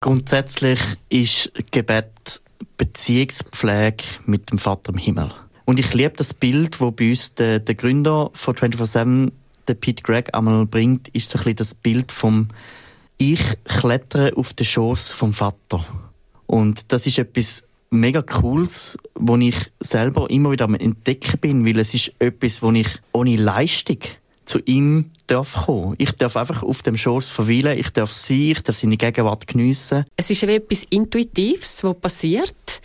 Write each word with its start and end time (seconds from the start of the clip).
Grundsätzlich 0.00 0.80
ist 1.08 1.52
Gebet 1.72 2.40
Beziehungspflege 2.76 4.04
mit 4.26 4.50
dem 4.52 4.58
Vater 4.58 4.92
im 4.92 4.98
Himmel. 4.98 5.32
Und 5.64 5.80
ich 5.80 5.92
liebe 5.92 6.14
das 6.16 6.34
Bild, 6.34 6.80
wo 6.80 6.92
bei 6.92 7.08
uns 7.10 7.34
der, 7.34 7.58
der 7.58 7.74
Gründer 7.74 8.30
von 8.32 8.54
24-7, 8.54 9.32
der 9.66 9.74
Pete 9.74 10.04
Gregg, 10.04 10.30
einmal 10.32 10.66
bringt, 10.66 11.08
ist 11.08 11.30
so 11.30 11.38
ein 11.38 11.42
bisschen 11.42 11.56
das 11.56 11.74
Bild 11.74 12.12
vom 12.12 12.48
Ich 13.16 13.42
klettere 13.64 14.36
auf 14.36 14.54
den 14.54 14.66
Schoß 14.66 15.12
vom 15.12 15.32
Vater. 15.32 15.84
Und 16.46 16.92
das 16.92 17.04
ist 17.08 17.18
etwas 17.18 17.66
mega 17.90 18.22
Cooles, 18.22 18.98
wo 19.16 19.36
ich 19.36 19.56
selber 19.80 20.30
immer 20.30 20.52
wieder 20.52 20.66
am 20.66 20.76
Entdecken 20.76 21.40
bin, 21.40 21.66
weil 21.66 21.80
es 21.80 21.92
ist 21.92 22.12
etwas, 22.20 22.62
wo 22.62 22.70
ich 22.70 22.88
ohne 23.10 23.34
Leistung 23.34 23.98
zu 24.48 24.60
ihm 24.64 25.10
darf 25.26 25.66
kommen. 25.66 25.94
Ich 25.98 26.12
darf 26.12 26.36
einfach 26.36 26.62
auf 26.62 26.82
dem 26.82 26.96
Schoß 26.96 27.28
verweilen, 27.28 27.78
ich 27.78 27.90
darf 27.90 28.10
sein, 28.12 28.52
ich 28.52 28.62
darf 28.62 28.76
seine 28.76 28.96
Gegenwart 28.96 29.46
geniessen. 29.46 30.06
Es 30.16 30.30
ist 30.30 30.42
etwas 30.42 30.84
Intuitives, 30.90 31.84
was 31.84 31.98
passiert 31.98 32.80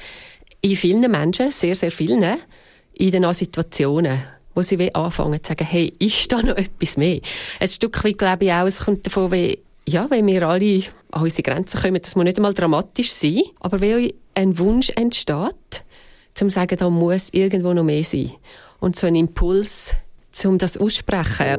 in 0.61 0.75
vielen 0.75 1.09
Menschen, 1.09 1.51
sehr, 1.51 1.75
sehr 1.75 1.91
vielen, 1.91 2.37
in 2.95 3.11
den 3.11 3.33
Situationen, 3.33 4.21
wo 4.53 4.61
sie 4.61 4.93
anfangen 4.93 5.43
zu 5.43 5.49
sagen, 5.49 5.65
hey, 5.65 5.93
ist 5.99 6.31
da 6.31 6.41
noch 6.41 6.55
etwas 6.55 6.97
mehr? 6.97 7.19
Ein 7.59 7.67
Stück 7.67 8.03
weit 8.03 8.17
glaube 8.17 8.45
ich 8.45 8.51
auch, 8.51 8.65
es 8.65 8.79
kommt 8.81 9.05
davon, 9.05 9.31
wie, 9.31 9.59
ja, 9.87 10.09
wenn 10.09 10.27
wir 10.27 10.47
alle 10.47 10.83
an 11.11 11.23
unsere 11.23 11.43
Grenzen 11.43 11.81
kommen, 11.81 12.01
das 12.01 12.15
muss 12.15 12.25
nicht 12.25 12.37
einmal 12.37 12.53
dramatisch 12.53 13.11
sein, 13.11 13.41
aber 13.59 13.81
wie 13.81 14.13
ein 14.35 14.57
Wunsch 14.57 14.89
entsteht, 14.95 15.83
zum 16.33 16.49
zu 16.49 16.55
sagen, 16.55 16.77
da 16.77 16.89
muss 16.89 17.29
irgendwo 17.31 17.73
noch 17.73 17.83
mehr 17.83 18.03
sein. 18.03 18.31
Und 18.79 18.95
so 18.95 19.07
ein 19.07 19.15
Impuls, 19.15 19.95
um 20.45 20.57
das 20.57 20.77
aussprechen. 20.77 21.57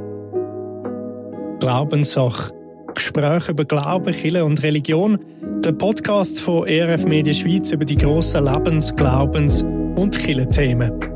Glaubenssache. 1.61 2.53
Gespräche 2.95 3.53
über 3.53 3.65
Glauben, 3.65 4.13
Kirche 4.13 4.45
und 4.45 4.63
Religion. 4.63 5.19
Der 5.65 5.73
Podcast 5.73 6.41
von 6.41 6.67
ERF 6.67 7.05
Media 7.07 7.35
Schweiz 7.35 7.73
über 7.73 7.85
die 7.85 7.97
grossen 7.97 8.45
Lebens-, 8.45 8.95
Glaubens- 8.95 9.63
und 9.63 10.17
Kirchenthemen. 10.17 11.14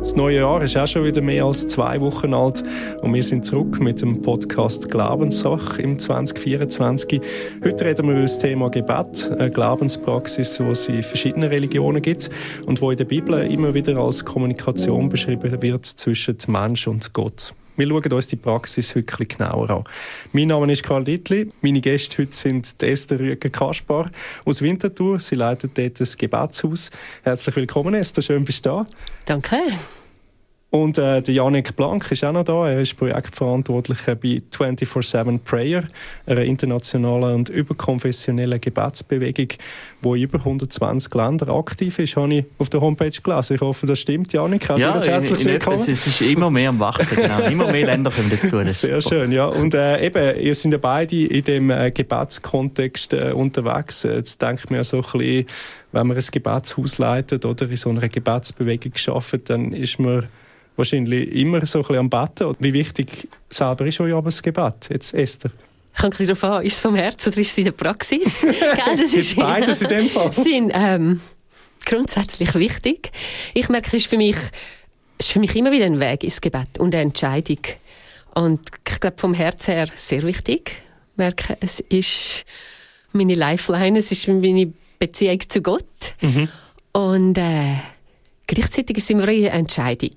Das 0.00 0.16
neue 0.16 0.36
Jahr 0.36 0.62
ist 0.62 0.78
auch 0.78 0.86
schon 0.86 1.04
wieder 1.04 1.20
mehr 1.20 1.44
als 1.44 1.68
zwei 1.68 2.00
Wochen 2.00 2.32
alt 2.32 2.64
und 3.02 3.12
wir 3.12 3.22
sind 3.22 3.44
zurück 3.44 3.78
mit 3.80 4.00
dem 4.00 4.22
Podcast 4.22 4.90
Glaubenssache 4.90 5.82
im 5.82 5.98
2024. 5.98 7.20
Heute 7.62 7.84
reden 7.84 8.06
wir 8.06 8.12
über 8.12 8.22
das 8.22 8.38
Thema 8.38 8.70
Gebet, 8.70 9.30
eine 9.30 9.50
Glaubenspraxis, 9.50 10.58
wo 10.58 10.70
es 10.70 10.88
in 10.88 11.02
verschiedenen 11.02 11.50
Religionen 11.50 12.00
gibt 12.00 12.30
und 12.64 12.80
wo 12.80 12.90
in 12.90 12.96
der 12.96 13.04
Bibel 13.04 13.42
immer 13.52 13.74
wieder 13.74 13.98
als 13.98 14.24
Kommunikation 14.24 15.10
beschrieben 15.10 15.60
wird 15.60 15.84
zwischen 15.84 16.38
Mensch 16.48 16.88
und 16.88 17.12
Gott. 17.12 17.52
Wir 17.80 17.88
schauen 17.88 18.12
uns 18.12 18.26
die 18.26 18.36
Praxis 18.36 18.94
wirklich 18.94 19.30
genauer 19.30 19.70
an. 19.70 19.84
Mein 20.34 20.48
Name 20.48 20.70
ist 20.70 20.82
Karl 20.82 21.02
Dittli. 21.02 21.50
Meine 21.62 21.80
Gäste 21.80 22.18
heute 22.18 22.34
sind 22.34 22.74
Esther 22.82 23.18
Rüger-Kaspar 23.18 24.10
aus 24.44 24.60
Winterthur. 24.60 25.18
Sie 25.18 25.34
leitet 25.34 25.78
dort 25.78 25.98
das 25.98 26.18
Gebetshaus. 26.18 26.90
Herzlich 27.22 27.56
willkommen, 27.56 27.94
Esther. 27.94 28.20
Schön, 28.20 28.44
bist 28.44 28.66
du 28.66 28.70
da. 28.70 28.86
Danke. 29.24 29.56
Und 30.70 30.98
äh, 30.98 31.20
der 31.20 31.34
Janik 31.34 31.74
Blank 31.74 32.12
ist 32.12 32.22
auch 32.22 32.32
noch 32.32 32.44
da. 32.44 32.70
Er 32.70 32.80
ist 32.80 32.96
Projektverantwortlicher 32.96 34.14
bei 34.14 34.40
24-7 34.56 35.40
Prayer, 35.40 35.82
einer 36.26 36.42
internationalen 36.42 37.34
und 37.34 37.48
überkonfessionellen 37.48 38.60
Gebetsbewegung, 38.60 39.48
die 40.04 40.08
in 40.08 40.22
über 40.22 40.38
120 40.38 41.12
Ländern 41.12 41.50
aktiv 41.50 41.98
ist, 41.98 42.14
habe 42.14 42.32
ich 42.32 42.44
auf 42.58 42.68
der 42.70 42.80
Homepage 42.80 43.10
gelesen. 43.10 43.54
Ich 43.54 43.60
hoffe, 43.60 43.88
das 43.88 43.98
stimmt, 43.98 44.32
Janik. 44.32 44.68
Hat 44.68 44.78
ja, 44.78 44.92
das 44.92 45.08
herzlich 45.08 45.40
in, 45.40 45.46
in 45.48 45.52
willkommen. 45.54 45.82
Es 45.88 46.06
ist 46.06 46.20
immer 46.20 46.52
mehr 46.52 46.68
am 46.68 46.78
Wachsen, 46.78 47.16
genau. 47.16 47.40
immer 47.50 47.72
mehr 47.72 47.86
Länder 47.86 48.12
kommen 48.12 48.30
dazu. 48.30 48.60
Sehr 48.64 49.00
schön, 49.00 49.32
ja. 49.32 49.46
Und 49.46 49.74
äh, 49.74 50.06
eben, 50.06 50.38
ihr 50.40 50.54
seid 50.54 50.70
ja 50.70 50.78
beide 50.78 51.16
in 51.16 51.42
dem 51.42 51.70
äh, 51.70 51.90
Gebetskontext 51.90 53.12
äh, 53.12 53.32
unterwegs. 53.32 54.04
Jetzt 54.04 54.40
denkt 54.40 54.70
mir 54.70 54.84
so 54.84 54.98
ein 54.98 55.02
bisschen, 55.02 55.46
wenn 55.90 56.06
man 56.06 56.16
ein 56.16 56.24
Gebetshaus 56.30 56.98
leitet 56.98 57.44
oder 57.44 57.68
in 57.68 57.76
so 57.76 57.90
einer 57.90 58.08
Gebetsbewegung 58.08 58.92
schafft, 58.94 59.50
dann 59.50 59.72
ist 59.72 59.98
man 59.98 60.28
wahrscheinlich 60.76 61.30
immer 61.32 61.64
so 61.66 61.78
ein 61.78 61.82
bisschen 61.82 61.98
am 61.98 62.10
Betten. 62.10 62.54
Wie 62.58 62.72
wichtig 62.72 63.28
selber 63.48 63.86
ist 63.86 64.00
euch 64.00 64.12
aber 64.12 64.30
das 64.30 64.42
Gebet, 64.42 64.88
jetzt 64.90 65.14
Esther? 65.14 65.50
Kommt 65.98 66.18
ein 66.20 66.26
darauf 66.26 66.44
an, 66.44 66.62
ist 66.64 66.74
es 66.74 66.80
vom 66.80 66.94
Herz 66.94 67.26
oder 67.26 67.38
ist 67.38 67.50
es 67.50 67.58
in 67.58 67.64
der 67.64 67.72
Praxis? 67.72 68.40
Gell, 68.40 68.96
das 68.96 69.14
ist 69.14 69.36
beides 69.36 69.82
in 69.82 69.88
dem 69.88 70.08
Fall. 70.08 70.32
sind 70.32 70.70
ähm, 70.72 71.20
grundsätzlich 71.84 72.54
wichtig. 72.54 73.10
Ich 73.54 73.68
merke, 73.68 73.88
es 73.88 73.94
ist 73.94 74.06
für 74.06 74.16
mich, 74.16 74.36
es 75.18 75.26
ist 75.26 75.32
für 75.32 75.40
mich 75.40 75.54
immer 75.56 75.72
wieder 75.72 75.86
ein 75.86 76.00
Weg 76.00 76.24
ins 76.24 76.40
Gebet 76.40 76.78
und 76.78 76.94
eine 76.94 77.02
Entscheidung. 77.02 77.58
Und 78.34 78.60
ich 78.88 79.00
glaube, 79.00 79.18
vom 79.18 79.34
Herz 79.34 79.68
her 79.68 79.88
sehr 79.94 80.22
wichtig. 80.22 80.72
Ich 81.12 81.16
merke, 81.16 81.56
es 81.60 81.80
ist 81.80 82.44
meine 83.12 83.34
Lifeline, 83.34 83.98
es 83.98 84.12
ist 84.12 84.28
meine 84.28 84.72
Beziehung 84.98 85.40
zu 85.48 85.60
Gott. 85.60 86.14
Mhm. 86.20 86.48
Und 86.92 87.36
äh, 87.36 87.74
gleichzeitig 88.46 88.96
ist 88.96 89.04
es 89.04 89.10
immer 89.10 89.28
eine 89.28 89.50
Entscheidung 89.50 90.14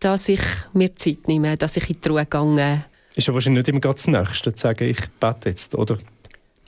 dass 0.00 0.28
ich 0.28 0.40
mir 0.72 0.94
Zeit 0.94 1.26
nehme, 1.28 1.56
dass 1.56 1.76
ich 1.76 1.88
in 1.90 2.00
die 2.00 2.08
Ruhe 2.08 2.26
gehe. 2.26 2.84
Ist 3.14 3.26
ja 3.26 3.34
wahrscheinlich 3.34 3.62
nicht 3.62 3.68
immer 3.68 3.80
ganz 3.80 4.04
das 4.04 4.06
Nächste, 4.08 4.54
zu 4.54 4.60
sagen, 4.60 4.88
ich 4.88 5.00
bete 5.20 5.48
jetzt, 5.48 5.74
oder? 5.74 5.98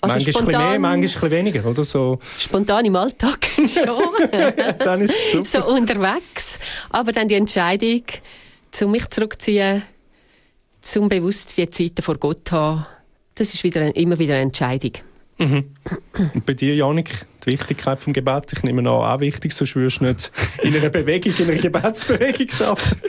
Also 0.02 0.14
manchmal 0.14 0.32
spontan, 0.32 0.70
mehr, 0.70 0.78
manchmal 0.78 1.30
weniger, 1.30 1.64
oder 1.66 1.84
so? 1.84 2.18
Spontan 2.38 2.86
im 2.86 2.96
Alltag 2.96 3.46
schon. 3.56 4.02
dann 4.78 5.02
ist 5.02 5.14
es 5.14 5.32
super. 5.32 5.44
So 5.44 5.74
unterwegs. 5.74 6.58
Aber 6.88 7.12
dann 7.12 7.28
die 7.28 7.34
Entscheidung, 7.34 8.02
zu 8.70 8.88
mich 8.88 9.08
zurückzuziehen, 9.10 9.82
zum 10.80 11.08
bewusst 11.08 11.56
die 11.58 11.68
Zeiten 11.68 12.02
vor 12.02 12.16
Gott 12.16 12.48
zu 12.48 12.56
haben, 12.56 12.86
das 13.34 13.52
ist 13.52 13.62
wieder, 13.62 13.94
immer 13.94 14.18
wieder 14.18 14.34
eine 14.34 14.42
Entscheidung. 14.42 14.92
Mhm. 15.40 15.74
Und 16.34 16.44
bei 16.44 16.52
dir, 16.52 16.74
Janik, 16.74 17.26
die 17.44 17.52
Wichtigkeit 17.52 18.00
vom 18.00 18.12
Gebet, 18.12 18.52
ich 18.52 18.62
nehme 18.62 18.80
an, 18.80 18.86
auch 18.86 19.20
wichtig, 19.20 19.52
sonst 19.52 19.74
würdest 19.74 20.00
du 20.00 20.04
nicht 20.04 20.30
in 20.62 20.76
einer 20.76 20.90
Bewegung, 20.90 21.32
in 21.38 21.50
einer 21.50 21.60
Gebetsbewegung 21.60 22.48
arbeiten. 22.66 23.00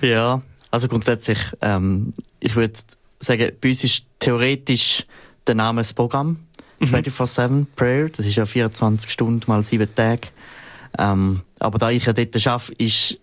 Ja, 0.00 0.40
also 0.70 0.88
grundsätzlich, 0.88 1.38
ähm, 1.60 2.14
ich 2.40 2.56
würde 2.56 2.72
sagen, 3.20 3.52
bei 3.60 3.68
uns 3.68 3.84
ist 3.84 4.04
theoretisch 4.18 5.04
der 5.46 5.54
Name 5.54 5.82
das 5.82 5.92
Programm. 5.92 6.38
Mhm. 6.80 6.86
24-7 6.86 7.66
Prayer, 7.76 8.08
das 8.08 8.26
ist 8.26 8.36
ja 8.36 8.46
24 8.46 9.10
Stunden 9.10 9.42
mal 9.46 9.62
7 9.62 9.94
Tage. 9.94 10.28
Ähm, 10.98 11.42
aber 11.58 11.78
da 11.78 11.90
ich 11.90 12.06
ja 12.06 12.12
dort 12.14 12.46
arbeite, 12.46 12.72
ist, 12.82 13.18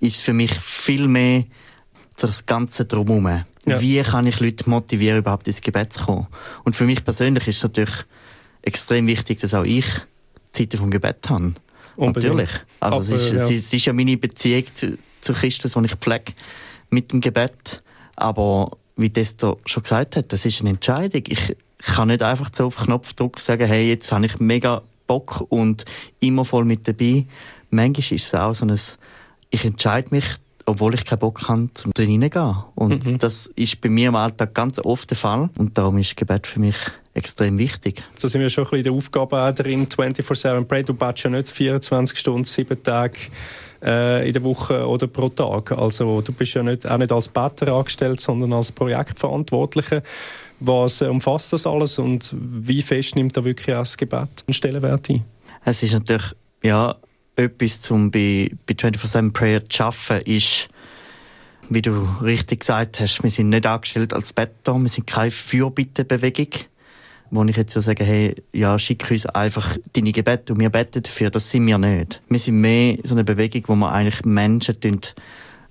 ist 0.00 0.20
für 0.20 0.34
mich 0.34 0.52
viel 0.54 1.08
mehr 1.08 1.44
das 2.18 2.44
Ganze 2.44 2.84
drumherum. 2.84 3.44
Ja. 3.70 3.80
Wie 3.80 4.00
kann 4.02 4.26
ich 4.26 4.40
Leute 4.40 4.68
motivieren, 4.68 5.18
überhaupt 5.18 5.46
ins 5.46 5.60
Gebet 5.60 5.92
zu 5.92 6.04
kommen? 6.04 6.26
Und 6.64 6.76
für 6.76 6.84
mich 6.84 7.04
persönlich 7.04 7.46
ist 7.48 7.58
es 7.58 7.62
natürlich 7.62 7.94
extrem 8.62 9.06
wichtig, 9.06 9.40
dass 9.40 9.54
auch 9.54 9.64
ich 9.64 9.86
Zeiten 10.52 10.78
vom 10.78 10.90
Gebet 10.90 11.28
habe. 11.28 11.54
Unbedingt. 11.96 12.34
Natürlich. 12.34 12.60
Also 12.80 12.96
Aber, 12.96 13.00
es, 13.00 13.08
ist, 13.08 13.32
ja. 13.32 13.56
es, 13.56 13.72
ist, 13.72 13.84
ja 13.86 13.92
meine 13.92 14.16
Beziehung 14.16 14.64
zu, 14.74 14.98
zu 15.20 15.32
Christus, 15.32 15.72
die 15.72 15.84
ich 15.84 15.94
pflege 15.94 16.32
mit 16.90 17.12
dem 17.12 17.20
Gebet. 17.20 17.82
Aber 18.16 18.70
wie 18.96 19.10
Desto 19.10 19.60
schon 19.66 19.82
gesagt 19.82 20.16
hat, 20.16 20.32
das 20.32 20.46
ist 20.46 20.60
eine 20.60 20.70
Entscheidung. 20.70 21.22
Ich 21.26 21.56
kann 21.78 22.08
nicht 22.08 22.22
einfach 22.22 22.50
so 22.52 22.66
auf 22.66 22.76
Knopfdruck 22.76 23.40
sagen, 23.40 23.66
hey, 23.66 23.88
jetzt 23.88 24.10
habe 24.12 24.26
ich 24.26 24.38
mega 24.38 24.82
Bock 25.06 25.44
und 25.48 25.84
immer 26.20 26.44
voll 26.44 26.64
mit 26.64 26.86
dabei. 26.86 27.26
Manchmal 27.70 28.16
ist 28.16 28.26
es 28.26 28.34
auch 28.34 28.54
so 28.54 28.66
ein, 28.66 28.78
ich 29.50 29.64
entscheide 29.64 30.08
mich 30.10 30.24
obwohl 30.68 30.94
ich 30.94 31.04
keinen 31.04 31.18
Bock 31.18 31.48
habe, 31.48 31.70
zum 31.72 31.92
drin 31.92 32.22
reingehen. 32.22 32.56
Und 32.74 33.06
mhm. 33.06 33.18
das 33.18 33.46
ist 33.46 33.80
bei 33.80 33.88
mir 33.88 34.08
im 34.08 34.14
Alltag 34.14 34.54
ganz 34.54 34.78
oft 34.78 35.08
der 35.10 35.16
Fall. 35.16 35.48
Und 35.56 35.78
darum 35.78 35.98
ist 35.98 36.16
Gebet 36.16 36.46
für 36.46 36.60
mich 36.60 36.76
extrem 37.14 37.58
wichtig. 37.58 38.04
So 38.16 38.28
sind 38.28 38.42
wir 38.42 38.50
schon 38.50 38.64
ein 38.64 38.70
bisschen 38.70 38.78
in 38.78 38.84
der 38.84 38.92
Aufgabe 38.92 39.54
drin, 39.54 39.88
24-7 39.88 40.64
Pray. 40.64 40.84
Du 40.84 40.94
betest 40.94 41.24
ja 41.24 41.30
nicht 41.30 41.50
24 41.50 42.18
Stunden, 42.18 42.44
7 42.44 42.82
Tage 42.82 43.18
äh, 43.82 44.26
in 44.26 44.32
der 44.32 44.42
Woche 44.42 44.86
oder 44.86 45.06
pro 45.06 45.28
Tag. 45.30 45.72
Also 45.72 46.20
du 46.20 46.32
bist 46.32 46.54
ja 46.54 46.62
nicht, 46.62 46.88
auch 46.88 46.98
nicht 46.98 47.12
als 47.12 47.28
Better 47.28 47.72
angestellt, 47.72 48.20
sondern 48.20 48.52
als 48.52 48.70
Projektverantwortlicher. 48.70 50.02
Was 50.60 51.00
äh, 51.00 51.06
umfasst 51.06 51.52
das 51.52 51.66
alles 51.66 51.98
und 51.98 52.34
wie 52.38 52.82
fest 52.82 53.16
nimmt 53.16 53.36
da 53.36 53.44
wirklich 53.44 53.74
auch 53.74 53.80
das 53.80 53.96
Gebet 53.96 54.28
einen 54.46 54.54
Stellenwert 54.54 55.08
ein? 55.08 55.24
Es 55.64 55.82
ist 55.82 55.94
natürlich 55.94 56.34
ja, 56.62 56.96
etwas, 57.38 57.90
um 57.90 58.10
bei, 58.10 58.50
bei 58.66 58.74
24-7 58.74 59.32
Prayer 59.32 59.68
zu 59.68 59.84
arbeiten, 59.84 60.30
ist, 60.30 60.68
wie 61.70 61.82
du 61.82 62.06
richtig 62.22 62.60
gesagt 62.60 63.00
hast, 63.00 63.22
wir 63.22 63.30
sind 63.30 63.50
nicht 63.50 63.66
angestellt 63.66 64.12
als 64.12 64.32
Better, 64.32 64.78
wir 64.78 64.88
sind 64.88 65.06
keine 65.06 65.30
Fürbittebewegung, 65.30 66.48
wo 67.30 67.44
ich 67.44 67.56
jetzt 67.56 67.74
so 67.74 67.80
sage, 67.80 68.04
hey, 68.04 68.34
ja, 68.52 68.78
schick 68.78 69.10
uns 69.10 69.26
einfach 69.26 69.76
deine 69.92 70.12
Gebete 70.12 70.52
und 70.52 70.60
wir 70.60 70.70
beten 70.70 71.02
dafür. 71.02 71.30
Das 71.30 71.50
sind 71.50 71.66
wir 71.66 71.78
nicht. 71.78 72.22
Wir 72.28 72.38
sind 72.38 72.60
mehr 72.60 72.98
so 73.04 73.14
eine 73.14 73.24
Bewegung, 73.24 73.62
wo 73.66 73.74
wir 73.76 73.92
eigentlich 73.92 74.24
Menschen 74.24 75.00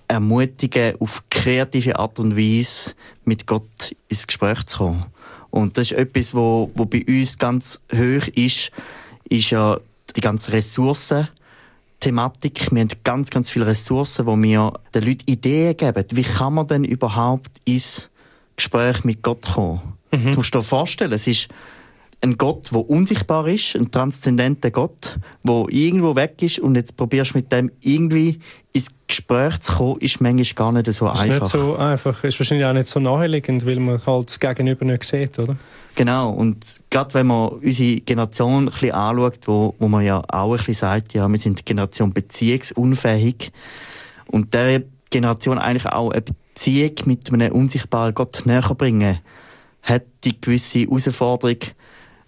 ermutigen, 0.08 0.96
auf 1.00 1.24
kreative 1.30 1.98
Art 2.00 2.20
und 2.20 2.38
Weise 2.38 2.94
mit 3.25 3.46
Gott 3.46 3.96
ins 4.08 4.28
Gespräch 4.28 4.63
zu 4.66 4.78
kommen. 4.78 5.06
Und 5.50 5.78
das 5.78 5.92
ist 5.92 5.98
etwas, 5.98 6.34
wo, 6.34 6.72
wo 6.75 6.86
bei 6.86 7.04
uns 7.08 7.38
ganz 7.38 7.81
hoch 7.92 8.28
ist, 8.36 8.72
ist 9.28 9.50
ja 9.50 9.80
die 10.16 10.22
ganzen 10.22 10.52
Ressourcen, 10.52 11.28
Thematik. 12.00 12.72
Wir 12.72 12.82
haben 12.82 12.90
ganz, 13.04 13.30
ganz 13.30 13.50
viele 13.50 13.68
Ressourcen, 13.68 14.26
wo 14.26 14.36
wir 14.38 14.74
den 14.94 15.04
Leuten 15.04 15.24
Ideen 15.26 15.76
geben. 15.76 16.06
Wie 16.12 16.24
kann 16.24 16.54
man 16.54 16.68
denn 16.68 16.84
überhaupt 16.84 17.52
ins 17.66 18.10
Gespräch 18.58 19.04
mit 19.04 19.22
Gott 19.22 19.44
kommen. 19.54 19.80
Mhm. 20.12 20.26
Das 20.26 20.38
musst 20.38 20.54
du 20.54 20.60
dir 20.60 20.64
vorstellen. 20.64 21.14
Es 21.14 21.28
ist 21.28 21.48
ein 22.22 22.38
Gott, 22.38 22.72
der 22.72 22.90
unsichtbar 22.90 23.48
ist, 23.48 23.76
ein 23.76 23.92
transzendenter 23.92 24.72
Gott, 24.72 25.18
der 25.44 25.66
irgendwo 25.70 26.16
weg 26.16 26.42
ist 26.42 26.58
und 26.58 26.76
jetzt 26.76 26.98
probierst 26.98 27.36
du 27.36 27.38
mit 27.38 27.52
dem 27.52 27.72
irgendwie 27.80 28.40
ins 28.74 28.88
Gespräch 29.08 29.60
zu 29.60 29.74
kommen, 29.74 30.02
ist 30.02 30.20
manchmal 30.20 30.46
gar 30.56 30.72
nicht 30.72 30.92
so 30.94 31.08
einfach. 31.08 31.26
Ist 31.26 31.40
nicht 31.42 31.46
so 31.46 31.76
einfach, 31.76 32.24
ist 32.24 32.40
wahrscheinlich 32.40 32.66
auch 32.66 32.74
nicht 32.74 32.88
so 32.88 33.00
naheliegend, 33.00 33.66
weil 33.68 33.80
man 33.80 34.04
halt 34.04 34.30
das 34.30 34.40
Gegenüber 34.40 34.86
nicht 34.86 35.04
sieht, 35.04 35.38
oder? 35.38 35.56
Genau, 35.98 36.30
und 36.30 36.82
gerade 36.92 37.16
wenn 37.16 37.26
man 37.26 37.50
unsere 37.50 38.02
Generation 38.02 38.66
ein 38.68 38.72
bisschen 38.72 38.92
anschaut, 38.92 39.40
wo, 39.48 39.74
wo 39.80 39.88
man 39.88 40.06
ja 40.06 40.22
auch 40.28 40.52
ein 40.52 40.58
bisschen 40.58 40.76
sagt, 40.76 41.16
ja, 41.16 41.28
wir 41.28 41.40
sind 41.40 41.66
Generation 41.66 42.14
beziehungsunfähig 42.14 43.52
und 44.28 44.54
der 44.54 44.84
Generation 45.10 45.58
eigentlich 45.58 45.88
auch 45.88 46.12
eine 46.12 46.22
Beziehung 46.22 46.92
mit 47.06 47.34
einem 47.34 47.52
unsichtbaren 47.52 48.14
Gott 48.14 48.44
näher 48.46 48.76
bringen, 48.78 49.22
hat 49.82 50.04
die 50.24 50.40
gewisse 50.40 50.82
Herausforderung, 50.82 51.58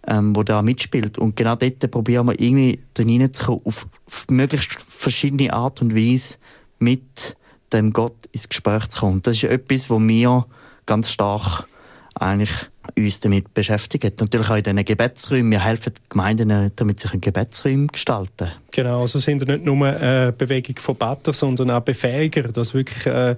ähm, 0.08 0.36
wo 0.36 0.42
da 0.42 0.64
mitspielt. 0.64 1.20
Und 1.20 1.36
genau 1.36 1.56
dort 1.56 1.92
probieren 1.92 2.26
wir 2.26 2.42
irgendwie 2.42 2.82
drin 2.96 3.22
reinzukommen, 3.22 3.62
auf, 3.66 3.86
auf 4.08 4.26
möglichst 4.32 4.82
verschiedene 4.82 5.54
Art 5.54 5.80
und 5.84 5.96
Weise 5.96 6.38
mit 6.80 7.38
dem 7.72 7.94
Gott 7.94 8.16
ins 8.32 8.50
Gespräch 8.50 8.88
zu 8.88 9.02
kommen. 9.02 9.22
Das 9.22 9.36
ist 9.36 9.44
etwas, 9.44 9.92
wo 9.92 10.00
wir 10.00 10.48
ganz 10.88 11.12
stark 11.12 11.68
eigentlich 12.16 12.72
uns 12.98 13.20
damit 13.20 13.54
beschäftigen. 13.54 14.12
Natürlich 14.20 14.50
auch 14.50 14.56
in 14.56 14.64
diesen 14.64 14.86
Gebetsräumen. 14.86 15.52
Wir 15.52 15.64
helfen 15.64 15.94
Gemeinden, 16.10 16.72
damit 16.76 17.00
sie 17.00 17.20
Gebetsräume 17.20 17.88
gestalten 17.88 18.52
Genau, 18.72 19.02
also 19.02 19.20
sind 19.20 19.48
nicht 19.48 19.66
nur 19.66 19.86
eine 19.88 20.32
Bewegung 20.32 20.78
von 20.78 20.96
Better, 20.96 21.34
sondern 21.34 21.72
auch 21.72 21.82
Befähiger, 21.82 22.44
dass 22.44 22.74
wirklich 22.74 23.06
äh, 23.08 23.36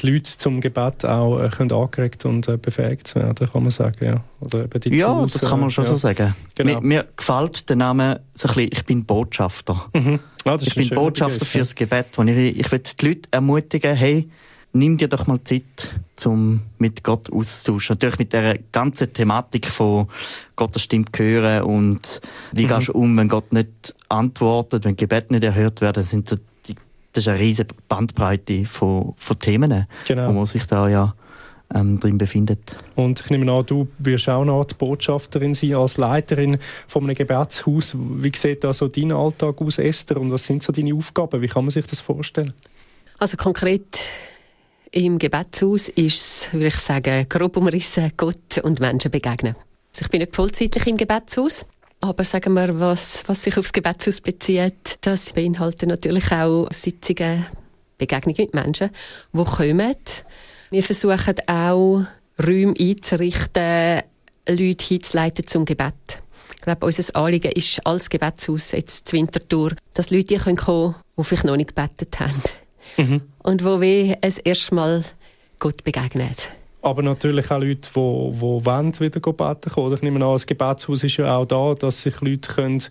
die 0.00 0.10
Leute 0.10 0.36
zum 0.36 0.60
Gebet 0.60 1.04
auch 1.04 1.40
äh, 1.40 1.48
können 1.48 1.72
angeregt 1.72 2.24
und 2.24 2.48
äh, 2.48 2.56
befähigt 2.56 3.14
werden, 3.14 3.48
kann 3.48 3.62
man 3.62 3.70
sagen. 3.70 4.04
Ja, 4.04 4.24
Oder 4.40 4.64
eben 4.64 4.80
die 4.80 4.96
ja 4.96 5.08
Tools, 5.08 5.32
das 5.32 5.48
kann 5.48 5.60
man 5.60 5.70
schon 5.70 5.84
ja. 5.84 5.90
so 5.90 5.96
sagen. 5.96 6.34
Genau. 6.54 6.80
Mir, 6.80 6.86
mir, 6.86 7.06
gefällt 7.16 7.68
der 7.68 7.76
Name 7.76 8.20
so 8.34 8.48
ein 8.48 8.54
bisschen, 8.54 8.70
ich 8.72 8.84
bin 8.84 9.04
Botschafter. 9.04 9.84
Mhm. 9.92 10.20
Ah, 10.44 10.56
ich 10.60 10.74
bin 10.74 10.88
Botschafter 10.90 11.34
Begriff, 11.34 11.48
fürs 11.48 11.74
Gebet. 11.74 12.06
Wo 12.16 12.22
ich, 12.22 12.58
ich 12.58 12.72
will 12.72 12.78
die 12.78 13.06
Leute 13.06 13.28
ermutigen, 13.32 13.94
hey, 13.94 14.30
nimm 14.72 14.96
dir 14.98 15.08
doch 15.08 15.26
mal 15.26 15.42
Zeit, 15.44 15.92
um 16.24 16.60
mit 16.78 17.02
Gott 17.04 17.32
auszutauschen. 17.32 17.94
Natürlich 17.94 18.18
mit 18.18 18.32
der 18.32 18.58
ganzen 18.72 19.12
Thematik 19.12 19.66
von 19.66 20.08
Gottes 20.56 20.82
Stimme 20.82 21.06
hören 21.16 21.62
und 21.62 22.20
wie 22.52 22.64
mhm. 22.64 22.68
gehst 22.68 22.88
du 22.88 22.92
um, 22.92 23.16
wenn 23.16 23.28
Gott 23.28 23.52
nicht 23.52 23.94
antwortet, 24.08 24.84
wenn 24.84 24.96
Gebet 24.96 25.30
nicht 25.30 25.44
erhört 25.44 25.80
werden, 25.80 26.02
sind 26.04 26.28
so 26.28 26.36
die, 26.66 26.74
das 27.12 27.24
ist 27.24 27.28
eine 27.28 27.38
riesige 27.38 27.74
Bandbreite 27.88 28.66
von, 28.66 29.14
von 29.16 29.38
Themen, 29.38 29.86
genau. 30.06 30.28
wo 30.28 30.32
man 30.32 30.46
sich 30.46 30.66
da 30.66 30.88
ja 30.88 31.14
ähm, 31.74 32.00
drin 32.00 32.18
befindet. 32.18 32.76
Und 32.94 33.20
ich 33.20 33.30
nehme 33.30 33.50
an, 33.52 33.66
du 33.66 33.88
wirst 33.98 34.28
auch 34.28 34.42
eine 34.42 34.52
Art 34.52 34.78
Botschafterin 34.78 35.54
sein 35.54 35.74
als 35.74 35.96
Leiterin 35.96 36.58
von 36.86 37.04
einem 37.04 37.14
Gebetshaus. 37.14 37.94
Wie 37.96 38.32
sieht 38.34 38.64
da 38.64 38.72
so 38.72 38.88
dein 38.88 39.12
Alltag 39.12 39.60
aus, 39.60 39.78
Esther, 39.78 40.18
und 40.18 40.30
was 40.30 40.46
sind 40.46 40.62
so 40.62 40.72
deine 40.72 40.94
Aufgaben? 40.94 41.42
Wie 41.42 41.48
kann 41.48 41.64
man 41.64 41.70
sich 41.70 41.86
das 41.86 42.00
vorstellen? 42.00 42.54
Also 43.18 43.36
konkret 43.36 44.00
im 44.92 45.18
Gebetshaus 45.18 45.88
ist 45.90 46.20
es, 46.20 46.52
würde 46.52 46.68
ich 46.68 46.76
sagen, 46.76 47.26
grob 47.28 47.56
umrissen, 47.56 48.12
Gott 48.16 48.58
und 48.62 48.80
Menschen 48.80 49.10
begegnen. 49.10 49.54
Also 49.90 50.02
ich 50.02 50.10
bin 50.10 50.20
nicht 50.20 50.34
vollzeitlich 50.34 50.86
im 50.86 50.96
Gebetshaus, 50.96 51.66
aber 52.00 52.24
sagen 52.24 52.54
wir, 52.54 52.78
was, 52.78 53.24
was 53.26 53.42
sich 53.42 53.56
aufs 53.58 53.72
Gebetshaus 53.72 54.20
bezieht, 54.20 54.98
das 55.00 55.32
beinhaltet 55.32 55.88
natürlich 55.88 56.30
auch 56.32 56.68
Sitzungen, 56.70 57.46
Begegnungen 57.98 58.36
mit 58.38 58.54
Menschen, 58.54 58.90
die 59.32 59.44
kommen. 59.44 59.94
Wir 60.70 60.82
versuchen 60.82 61.36
auch, 61.46 62.04
Räume 62.40 62.74
einzurichten, 62.78 64.02
Leute 64.48 64.84
hinzuleiten 64.84 65.46
zum 65.46 65.64
Gebet. 65.64 66.22
Ich 66.54 66.62
glaube, 66.62 66.86
unser 66.86 67.16
Anliegen 67.16 67.52
ist 67.52 67.84
als 67.84 68.08
Gebetshaus 68.08 68.72
jetzt 68.72 69.08
zu 69.08 69.16
Winterthur, 69.16 69.72
dass 69.92 70.10
Leute 70.10 70.38
kommen 70.38 70.56
können, 70.56 70.94
die 71.16 71.24
vielleicht 71.24 71.44
noch 71.44 71.56
nicht 71.56 71.74
gebetet 71.74 72.20
haben 72.20 72.42
mhm. 72.98 73.22
Und 73.48 73.64
wo 73.64 73.80
wir 73.80 74.18
es 74.20 74.38
erstmal 74.38 75.04
Gott 75.58 75.82
begegnet. 75.82 76.50
Aber 76.82 77.02
natürlich 77.02 77.50
auch 77.50 77.58
Leute, 77.58 77.88
die, 77.88 77.88
die 77.88 78.40
wollen, 78.40 79.00
wieder 79.00 79.20
beten 79.20 79.72
können. 79.72 79.92
Ich 79.94 80.02
nehme 80.02 80.24
an, 80.24 80.32
das 80.32 80.46
Gebetshaus 80.46 81.02
ist 81.02 81.16
ja 81.16 81.34
auch 81.34 81.46
da, 81.46 81.74
dass 81.74 82.02
sich 82.02 82.20
Leute 82.20 82.46
können 82.52 82.82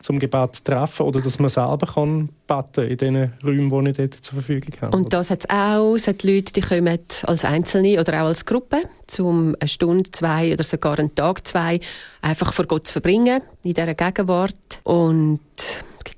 zum 0.00 0.18
Gebet 0.18 0.64
treffen 0.64 1.04
oder 1.04 1.20
dass 1.20 1.38
man 1.38 1.50
selber 1.50 1.86
kann 1.86 2.30
beten 2.46 2.88
in 2.88 2.96
den 2.96 3.32
Räumen, 3.44 3.84
die 3.84 3.90
ich 3.90 3.96
dort 3.98 4.24
zur 4.24 4.34
Verfügung 4.34 4.72
habe. 4.80 4.96
Und 4.96 5.12
das 5.12 5.28
hat 5.30 5.40
es 5.40 5.50
auch. 5.50 5.94
Es 5.94 6.06
hat 6.08 6.22
Leute, 6.22 6.54
die 6.54 6.60
kommen 6.62 6.98
als 7.24 7.44
Einzelne 7.44 8.00
oder 8.00 8.22
auch 8.22 8.28
als 8.28 8.46
Gruppe, 8.46 8.78
um 9.18 9.56
eine 9.60 9.68
Stunde, 9.68 10.10
zwei 10.10 10.54
oder 10.54 10.64
sogar 10.64 10.98
einen 10.98 11.14
Tag, 11.14 11.46
zwei 11.46 11.80
einfach 12.22 12.54
vor 12.54 12.64
Gott 12.64 12.86
zu 12.86 12.94
verbringen, 12.94 13.42
in 13.62 13.74
dieser 13.74 13.94
Gegenwart. 13.94 14.80
Und 14.84 15.40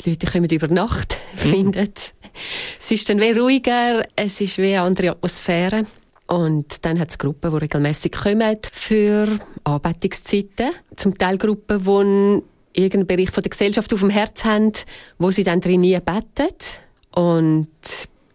die 0.05 0.11
Leute 0.11 0.27
kommen 0.27 0.49
über 0.49 0.69
Nacht, 0.69 1.17
mhm. 1.33 1.39
finden. 1.39 1.93
Es 2.79 2.91
ist 2.91 3.09
dann 3.09 3.21
wie 3.21 3.32
ruhiger, 3.32 4.05
es 4.17 4.41
ist 4.41 4.59
wie 4.59 4.75
eine 4.75 4.82
andere 4.82 5.11
Atmosphäre. 5.11 5.85
Und 6.27 6.85
dann 6.85 7.00
hat 7.00 7.11
es 7.11 7.19
Gruppen, 7.19 7.50
die 7.50 7.56
regelmäßig 7.56 8.12
kommen 8.12 8.56
für 8.73 9.27
Anbetungszeiten. 9.65 10.71
Zum 10.94 11.19
Teil 11.19 11.38
Gruppen, 11.38 11.82
die 11.85 12.81
irgendeinen 12.81 13.06
Bereich 13.09 13.31
von 13.31 13.43
der 13.43 13.50
Gesellschaft 13.50 13.93
auf 13.93 14.00
dem 14.00 14.11
Herz 14.11 14.44
haben, 14.44 14.73
wo 15.19 15.31
sie 15.31 15.43
dann 15.43 15.61
drin 15.61 15.81
nie 15.81 15.99
beten. 15.99 16.55
Und 17.15 17.69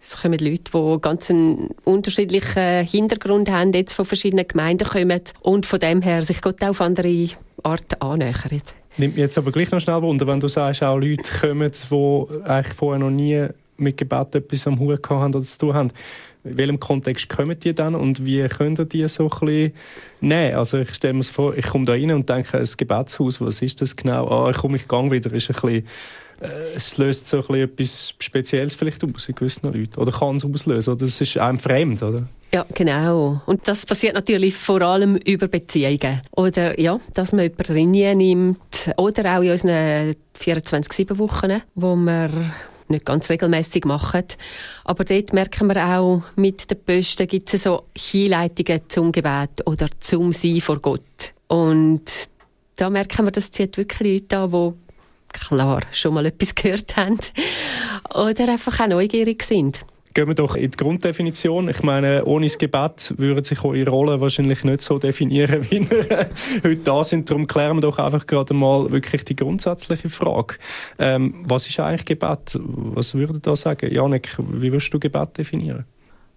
es 0.01 0.17
kommen 0.21 0.39
Leute, 0.39 0.71
die 0.73 1.01
ganz 1.01 1.31
einen 1.31 1.69
unterschiedlichen 1.83 2.85
Hintergrund 2.85 3.49
haben, 3.49 3.73
jetzt 3.73 3.93
von 3.93 4.05
verschiedenen 4.05 4.47
Gemeinden 4.47 4.87
kommen 4.87 5.21
und 5.41 5.65
von 5.65 5.79
dem 5.79 6.01
her 6.01 6.21
sich 6.21 6.41
Gott 6.41 6.61
auf 6.63 6.81
andere 6.81 7.29
Art 7.63 8.01
annähern. 8.01 8.61
Nimmt 8.97 9.15
mich 9.15 9.21
jetzt 9.21 9.37
aber 9.37 9.51
gleich 9.51 9.71
noch 9.71 9.81
schnell 9.81 10.01
Wunder, 10.01 10.27
wenn 10.27 10.39
du 10.39 10.47
sagst, 10.47 10.83
auch 10.83 10.97
Leute 10.97 11.23
kommen, 11.41 11.71
die 11.71 12.43
eigentlich 12.45 12.73
vorher 12.75 12.99
noch 12.99 13.09
nie 13.09 13.47
mit 13.77 13.97
Gebet 13.97 14.35
etwas 14.35 14.67
am 14.67 14.79
Hut 14.79 15.09
haben 15.09 15.33
oder 15.33 15.43
zu 15.43 15.57
tun 15.57 15.73
haben. 15.73 15.91
In 16.43 16.57
welchem 16.57 16.79
Kontext 16.79 17.27
kommen 17.27 17.59
die 17.59 17.73
dann 17.73 17.95
und 17.95 18.23
wie 18.23 18.47
können 18.47 18.87
die 18.87 19.07
so 19.07 19.23
ein 19.23 19.29
bisschen 19.29 19.73
nehmen? 20.21 20.55
Also 20.55 20.77
ich 20.77 20.93
stelle 20.93 21.13
mir 21.13 21.23
vor, 21.23 21.57
ich 21.57 21.65
komme 21.65 21.85
da 21.85 21.93
rein 21.93 22.11
und 22.11 22.29
denke, 22.29 22.59
ein 22.59 22.69
Gebetshaus, 22.77 23.41
was 23.41 23.61
ist 23.61 23.81
das 23.81 23.95
genau? 23.95 24.27
Ah, 24.27 24.51
ich 24.51 24.57
komme, 24.57 24.77
ich 24.77 24.87
gang 24.87 25.11
wieder, 25.11 25.33
ist 25.33 25.49
ein 25.49 25.53
bisschen 25.53 25.85
äh, 26.41 26.75
es 26.75 26.97
löst 26.97 27.27
so 27.27 27.39
etwas 27.39 28.13
Spezielles 28.19 28.75
vielleicht 28.75 29.03
aus 29.03 29.29
in 29.29 29.35
gewissen 29.35 29.71
Leuten. 29.71 29.99
Oder 29.99 30.11
kann 30.11 30.35
es 30.35 30.45
auslösen. 30.45 30.93
Oder 30.93 31.05
es 31.05 31.21
ist 31.21 31.37
einem 31.37 31.59
fremd, 31.59 32.03
oder? 32.03 32.23
Ja, 32.53 32.65
genau. 32.73 33.41
Und 33.45 33.67
das 33.67 33.85
passiert 33.85 34.15
natürlich 34.15 34.55
vor 34.55 34.81
allem 34.81 35.17
über 35.17 35.47
Beziehungen. 35.47 36.21
Oder 36.31 36.79
ja, 36.79 36.99
dass 37.13 37.33
man 37.33 37.43
jemanden 37.43 38.17
nimmt. 38.17 38.91
Oder 38.97 39.37
auch 39.37 39.41
in 39.41 39.51
unseren 39.51 40.15
24-7-Wochen, 40.39 41.61
wo 41.75 41.95
wir 41.95 42.29
nicht 42.89 43.05
ganz 43.05 43.29
regelmäßig 43.29 43.85
machen. 43.85 44.23
Aber 44.83 45.03
dort 45.03 45.33
merken 45.33 45.67
wir 45.67 45.85
auch, 45.85 46.23
mit 46.35 46.69
den 46.69 46.79
Posten 46.83 47.27
gibt 47.27 47.53
es 47.53 47.63
so 47.63 47.83
Hinleitungen 47.97 48.81
zum 48.87 49.11
Gebet 49.11 49.65
oder 49.65 49.87
zum 49.99 50.31
Sein 50.31 50.61
vor 50.61 50.79
Gott. 50.79 51.33
Und 51.47 52.03
da 52.75 52.89
merken 52.89 53.25
wir, 53.25 53.31
das 53.31 53.51
zieht 53.51 53.77
wirklich 53.77 54.21
Leute 54.21 54.37
an, 54.37 54.51
die 54.51 54.73
klar 55.33 55.81
schon 55.91 56.13
mal 56.13 56.25
etwas 56.25 56.55
gehört 56.55 56.95
haben 56.95 57.19
oder 58.13 58.49
einfach 58.49 58.79
auch 58.79 58.87
neugierig 58.87 59.43
sind. 59.43 59.85
Gehen 60.15 60.27
wir 60.27 60.33
doch 60.33 60.55
in 60.55 60.71
die 60.71 60.77
Grunddefinition. 60.77 61.67
Ich 61.67 61.83
meine, 61.83 62.23
ohne 62.23 62.45
das 62.45 62.57
Gebet 62.57 63.13
würden 63.17 63.43
sich 63.43 63.63
eure 63.65 63.89
Rollen 63.89 64.21
wahrscheinlich 64.21 64.63
nicht 64.63 64.81
so 64.81 64.97
definieren, 64.97 65.67
wie 65.69 65.89
wir 65.89 66.29
heute 66.63 66.77
da 66.77 67.03
sind. 67.03 67.29
Darum 67.29 67.47
klären 67.47 67.77
wir 67.77 67.81
doch 67.81 67.99
einfach 67.99 68.25
gerade 68.25 68.53
mal 68.53 68.91
wirklich 68.93 69.25
die 69.25 69.35
grundsätzliche 69.35 70.07
Frage. 70.07 70.55
Ähm, 70.99 71.43
was 71.45 71.67
ist 71.67 71.79
eigentlich 71.81 72.05
Gebet? 72.05 72.57
Was 72.63 73.13
würdet 73.13 73.35
ihr 73.35 73.41
da 73.41 73.57
sagen? 73.57 73.93
Janik, 73.93 74.37
wie 74.39 74.71
würdest 74.71 74.93
du 74.93 74.99
Gebet 74.99 75.37
definieren? 75.37 75.83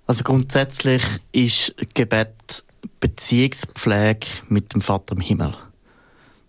Also 0.09 0.25
grundsätzlich 0.25 1.05
ist 1.31 1.75
Gebet 1.95 2.65
Beziehungspflege 2.99 4.27
mit 4.49 4.75
dem 4.75 4.81
Vater 4.81 5.15
im 5.15 5.21
Himmel. 5.21 5.55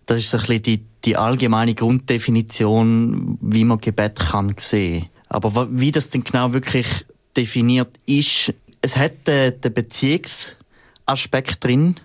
Das 0.06 0.18
ist 0.18 0.30
so 0.30 0.36
ein 0.36 0.40
bisschen 0.42 0.62
die 0.64 0.84
die 1.04 1.16
allgemeine 1.16 1.74
Grunddefinition, 1.74 3.38
wie 3.40 3.64
man 3.64 3.80
Gebet 3.80 4.18
kann 4.18 4.54
sehen. 4.58 5.06
Aber 5.28 5.68
wie 5.70 5.92
das 5.92 6.10
denn 6.10 6.24
genau 6.24 6.52
wirklich 6.52 7.06
definiert 7.36 7.90
ist, 8.06 8.52
es 8.82 8.96
hat 8.96 9.26
den, 9.26 9.60
den 9.60 9.72
Beziehungsaspekt 9.72 11.64
drin. 11.64 11.96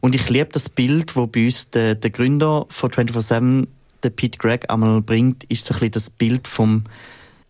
Und 0.00 0.14
ich 0.14 0.28
liebe 0.28 0.50
das 0.52 0.68
Bild, 0.68 1.16
wo 1.16 1.26
bei 1.26 1.46
uns 1.46 1.70
der, 1.70 1.94
der 1.94 2.10
Gründer 2.10 2.66
von 2.68 2.90
24-7, 2.90 3.66
der 4.02 4.10
Pete 4.10 4.38
Gregg, 4.38 4.66
einmal 4.68 5.02
bringt, 5.02 5.44
ist 5.44 5.66
so 5.66 5.74
ein 5.74 5.80
bisschen 5.80 5.92
das 5.92 6.10
Bild 6.10 6.46
vom 6.46 6.84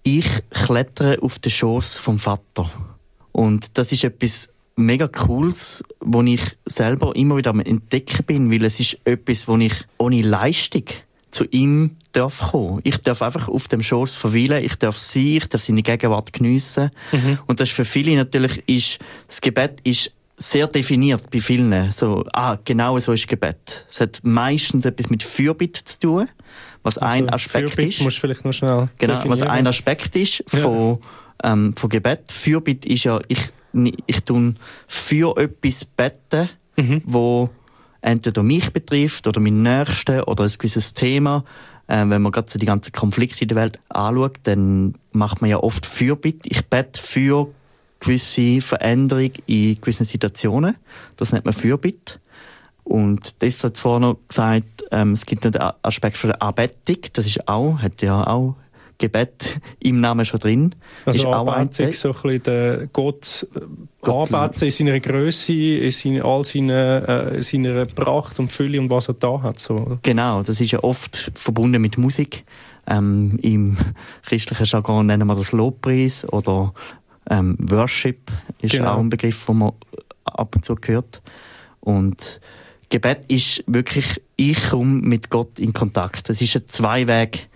Ich 0.03 0.29
klettere 0.51 1.23
auf 1.23 1.39
den 1.39 1.51
Schoß 1.51 1.99
vom 1.99 2.19
Vater. 2.19 2.71
Und 3.33 3.77
das 3.77 3.93
ist 3.93 4.05
etwas 4.05 4.53
mega 4.77 5.09
Cooles, 5.09 5.85
wo 6.01 6.23
ich 6.23 6.41
selber 6.65 7.15
immer 7.17 7.37
wieder 7.37 7.51
am 7.51 7.61
Entdecken 7.61 8.25
bin, 8.25 8.51
weil 8.51 8.65
es 8.65 8.81
ist 8.81 8.99
etwas, 9.05 9.49
wo 9.49 9.57
ich 9.57 9.75
ohne 9.99 10.23
Leistung 10.23 10.85
zu 11.31 11.45
ihm 11.51 11.97
darf 12.13 12.51
kommen. 12.51 12.81
Ich 12.85 12.99
darf 12.99 13.23
einfach 13.23 13.49
auf 13.49 13.69
dem 13.69 13.83
Schoß 13.83 14.15
verweilen, 14.15 14.65
ich 14.65 14.77
darf 14.77 14.97
sein, 14.97 15.23
ich 15.23 15.49
darf 15.49 15.63
seine 15.63 15.83
Gegenwart 15.83 16.33
geniessen. 16.33 16.91
Mhm. 17.13 17.39
Und 17.47 17.61
das 17.61 17.69
ist 17.69 17.75
für 17.75 17.85
viele 17.85 18.17
natürlich 18.17 18.63
ist, 18.67 18.99
das 19.27 19.41
Gebet 19.41 19.79
ist 19.85 20.13
sehr 20.39 20.69
definiert 20.69 21.31
bei 21.31 21.41
vielen. 21.41 21.91
So, 21.93 22.25
ah, 22.33 22.59
genau 22.65 22.99
so 22.99 23.13
ist 23.13 23.29
Gebet. 23.29 23.85
Es 23.89 24.01
hat 24.01 24.21
meistens 24.23 24.85
etwas 24.85 25.11
mit 25.11 25.23
Fürbitte 25.23 25.85
zu 25.85 25.99
tun, 25.99 26.29
was 26.83 26.97
also 26.97 27.15
ein 27.15 27.29
Aspekt 27.29 27.71
Fürbitte 27.71 27.89
ist. 27.89 28.01
musst 28.01 28.19
vielleicht 28.19 28.45
noch 28.45 28.53
schnell 28.53 28.89
Genau, 28.99 29.23
was 29.27 29.43
ein 29.43 29.67
Aspekt 29.67 30.15
ist 30.17 30.45
von, 30.47 30.99
ja. 31.43 31.53
ähm, 31.53 31.75
von 31.77 31.91
Gebet. 31.91 32.31
Fürbitte 32.31 32.89
ist 32.89 33.05
ja, 33.05 33.21
ich, 33.27 33.51
ich 34.07 34.21
tun 34.21 34.57
für 34.87 35.37
etwas 35.37 35.85
beten, 35.85 36.49
mhm. 36.77 37.03
wo 37.05 37.51
entweder 38.01 38.43
mich 38.43 38.73
betrifft 38.73 39.27
oder 39.27 39.41
meinen 39.41 39.63
Nächsten 39.63 40.23
oder 40.23 40.45
ein 40.45 40.53
gewisses 40.57 40.95
Thema. 40.95 41.45
Äh, 41.87 42.05
wenn 42.09 42.23
man 42.23 42.33
gerade 42.33 42.51
so 42.51 42.59
die 42.59 42.67
ganzen 42.67 42.93
Konflikte 42.93 43.43
in 43.43 43.49
der 43.49 43.57
Welt 43.57 43.79
anschaut, 43.89 44.39
dann 44.45 44.95
macht 45.13 45.41
man 45.41 45.51
ja 45.51 45.59
oft 45.59 45.87
Fürbitte. 45.87 46.49
Ich 46.49 46.67
bete 46.67 47.01
für 47.01 47.49
gewisse 48.01 48.61
Veränderung 48.61 49.33
in 49.47 49.81
gewissen 49.81 50.05
Situationen. 50.05 50.77
Das 51.17 51.33
nennt 51.33 51.45
man 51.45 51.55
Fürbitte. 51.55 52.21
Und 52.85 53.43
das 53.43 53.63
hat 53.65 53.77
vorhin 53.77 54.03
noch 54.03 54.19
gesagt, 54.29 54.85
ähm, 54.91 55.13
es 55.13 55.27
gibt 55.27 55.45
noch 55.45 55.51
den 55.51 55.63
Aspekt 55.83 56.17
von 56.17 56.31
der 56.31 56.43
Anbetung. 56.43 56.99
Das 57.13 57.27
ist 57.27 57.47
auch, 57.47 57.79
hat 57.81 58.01
ja 58.01 58.27
auch 58.27 58.57
Gebet 58.99 59.61
im 59.81 60.01
Namen 60.01 60.27
schon 60.27 60.41
drin. 60.41 60.75
Also 61.05 61.21
ist 61.21 61.27
Anbetung, 61.27 61.93
so 61.93 62.09
ein 62.09 62.15
bisschen 62.15 62.43
der 62.43 62.89
Gott, 62.93 63.47
Gott 64.03 64.33
anbeten 64.33 64.65
in 64.65 64.71
seiner 64.71 65.01
Größe, 65.01 65.53
in 65.53 66.23
all 66.23 66.45
seine, 66.45 67.33
äh, 67.37 67.43
seiner 67.43 67.87
Pracht 67.87 68.41
und 68.41 68.51
Fülle 68.51 68.81
und 68.81 68.91
was 68.91 69.09
er 69.09 69.15
da 69.15 69.41
hat. 69.43 69.61
So. 69.61 69.99
Genau, 70.03 70.43
das 70.43 70.61
ist 70.61 70.73
ja 70.73 70.83
oft 70.83 71.31
verbunden 71.35 71.81
mit 71.81 71.97
Musik. 71.97 72.45
Ähm, 72.89 73.39
Im 73.43 73.77
christlichen 74.23 74.65
Jargon 74.67 75.07
nennen 75.07 75.27
wir 75.27 75.35
das 75.37 75.53
Lobpreis 75.53 76.27
oder 76.33 76.73
ähm, 77.31 77.57
Worship 77.61 78.31
ist 78.61 78.73
genau. 78.73 78.95
auch 78.95 78.99
ein 78.99 79.11
Begriff, 79.11 79.47
den 79.47 79.59
man 79.59 79.73
ab 80.25 80.55
und 80.57 80.65
zu 80.65 80.77
hört. 80.87 81.23
Und 81.81 82.41
Gebet 82.89 83.27
ist 83.29 83.63
wirklich, 83.67 84.23
ich 84.37 84.71
komme 84.71 85.03
mit 85.03 85.31
Gott 85.31 85.59
in 85.59 85.73
Kontakt. 85.73 86.29
Das 86.29 86.41
ist 86.41 86.57
ein 86.57 86.67
Zweiweg. 86.67 87.49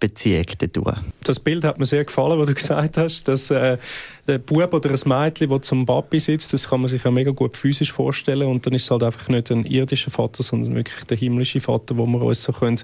Beziehung 0.00 0.46
dadurch. 0.58 0.98
Das 1.22 1.38
Bild 1.38 1.62
hat 1.64 1.78
mir 1.78 1.84
sehr 1.84 2.04
gefallen, 2.04 2.38
was 2.38 2.48
du 2.48 2.54
gesagt 2.54 2.96
hast, 2.96 3.28
dass 3.28 3.50
äh, 3.50 3.76
der 4.26 4.38
Bub 4.38 4.72
oder 4.72 4.90
ein 4.90 5.00
Mädchen, 5.04 5.50
das 5.50 5.62
zum 5.62 5.86
Papi 5.86 6.18
sitzt, 6.18 6.52
das 6.52 6.68
kann 6.68 6.80
man 6.80 6.88
sich 6.88 7.04
ja 7.04 7.10
mega 7.10 7.30
gut 7.30 7.56
physisch 7.56 7.92
vorstellen 7.92 8.48
und 8.48 8.66
dann 8.66 8.72
ist 8.72 8.84
es 8.84 8.90
halt 8.90 9.02
einfach 9.02 9.28
nicht 9.28 9.50
ein 9.50 9.64
irdischer 9.66 10.10
Vater, 10.10 10.42
sondern 10.42 10.74
wirklich 10.74 11.04
der 11.04 11.16
himmlische 11.16 11.60
Vater, 11.60 11.96
wo 11.98 12.06
wir 12.06 12.22
uns 12.22 12.42
so 12.42 12.52
können 12.52 12.80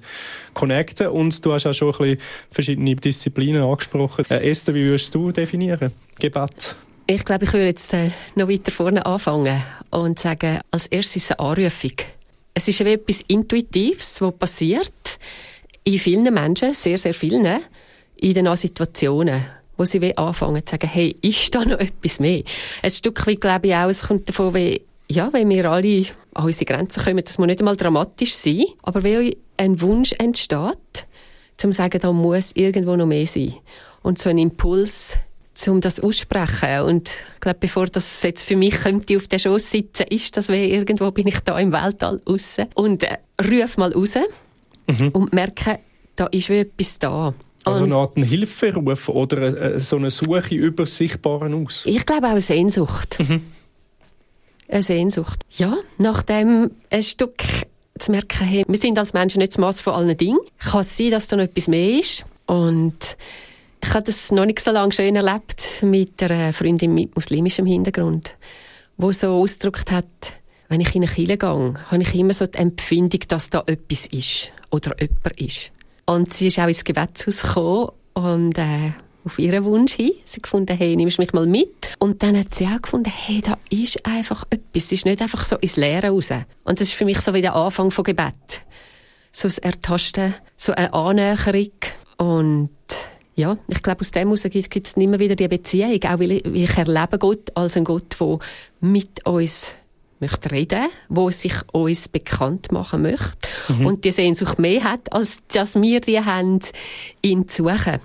connecten 0.55 1.09
und 1.09 1.45
du 1.45 1.53
hast 1.53 1.67
auch 1.67 1.73
schon 1.73 1.89
ein 1.95 1.99
bisschen 1.99 2.19
verschiedene 2.51 2.95
Disziplinen 2.97 3.63
angesprochen. 3.63 4.27
Äh, 4.29 4.51
Esther, 4.51 4.75
wie 4.75 4.85
würdest 4.85 5.15
du 5.15 5.33
definieren? 5.33 5.93
Gebet? 6.21 6.77
Ich 7.09 7.25
glaube, 7.25 7.45
ich 7.45 7.53
würde 7.53 7.67
jetzt 7.67 7.95
äh, 7.95 8.11
noch 8.35 8.49
weiter 8.49 8.73
vorne 8.73 9.07
anfangen 9.07 9.63
und 9.91 10.19
sagen, 10.19 10.59
als 10.71 10.89
erstes 10.89 11.31
eine 11.31 11.39
Anrufung. 11.41 11.93
Es 12.53 12.69
ist 12.69 12.81
etwas 12.81 13.23
Intuitives, 13.29 14.21
was 14.21 14.35
passiert 14.35 15.19
in 15.87 15.99
vielen 16.01 16.35
Menschen, 16.35 16.75
sehr, 16.75 16.99
sehr 16.99 17.15
vielen, 17.15 17.61
in 18.17 18.35
den 18.35 18.55
Situationen, 18.57 19.41
wo 19.77 19.85
sie 19.85 20.17
anfangen 20.17 20.67
zu 20.67 20.73
sagen, 20.73 20.89
hey, 20.89 21.17
ist 21.23 21.55
da 21.55 21.65
noch 21.65 21.79
etwas 21.79 22.19
mehr? 22.19 22.43
Ein 22.83 22.91
Stück 22.91 23.27
weit 23.27 23.41
glaube 23.41 23.69
ich 23.69 23.75
auch, 23.75 23.89
es 23.89 24.03
kommt 24.03 24.29
davon, 24.29 24.55
wie, 24.55 24.83
ja, 25.09 25.33
wenn 25.33 25.49
wir 25.49 25.71
alle 25.71 26.07
an 26.35 26.45
unsere 26.45 26.65
Grenzen 26.65 27.05
kommen, 27.05 27.25
das 27.25 27.39
muss 27.39 27.47
nicht 27.47 27.61
einmal 27.61 27.77
dramatisch 27.77 28.35
sein, 28.35 28.65
aber 28.83 29.05
wie 29.05 29.37
ein 29.57 29.81
Wunsch 29.81 30.13
entsteht, 30.19 31.07
zum 31.57 31.71
zu 31.71 31.77
sagen, 31.77 32.01
da 32.01 32.13
muss 32.13 32.53
irgendwo 32.55 32.97
noch 32.97 33.07
mehr 33.07 33.27
sein. 33.27 33.55
Und 34.03 34.19
so 34.19 34.29
ein 34.29 34.39
Impuls, 34.39 35.19
um 35.69 35.81
das 35.81 36.01
aussprechen. 36.01 36.81
Und 36.83 37.09
ich 37.09 37.41
glaube, 37.41 37.59
bevor 37.61 37.87
das 37.87 38.23
jetzt 38.23 38.45
für 38.45 38.57
mich 38.57 38.75
könnte 38.75 39.17
auf 39.17 39.29
den 39.29 39.39
Schoß 39.39 39.71
sitzen, 39.71 40.07
ist 40.11 40.37
das 40.37 40.49
wie 40.49 40.71
irgendwo 40.71 41.11
bin 41.13 41.29
ich 41.29 41.41
da 41.41 41.59
im 41.59 41.73
Weltall 41.73 42.21
raus. 42.29 42.59
Und 42.75 43.05
äh, 43.05 43.19
ruf 43.41 43.77
mal 43.79 43.93
raus 43.93 44.17
mhm. 44.87 45.09
und 45.09 45.33
merken, 45.33 45.79
da 46.17 46.27
ist 46.27 46.49
wie 46.49 46.59
etwas 46.59 46.99
da. 46.99 47.35
Also 47.65 47.85
eine 47.85 47.97
Art 47.97 48.17
Hilferuf 48.17 49.09
oder 49.09 49.49
eine, 49.49 49.81
so 49.81 49.97
eine 49.97 50.11
Suche 50.11 50.55
über 50.55 50.87
Sichtbaren 50.87 51.67
aus? 51.67 51.83
Ich 51.85 52.07
glaube 52.07 52.27
auch 52.27 52.31
eine 52.31 52.41
Sehnsucht. 52.41 53.19
Mhm. 53.19 53.43
Eine 54.69 54.83
Sehnsucht. 54.83 55.41
Ja, 55.51 55.77
nachdem 55.99 56.71
ein 56.91 57.03
Stück 57.03 57.43
zu 57.99 58.11
merken, 58.13 58.45
hey, 58.45 58.65
wir 58.67 58.79
sind 58.79 58.99
als 58.99 59.13
Menschen 59.13 59.39
nicht 59.39 59.53
das 59.53 59.59
Maß 59.59 59.81
von 59.81 59.95
allen 59.95 60.17
Dingen. 60.17 60.39
Kann 60.59 60.81
es 60.83 60.97
sein, 60.97 61.11
dass 61.11 61.29
da 61.29 61.37
noch 61.37 61.45
etwas 61.45 61.69
mehr 61.69 61.99
ist? 61.99 62.25
Und 62.47 63.17
ich 63.83 63.91
habe 63.91 64.05
das 64.05 64.31
noch 64.31 64.47
nicht 64.47 64.61
so 64.61 64.71
lange 64.71 64.93
schön 64.93 65.17
erlebt 65.17 65.83
mit 65.83 66.23
einer 66.23 66.53
Freundin 66.53 66.95
mit 66.95 67.15
muslimischem 67.15 67.67
Hintergrund, 67.67 68.37
wo 68.97 69.13
so 69.13 69.29
ausgedrückt 69.43 69.91
hat, 69.91 70.07
wenn 70.69 70.81
ich 70.81 70.95
in 70.95 71.03
eine 71.03 71.13
Kirche 71.13 71.37
gehe, 71.37 71.75
habe 71.87 72.03
ich 72.03 72.15
immer 72.15 72.33
so 72.33 72.47
die 72.47 72.59
Empfindung, 72.59 73.21
dass 73.29 73.51
da 73.51 73.63
etwas 73.67 74.07
ist 74.09 74.53
oder 74.71 74.95
jemand 75.01 75.41
ist. 75.41 75.73
Und 76.07 76.33
sie 76.33 76.49
ist 76.49 76.59
auch 76.59 76.69
ins 76.69 76.85
Gebetshaus 76.85 77.43
gekommen 77.43 77.91
und 78.15 78.59
äh, 78.59 78.93
auf 79.27 79.39
ihren 79.39 79.65
Wunsch 79.65 79.95
hin. 79.95 80.13
Sie 80.25 80.41
gefunden, 80.41 80.77
hey, 80.77 80.95
nimmst 80.97 81.19
mich 81.19 81.33
mal 81.33 81.47
mit? 81.47 81.97
Und 81.99 82.23
dann 82.23 82.39
hat 82.39 82.55
sie 82.55 82.67
auch 82.67 82.81
gefunden, 82.81 83.13
hey, 83.13 83.43
da 83.43 83.59
ist 83.71 84.07
einfach 84.07 84.45
etwas. 84.51 84.85
Es 84.85 84.93
ist 84.93 85.05
nicht 85.05 85.21
einfach 85.21 85.45
so 85.45 85.57
ins 85.57 85.77
Leere 85.77 86.09
raus. 86.11 86.31
Und 86.65 86.81
das 86.81 86.89
ist 86.89 86.95
für 86.95 87.05
mich 87.05 87.21
so 87.21 87.35
wie 87.35 87.43
der 87.43 87.57
Anfang 87.57 87.91
von 87.91 88.05
Gebet. 88.05 88.63
So 89.33 89.49
ein 89.49 89.55
Ertasten, 89.63 90.35
so 90.57 90.73
eine 90.73 90.93
Annäherung. 90.95 91.73
Und 92.19 92.71
ja, 93.35 93.59
ich 93.69 93.83
glaube, 93.83 94.01
aus 94.01 94.13
dem 94.13 94.29
heraus 94.29 94.43
gibt 94.45 94.87
es 94.87 94.95
immer 94.95 95.19
wieder 95.19 95.35
die 95.35 95.49
Beziehung. 95.49 96.01
Auch 96.05 96.21
weil 96.21 96.33
ich, 96.33 96.45
ich 96.47 96.79
erlebe 96.79 97.19
Gott 97.19 97.51
als 97.55 97.77
ein 97.77 97.85
Gott, 97.85 98.17
der 98.21 98.39
mit 98.81 99.27
uns 99.27 99.75
möchte 100.21 100.51
reden, 100.51 100.87
wo 101.09 101.31
sich 101.31 101.55
uns 101.73 102.09
bekannt 102.09 102.73
machen 102.73 103.03
möchte 103.03 103.49
mhm. 103.69 103.87
und 103.87 104.05
die 104.05 104.13
Sehnsucht 104.13 104.59
mehr 104.59 104.85
hat, 104.85 105.13
als 105.13 105.39
dass 105.49 105.75
wir 105.81 106.01
die 106.01 106.21
haben, 106.21 106.61
ihn 107.23 107.49
zu 107.49 107.65
suchen. 107.65 107.99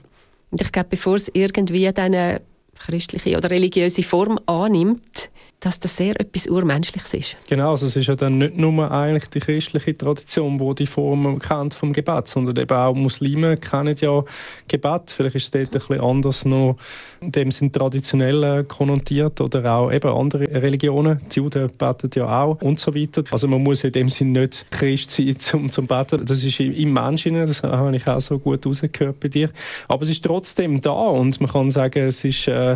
Und 0.52 0.62
ich 0.62 0.72
glaube, 0.72 0.90
bevor 0.90 1.16
es 1.16 1.30
irgendwie 1.34 1.88
eine 1.88 2.42
christliche 2.86 3.38
oder 3.38 3.50
religiöse 3.50 4.04
Form 4.04 4.40
annimmt, 4.46 5.30
dass 5.62 5.80
das 5.80 5.96
sehr 5.96 6.20
etwas 6.20 6.48
Urmenschliches 6.48 7.14
ist. 7.14 7.38
Genau, 7.48 7.72
also 7.72 7.86
es 7.86 7.96
ist 7.96 8.08
ja 8.08 8.16
dann 8.16 8.40
nicht 8.40 8.58
nur 8.58 8.90
eigentlich 8.92 9.30
die 9.30 9.40
christliche 9.40 9.96
Tradition, 9.96 10.60
wo 10.60 10.74
die 10.74 10.88
Form 10.88 11.38
kennt 11.38 11.76
vom 11.76 11.94
Gebet, 11.94 12.28
sondern 12.28 12.58
eben 12.58 12.76
auch 12.76 12.96
Muslime 12.96 13.58
kennen 13.58 13.96
ja 14.00 14.24
Gebet. 14.68 15.12
Vielleicht 15.16 15.36
ist 15.36 15.44
es 15.44 15.52
dort 15.52 15.68
ein 15.68 15.72
bisschen 15.72 16.02
anders 16.02 16.46
noch, 16.46 16.78
dem 17.22 17.52
sind 17.52 17.74
traditionell 17.74 18.64
konnotiert 18.64 19.40
oder 19.40 19.72
auch 19.72 19.92
eben 19.92 20.10
andere 20.10 20.46
Religionen. 20.46 21.22
Die 21.32 21.40
Juden 21.40 21.70
beten 21.70 22.10
ja 22.16 22.42
auch 22.42 22.60
und 22.62 22.80
so 22.80 22.96
weiter. 22.96 23.24
Also 23.30 23.48
man 23.48 23.62
muss 23.62 23.84
in 23.84 23.92
dem 23.92 24.10
Sinne 24.10 24.42
nicht 24.42 24.66
Christ 24.72 25.12
sein 25.12 25.40
zum, 25.40 25.70
zum 25.72 25.86
Beten. 25.86 26.26
Das 26.26 26.44
ist 26.44 26.60
im 26.60 26.92
Menschen, 26.92 27.36
das 27.36 27.62
habe 27.62 27.96
ich 27.96 28.08
auch 28.08 28.20
so 28.20 28.40
gut 28.40 28.66
rausgehört 28.66 29.20
bei 29.20 29.28
dir. 29.28 29.52
Aber 29.88 30.02
es 30.02 30.10
ist 30.10 30.26
trotzdem 30.26 30.82
da 30.82 30.92
und 30.92 31.40
man 31.40 31.52
kann 31.52 31.70
sagen, 31.70 32.08
es 32.08 32.26
ist 32.26 32.48
äh, 32.48 32.71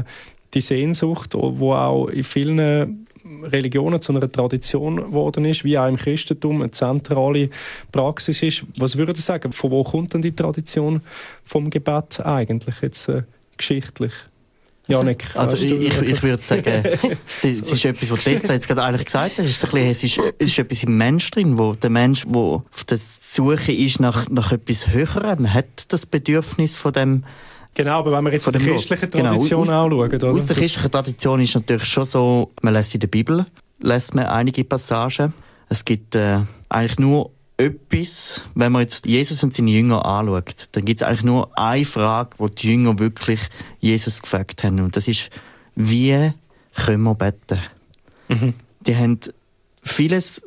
die 0.53 0.61
Sehnsucht, 0.61 1.33
wo 1.35 1.73
auch 1.73 2.07
in 2.07 2.23
vielen 2.23 3.05
Religionen 3.43 4.01
zu 4.01 4.13
einer 4.13 4.31
Tradition 4.31 4.97
geworden 4.97 5.45
ist, 5.45 5.63
wie 5.63 5.77
auch 5.77 5.87
im 5.87 5.95
Christentum 5.95 6.61
eine 6.61 6.71
zentrale 6.71 7.49
Praxis 7.91 8.41
ist. 8.43 8.63
Was 8.77 8.97
würde 8.97 9.13
ich 9.13 9.21
sagen, 9.21 9.51
von 9.51 9.71
wo 9.71 9.83
kommt 9.83 10.13
denn 10.13 10.21
die 10.21 10.35
Tradition 10.35 11.01
vom 11.43 11.69
Gebet 11.69 12.19
eigentlich 12.19 12.81
jetzt 12.81 13.09
äh, 13.09 13.23
geschichtlich? 13.57 14.13
Janik, 14.87 15.25
also, 15.33 15.53
also 15.53 15.65
ich, 15.65 15.99
ich, 16.01 16.21
würde 16.21 16.43
sagen, 16.43 16.83
es 17.41 17.43
ist 17.43 17.85
etwas, 17.85 18.11
was 18.11 18.23
Tessa 18.23 18.53
jetzt 18.53 18.67
gerade 18.67 18.83
eigentlich 18.83 19.05
gesagt 19.05 19.35
hat. 19.35 19.43
Es 19.43 19.49
ist, 19.49 19.65
ein 19.65 19.71
bisschen, 19.71 19.89
es 19.89 20.03
ist, 20.03 20.35
es 20.37 20.49
ist 20.49 20.59
etwas 20.59 20.83
im 20.83 20.95
Mensch 20.95 21.31
drin, 21.31 21.57
wo 21.57 21.73
der 21.73 21.89
Mensch, 21.89 22.23
wo 22.27 22.63
auf 22.71 22.83
der 22.83 22.99
Suche 22.99 23.71
ist 23.71 23.99
nach, 23.99 24.29
nach 24.29 24.51
etwas 24.51 24.89
Höherem, 24.89 25.51
hat 25.51 25.91
das 25.91 26.05
Bedürfnis 26.05 26.77
von 26.77 26.93
dem 26.93 27.23
Genau, 27.75 27.99
aber 27.99 28.13
wenn 28.13 28.23
wir 28.23 28.33
jetzt 28.33 28.47
die 28.47 28.57
christliche 28.57 29.07
genau, 29.07 29.33
Tradition 29.33 29.65
genau, 29.65 29.85
aus, 29.85 29.85
anschauen, 29.85 30.13
oder? 30.15 30.31
Aus 30.31 30.45
der 30.45 30.55
christlichen 30.55 30.89
Tradition 30.89 31.41
ist 31.41 31.55
natürlich 31.55 31.85
schon 31.85 32.05
so, 32.05 32.51
man 32.61 32.73
lässt 32.73 32.93
in 32.93 33.01
der 33.01 33.07
Bibel 33.07 33.45
lässt 33.79 34.15
man 34.15 34.25
einige 34.25 34.63
Passagen. 34.63 35.33
Es 35.69 35.85
gibt 35.85 36.15
äh, 36.15 36.39
eigentlich 36.69 36.99
nur 36.99 37.31
etwas, 37.57 38.41
wenn 38.53 38.71
man 38.71 38.81
jetzt 38.81 39.05
Jesus 39.05 39.43
und 39.43 39.53
seine 39.53 39.71
Jünger 39.71 40.05
anschaut, 40.05 40.69
dann 40.73 40.85
gibt 40.85 41.01
es 41.01 41.07
eigentlich 41.07 41.23
nur 41.23 41.57
eine 41.57 41.85
Frage, 41.85 42.31
wo 42.37 42.47
die 42.47 42.67
Jünger 42.67 42.99
wirklich 42.99 43.39
Jesus 43.79 44.21
gefragt 44.21 44.63
haben. 44.63 44.79
Und 44.81 44.95
das 44.95 45.07
ist, 45.07 45.29
wie 45.75 46.31
können 46.75 47.03
wir 47.03 47.15
beten? 47.15 47.59
Mhm. 48.27 48.53
Die 48.81 48.95
haben 48.95 49.19
vieles 49.83 50.43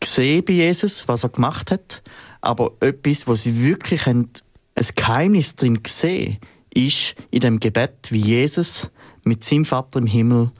gesehen 0.00 0.44
bei 0.44 0.54
Jesus, 0.54 1.06
was 1.06 1.22
er 1.22 1.28
gemacht 1.28 1.70
hat, 1.70 2.02
aber 2.40 2.72
etwas, 2.80 3.26
wo 3.26 3.34
sie 3.34 3.62
wirklich 3.62 4.06
haben, 4.06 4.30
ein 4.74 4.86
Geheimnis 4.94 5.56
drin 5.56 5.82
gesehen, 5.82 6.38
ist 6.74 7.14
in 7.30 7.40
dem 7.40 7.60
Gebet, 7.60 8.10
wie 8.10 8.20
Jesus 8.20 8.90
mit 9.24 9.44
seinem 9.44 9.64
Vater 9.64 9.98
im 9.98 10.06
Himmel 10.06 10.50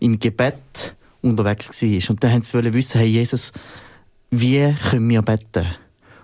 im 0.00 0.18
Gebet 0.18 0.96
unterwegs 1.22 1.82
war. 1.82 2.10
Und 2.10 2.24
dann 2.24 2.32
haben 2.32 2.42
sie 2.42 2.74
wissen, 2.74 2.98
hey 2.98 3.08
Jesus, 3.08 3.52
wie 4.30 4.74
können 4.90 5.08
wir 5.08 5.22
beten? 5.22 5.66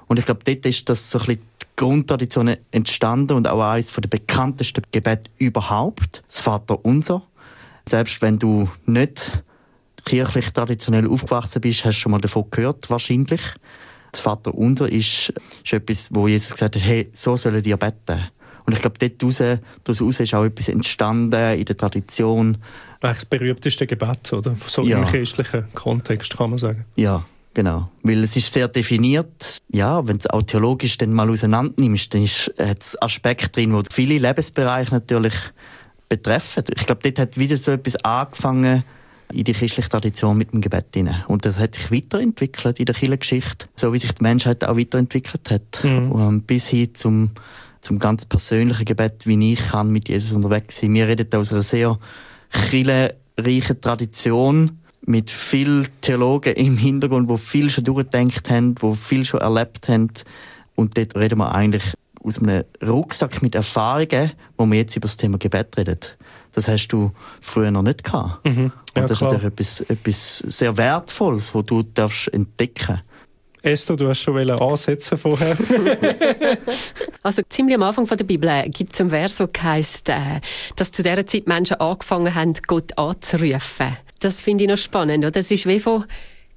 Und 0.07 0.19
ich 0.19 0.27
glaube, 0.27 0.45
dort 0.45 0.67
ist 0.67 0.89
das 0.89 1.11
so 1.11 1.19
ein 1.19 1.27
bisschen 1.27 1.43
die 1.63 1.67
Grundtradition 1.77 2.57
entstanden 2.71 3.37
und 3.37 3.49
auch 3.49 3.63
eines 3.63 3.93
der 3.93 4.09
bekanntesten 4.09 4.83
Gebete 4.93 5.31
überhaupt, 5.39 6.23
das 6.29 6.41
Vater 6.41 6.85
Unser. 6.85 7.23
Selbst 7.89 8.23
wenn 8.23 8.39
du 8.39 8.69
nicht 8.87 9.43
kirchlich 10.05 10.51
traditionell 10.51 11.09
aufgewachsen 11.09 11.61
bist, 11.61 11.85
hast 11.85 11.97
du 11.97 12.01
schon 12.01 12.13
mal 12.13 12.21
davon 12.21 12.45
gehört, 12.51 12.89
wahrscheinlich. 12.91 13.41
Das 14.13 14.21
Vater 14.21 14.55
unser 14.55 14.89
ist, 14.89 15.33
ist 15.65 15.73
etwas, 15.73 16.09
wo 16.15 16.29
Jesus 16.29 16.53
gesagt 16.53 16.77
hat, 16.77 16.83
hey, 16.83 17.11
so 17.13 17.35
sollen 17.37 17.63
die 17.63 17.75
beten. 17.75 18.29
Und 18.67 18.73
ich 18.73 18.81
glaube, 18.81 18.99
dort 18.99 19.23
raus, 19.23 19.43
daraus 19.85 20.21
ist 20.21 20.35
auch 20.35 20.45
etwas 20.45 20.69
entstanden 20.69 21.59
in 21.59 21.65
der 21.65 21.77
Tradition. 21.77 22.59
Das 23.01 23.27
berühmteste 23.27 23.87
Gebet, 23.87 24.33
oder? 24.33 24.57
So 24.67 24.85
ja. 24.85 25.01
im 25.01 25.05
christlichen 25.05 25.65
Kontext, 25.75 26.37
kann 26.37 26.51
man 26.51 26.59
sagen. 26.59 26.87
Ja, 26.97 27.27
genau. 27.53 27.91
Weil 28.03 28.25
es 28.25 28.37
ist 28.37 28.53
sehr 28.53 28.69
definiert. 28.69 29.59
Ja, 29.71 30.07
wenn 30.07 30.17
du 30.17 30.21
es 30.21 30.27
auch 30.29 30.43
theologisch 30.43 30.97
dann 30.97 31.13
mal 31.13 31.29
auseinander 31.29 31.75
nimmst, 31.77 32.15
dann 32.15 32.27
hat 32.27 32.81
es 32.81 33.01
Aspekte 33.03 33.51
drin, 33.51 33.79
die 33.79 33.93
viele 33.93 34.19
Lebensbereiche 34.19 34.95
natürlich 34.95 35.35
betreffen. 36.09 36.65
Ich 36.75 36.87
glaube, 36.87 37.03
dort 37.03 37.19
hat 37.19 37.37
wieder 37.39 37.59
so 37.59 37.73
etwas 37.73 37.97
angefangen, 37.97 38.85
in 39.33 39.45
die 39.45 39.53
christliche 39.53 39.89
Tradition 39.89 40.37
mit 40.37 40.53
dem 40.53 40.61
Gebet 40.61 40.87
hinein. 40.95 41.25
Und 41.29 41.45
das 41.45 41.59
hat 41.59 41.75
sich 41.75 41.91
weiterentwickelt 41.91 42.79
in 42.79 42.85
der 42.85 42.95
Kirchengeschichte, 42.95 43.67
so 43.75 43.93
wie 43.93 43.99
sich 43.99 44.13
die 44.13 44.23
Menschheit 44.23 44.63
auch 44.65 44.77
weiterentwickelt 44.77 45.51
hat. 45.51 45.83
Mhm. 45.83 46.43
Bis 46.43 46.69
hin 46.69 46.95
zum 46.95 47.31
zum 47.85 47.99
ganz 47.99 48.25
persönlichen 48.25 48.87
Gebet, 48.87 49.27
wie 49.27 49.53
ich 49.53 49.69
kann 49.69 49.91
mit 49.91 50.09
Jesus 50.09 50.33
unterwegs 50.33 50.79
sein. 50.79 50.95
Wir 50.95 51.07
reden 51.07 51.29
aus 51.35 51.53
einer 51.53 51.63
sehr 51.63 51.99
reichen 52.51 53.81
Tradition 53.81 54.79
mit 55.03 55.31
vielen 55.31 55.87
Theologen 56.01 56.55
im 56.55 56.79
Hintergrund, 56.79 57.29
wo 57.29 57.37
viel 57.37 57.71
schon 57.71 57.85
durchgedacht 57.85 58.49
haben, 58.49 58.75
wo 58.81 58.95
viel 58.95 59.27
schon 59.27 59.41
erlebt 59.41 59.89
haben. 59.89 60.11
Und 60.75 60.97
dort 60.97 61.15
reden 61.15 61.39
wir 61.39 61.55
eigentlich 61.55 61.93
aus 62.23 62.39
einem 62.39 62.65
Rucksack 62.83 63.43
mit 63.43 63.55
Erfahrungen, 63.55 64.33
wo 64.57 64.65
wir 64.65 64.79
jetzt 64.79 64.97
über 64.97 65.07
das 65.07 65.19
Thema 65.19 65.37
Gebet 65.37 65.77
reden. 65.77 65.99
Das 66.55 66.69
hast 66.69 66.89
du 66.89 67.13
früher 67.43 67.71
noch 67.71 67.83
nicht 67.83 68.03
gehabt. 68.03 68.47
Mhm. 68.47 68.73
Ja, 68.97 69.03
Und 69.03 69.11
das 69.11 69.19
klar. 69.19 69.31
ist 69.35 69.43
natürlich 69.43 69.45
etwas, 69.45 69.81
etwas 69.81 70.39
sehr 70.39 70.77
Wertvolles, 70.79 71.55
wo 71.55 71.61
du 71.61 71.83
darfst 71.83 72.33
entdecken 72.33 72.87
darfst. 72.87 73.14
Esther, 73.65 73.97
du 73.97 74.09
hast 74.09 74.21
schon 74.21 74.51
ansetzen 74.51 75.17
vorher. 75.17 75.57
also 77.23 77.43
ziemlich 77.49 77.75
am 77.75 77.83
Anfang 77.83 78.07
der 78.07 78.25
Bibel 78.25 78.51
gibt 78.69 78.93
es 78.93 79.01
einen 79.01 79.09
Vers, 79.09 79.37
der 79.37 79.49
heisst, 79.63 80.11
äh, 80.11 80.41
dass 80.77 80.93
zu 80.93 81.03
dieser 81.03 81.27
Zeit 81.27 81.47
Menschen 81.47 81.81
angefangen 81.81 82.35
haben, 82.35 82.53
Gott 82.67 82.97
anzurufen. 82.99 83.97
Das 84.21 84.43
finde 84.43 84.65
ich 84.65 84.71
noch 84.71 84.77
spannend. 84.77 85.25
Oder? 85.25 85.41
Es 85.41 85.51
ist 85.51 85.65
wie 85.67 85.81
von 85.81 86.05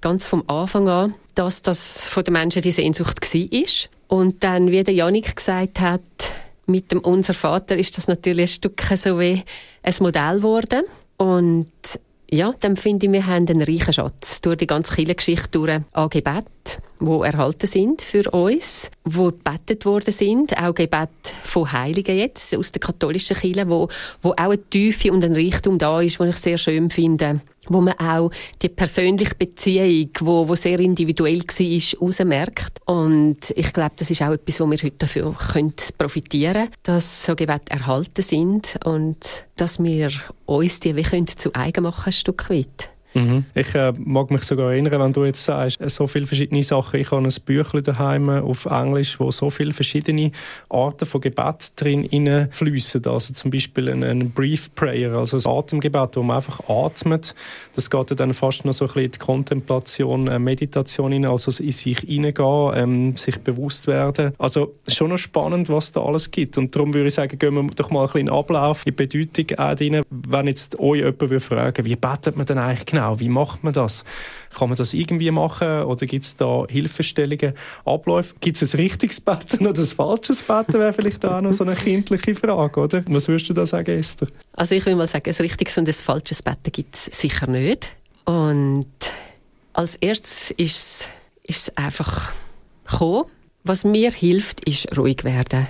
ganz 0.02 0.28
vom 0.28 0.44
Anfang 0.48 0.90
an, 0.90 1.16
dass 1.34 1.62
das 1.62 2.04
von 2.04 2.26
den 2.26 2.34
Menschen 2.34 2.62
die 2.62 2.72
Sehnsucht 2.72 3.22
war. 3.22 3.90
Und 4.10 4.44
dann, 4.44 4.72
wie 4.72 4.84
der 4.84 4.94
Janik 4.94 5.34
gesagt 5.34 5.80
hat, 5.80 6.02
mit 6.66 6.92
dem 6.92 7.00
Unser 7.00 7.34
Vater 7.34 7.78
ist 7.78 7.98
das 7.98 8.10
natürlich 8.10 8.44
ein 8.44 8.54
Stück 8.54 8.82
so 8.96 9.18
wie 9.18 9.44
ein 9.82 9.96
Modell 10.02 10.38
geworden. 10.38 10.84
Und 11.16 11.72
ja, 12.30 12.54
dann 12.60 12.76
finde 12.76 13.06
ich, 13.06 13.12
wir 13.12 13.26
haben 13.26 13.48
einen 13.48 13.62
reichen 13.62 13.94
Schatz 13.94 14.42
durch 14.42 14.58
die 14.58 14.68
ganze 14.68 14.94
Kirchengeschichte 14.96 15.50
durch. 15.50 15.82
An 15.94 16.10
Gebet, 16.10 16.80
die 17.00 17.22
erhalten 17.22 17.68
sind 17.68 18.02
für 18.02 18.30
uns, 18.32 18.92
wo 19.06 19.26
gebetet 19.26 19.86
worden 19.86 20.12
sind, 20.12 20.58
auch 20.62 20.74
Gebet 20.74 21.10
von 21.44 21.72
Heiligen 21.72 22.18
jetzt 22.18 22.54
aus 22.56 22.72
der 22.72 22.82
katholischen 22.82 23.38
Kirche, 23.38 23.70
wo, 23.70 23.88
wo 24.22 24.32
auch 24.32 24.38
eine 24.38 24.62
Tiefe 24.70 25.12
und 25.12 25.24
ein 25.24 25.36
Reichtum 25.36 25.78
da 25.78 26.02
ist, 26.02 26.20
was 26.20 26.30
ich 26.30 26.36
sehr 26.38 26.58
schön 26.58 26.90
finde 26.90 27.42
wo 27.70 27.82
man 27.82 27.94
auch 28.00 28.32
die 28.62 28.70
persönliche 28.70 29.36
Beziehung, 29.36 30.10
wo, 30.20 30.48
wo 30.48 30.56
sehr 30.56 30.80
individuell 30.80 31.40
war, 31.40 31.66
herausmerkt. 31.66 32.80
Und 32.86 33.38
ich 33.56 33.74
glaube, 33.74 33.94
das 33.98 34.10
ist 34.10 34.22
auch 34.22 34.32
etwas, 34.32 34.60
wo 34.60 34.70
wir 34.70 34.78
heute 34.78 34.98
dafür 34.98 35.36
können 35.52 35.74
profitieren 35.98 36.54
können, 36.54 36.72
dass 36.84 37.26
so 37.26 37.36
Gebete 37.36 37.72
erhalten 37.72 38.22
sind 38.22 38.78
und 38.86 39.46
dass 39.56 39.82
wir 39.82 40.12
uns 40.46 40.80
die 40.80 40.96
wie 40.96 41.04
können 41.04 41.28
zu 41.28 41.54
eigen 41.54 41.84
machen, 41.84 42.08
ein 42.08 42.12
Stück 42.12 42.50
weit. 42.50 42.90
Mhm. 43.18 43.46
Ich 43.56 43.74
äh, 43.74 43.94
mag 43.98 44.32
mich 44.32 44.44
sogar 44.44 44.72
erinnern, 44.72 45.00
wenn 45.00 45.14
du 45.14 45.26
jetzt 45.26 45.44
sagst, 45.44 45.78
so 45.90 46.08
viele 46.08 46.28
verschiedene 46.28 46.64
Sachen. 46.64 47.00
Ich 47.00 47.12
habe 47.12 47.24
ein 47.24 47.34
Büchlein 47.46 47.84
daheim 47.84 48.30
auf 48.30 48.66
Englisch, 48.66 49.20
wo 49.20 49.32
so 49.32 49.50
viele 49.50 49.74
verschiedene 49.74 50.32
Arten 50.70 51.06
von 51.06 51.22
Gebet 51.22 51.72
drin 51.76 52.48
fließen. 52.52 53.06
Also 53.08 53.34
zum 53.34 53.52
Beispiel 53.52 53.90
ein, 53.90 54.04
ein, 54.04 54.32
Brief 54.32 54.74
Prayer, 54.76 55.16
also 55.16 55.38
ein 55.38 55.58
Atemgebet, 55.58 56.16
wo 56.16 56.24
man 56.24 56.38
einfach 56.38 56.62
atmet. 56.70 57.34
Das 57.76 57.90
geht 57.90 58.20
dann 58.20 58.34
fast 58.34 58.66
noch 58.66 58.74
so 58.74 58.86
ein 58.86 58.88
bisschen 58.88 59.06
in 59.06 59.12
die 59.12 59.20
Kontemplation, 59.20 60.28
äh, 60.28 60.40
Meditation 60.40 61.14
rein, 61.14 61.26
also 61.26 61.52
in 61.64 61.72
sich 61.72 62.00
hineingehen, 62.00 62.72
ähm, 62.76 63.18
sich 63.18 63.40
bewusst 63.40 63.88
werden. 63.88 64.34
Also 64.38 64.76
schon 64.88 65.10
noch 65.10 65.18
spannend, 65.18 65.70
was 65.70 65.92
da 65.92 66.02
alles 66.02 66.32
gibt. 66.32 66.58
Und 66.58 66.76
darum 66.76 66.94
würde 66.94 67.08
ich 67.08 67.14
sagen, 67.14 67.38
gehen 67.40 67.54
wir 67.56 67.64
doch 67.76 67.90
mal 67.90 68.02
ein 68.02 68.06
bisschen 68.08 68.28
in 68.28 68.30
Ablauf, 68.30 68.86
in 68.86 68.96
Bedeutung 68.96 69.58
auch 69.58 69.80
rein. 69.80 70.02
Wenn 70.10 70.48
jetzt 70.48 70.80
euch 70.80 71.00
jemand 71.00 71.22
würde 71.22 71.40
fragen, 71.40 71.86
wie 71.86 71.96
betet 71.96 72.38
man 72.38 72.46
denn 72.46 72.58
eigentlich 72.58 72.86
genau? 72.86 73.07
Genau? 73.08 73.20
Wie 73.20 73.30
macht 73.30 73.64
man 73.64 73.74
das? 73.74 74.04
Kann 74.58 74.70
man 74.70 74.78
das 74.78 74.94
irgendwie 74.94 75.32
machen 75.32 75.84
oder 75.84 76.06
gibt 76.06 76.26
es 76.26 76.36
da 76.36 76.66
Hilfestellungen, 76.68 77.54
Abläufe? 77.86 78.36
Gibt 78.40 78.62
es 78.62 78.74
ein 78.74 78.80
richtiges 78.80 79.22
Betten 79.22 79.68
oder 79.68 79.82
ein 79.82 79.88
falsches 79.88 80.42
Betten? 80.42 80.74
Wäre 80.74 80.94
vielleicht 80.94 81.24
auch 81.26 81.42
noch 81.42 81.54
so 81.54 81.64
eine 81.64 81.76
kindliche 81.76 82.36
Frage, 82.36 82.80
oder? 82.80 83.04
Was 83.08 83.28
würdest 83.28 83.50
du 83.50 83.54
da 83.54 83.66
sagen, 83.66 84.00
Esther? 84.00 84.28
Also 84.54 84.76
ich 84.76 84.86
will 84.86 84.96
mal 84.96 85.08
sagen, 85.08 85.30
ein 85.30 85.36
richtiges 85.36 85.78
und 85.78 85.88
ein 85.88 85.94
falsches 85.94 86.42
Betten 86.42 86.72
gibt 86.72 86.96
es 86.96 87.06
sicher 87.06 87.48
nicht. 87.48 87.90
Und 88.26 88.88
als 89.74 89.96
erstes 89.98 90.52
ist 90.52 91.10
es 91.44 91.78
einfach 91.78 92.32
gekommen. 92.90 93.26
Was 93.64 93.84
mir 93.84 94.12
hilft, 94.12 94.68
ist 94.68 94.98
ruhig 94.98 95.24
werden. 95.24 95.68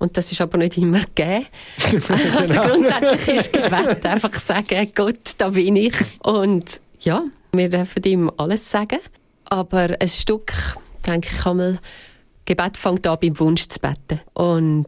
Und 0.00 0.16
das 0.16 0.32
ist 0.32 0.40
aber 0.40 0.58
nicht 0.58 0.78
immer 0.78 1.00
gegeben. 1.00 1.46
also 2.36 2.52
genau. 2.52 2.68
grundsätzlich 2.68 3.36
ist 3.36 3.52
Gebet 3.52 4.04
einfach 4.06 4.34
sagen, 4.34 4.90
Gott, 4.94 5.34
da 5.36 5.50
bin 5.50 5.76
ich. 5.76 5.94
Und 6.20 6.80
ja, 7.00 7.22
wir 7.52 7.68
dürfen 7.68 8.02
ihm 8.04 8.32
alles 8.38 8.68
sagen. 8.68 8.98
Aber 9.44 9.88
ein 10.00 10.08
Stück, 10.08 10.52
denke 11.06 11.28
ich 11.32 11.46
einmal, 11.46 11.78
Gebet 12.46 12.78
fängt 12.78 13.06
an 13.06 13.18
beim 13.20 13.38
Wunsch 13.38 13.68
zu 13.68 13.78
beten. 13.78 14.20
Und 14.32 14.86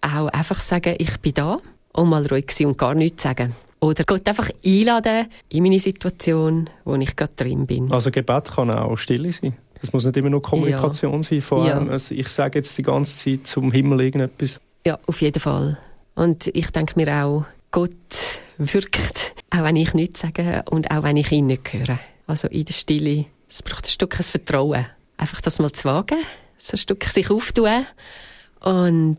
auch 0.00 0.28
einfach 0.28 0.60
sagen, 0.60 0.94
ich 0.98 1.18
bin 1.18 1.34
da 1.34 1.58
und 1.92 2.08
mal 2.08 2.24
ruhig 2.26 2.52
sein 2.52 2.68
und 2.68 2.78
gar 2.78 2.94
nichts 2.94 3.24
sagen. 3.24 3.54
Oder 3.80 4.04
Gott 4.04 4.28
einfach 4.28 4.48
einladen 4.64 5.26
in 5.48 5.64
meine 5.64 5.78
Situation, 5.80 6.70
wo 6.84 6.94
ich 6.94 7.16
gerade 7.16 7.34
drin 7.34 7.66
bin. 7.66 7.90
Also 7.90 8.10
Gebet 8.10 8.52
kann 8.54 8.70
auch 8.70 8.96
Stille 8.96 9.32
sein? 9.32 9.56
Das 9.80 9.92
muss 9.92 10.04
nicht 10.04 10.16
immer 10.16 10.30
nur 10.30 10.42
Kommunikation 10.42 11.14
ja. 11.14 11.22
sein. 11.22 11.42
Vor 11.42 11.64
allem, 11.64 11.86
ja. 11.86 11.92
also 11.92 12.14
ich 12.14 12.28
sage 12.28 12.58
jetzt 12.58 12.76
die 12.76 12.82
ganze 12.82 13.16
Zeit 13.16 13.46
zum 13.46 13.72
Himmel 13.72 14.00
irgendetwas. 14.02 14.60
Ja, 14.86 14.98
auf 15.06 15.20
jeden 15.20 15.40
Fall. 15.40 15.78
Und 16.14 16.48
ich 16.48 16.70
denke 16.70 16.94
mir 16.96 17.24
auch, 17.24 17.44
Gott 17.70 17.90
wirkt, 18.58 19.34
auch 19.50 19.64
wenn 19.64 19.76
ich 19.76 19.94
nichts 19.94 20.20
sage 20.20 20.64
und 20.70 20.90
auch 20.90 21.02
wenn 21.02 21.16
ich 21.16 21.32
ihn 21.32 21.46
nicht 21.46 21.72
höre. 21.72 21.98
Also 22.26 22.48
in 22.48 22.64
der 22.64 22.72
Stille. 22.72 23.26
Es 23.48 23.62
braucht 23.62 23.84
ein 23.84 23.90
Stück 23.90 24.14
Vertrauen. 24.14 24.86
Einfach 25.16 25.40
das 25.40 25.58
mal 25.58 25.72
zu 25.72 25.84
wagen, 25.84 26.18
so 26.56 26.74
ein 26.74 26.78
Stück 26.78 27.04
sich 27.04 27.30
auftun 27.30 27.86
und 28.60 29.18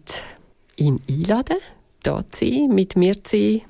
ihn 0.77 1.01
einladen, 1.09 1.57
da 2.03 2.23
zu 2.31 2.45
sein, 2.45 2.69
mit 2.69 2.95
mir 2.95 3.23
zu 3.23 3.37
sein, 3.37 3.61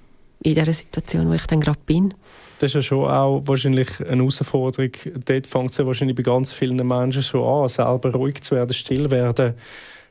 in 0.43 0.55
dieser 0.55 0.73
Situation, 0.73 1.29
wo 1.29 1.33
ich 1.33 1.45
dann 1.47 1.61
gerade 1.61 1.79
bin. 1.85 2.13
Das 2.61 2.69
ist 2.69 2.75
ja 2.75 2.81
schon 2.83 3.09
auch 3.09 3.41
wahrscheinlich 3.45 3.99
eine 4.01 4.17
Herausforderung. 4.17 4.91
Dort 5.25 5.47
fängt 5.47 5.71
es 5.71 5.77
ja 5.77 5.85
wahrscheinlich 5.87 6.15
bei 6.15 6.21
ganz 6.21 6.53
vielen 6.53 6.87
Menschen 6.87 7.23
schon 7.23 7.43
an, 7.43 7.67
selber 7.69 8.11
ruhig 8.11 8.43
zu 8.43 8.53
werden, 8.53 8.71
still 8.75 9.09
werden. 9.09 9.55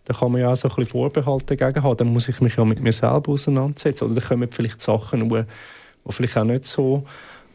Da 0.04 0.14
kann 0.14 0.32
man 0.32 0.40
ja 0.40 0.50
auch 0.50 0.56
so 0.56 0.66
ein 0.66 0.74
bisschen 0.74 0.90
Vorbehalte 0.90 1.54
dagegen 1.54 1.84
haben. 1.84 1.96
Dann 1.96 2.12
muss 2.12 2.28
ich 2.28 2.40
mich 2.40 2.56
ja 2.56 2.64
mit 2.64 2.80
mir 2.80 2.90
selber 2.90 3.30
auseinandersetzen. 3.30 4.06
Oder 4.06 4.16
da 4.16 4.26
kommen 4.26 4.50
vielleicht 4.50 4.82
Sachen, 4.82 5.28
die 5.28 5.44
vielleicht 6.10 6.36
auch 6.38 6.42
nicht 6.42 6.66
so 6.66 7.04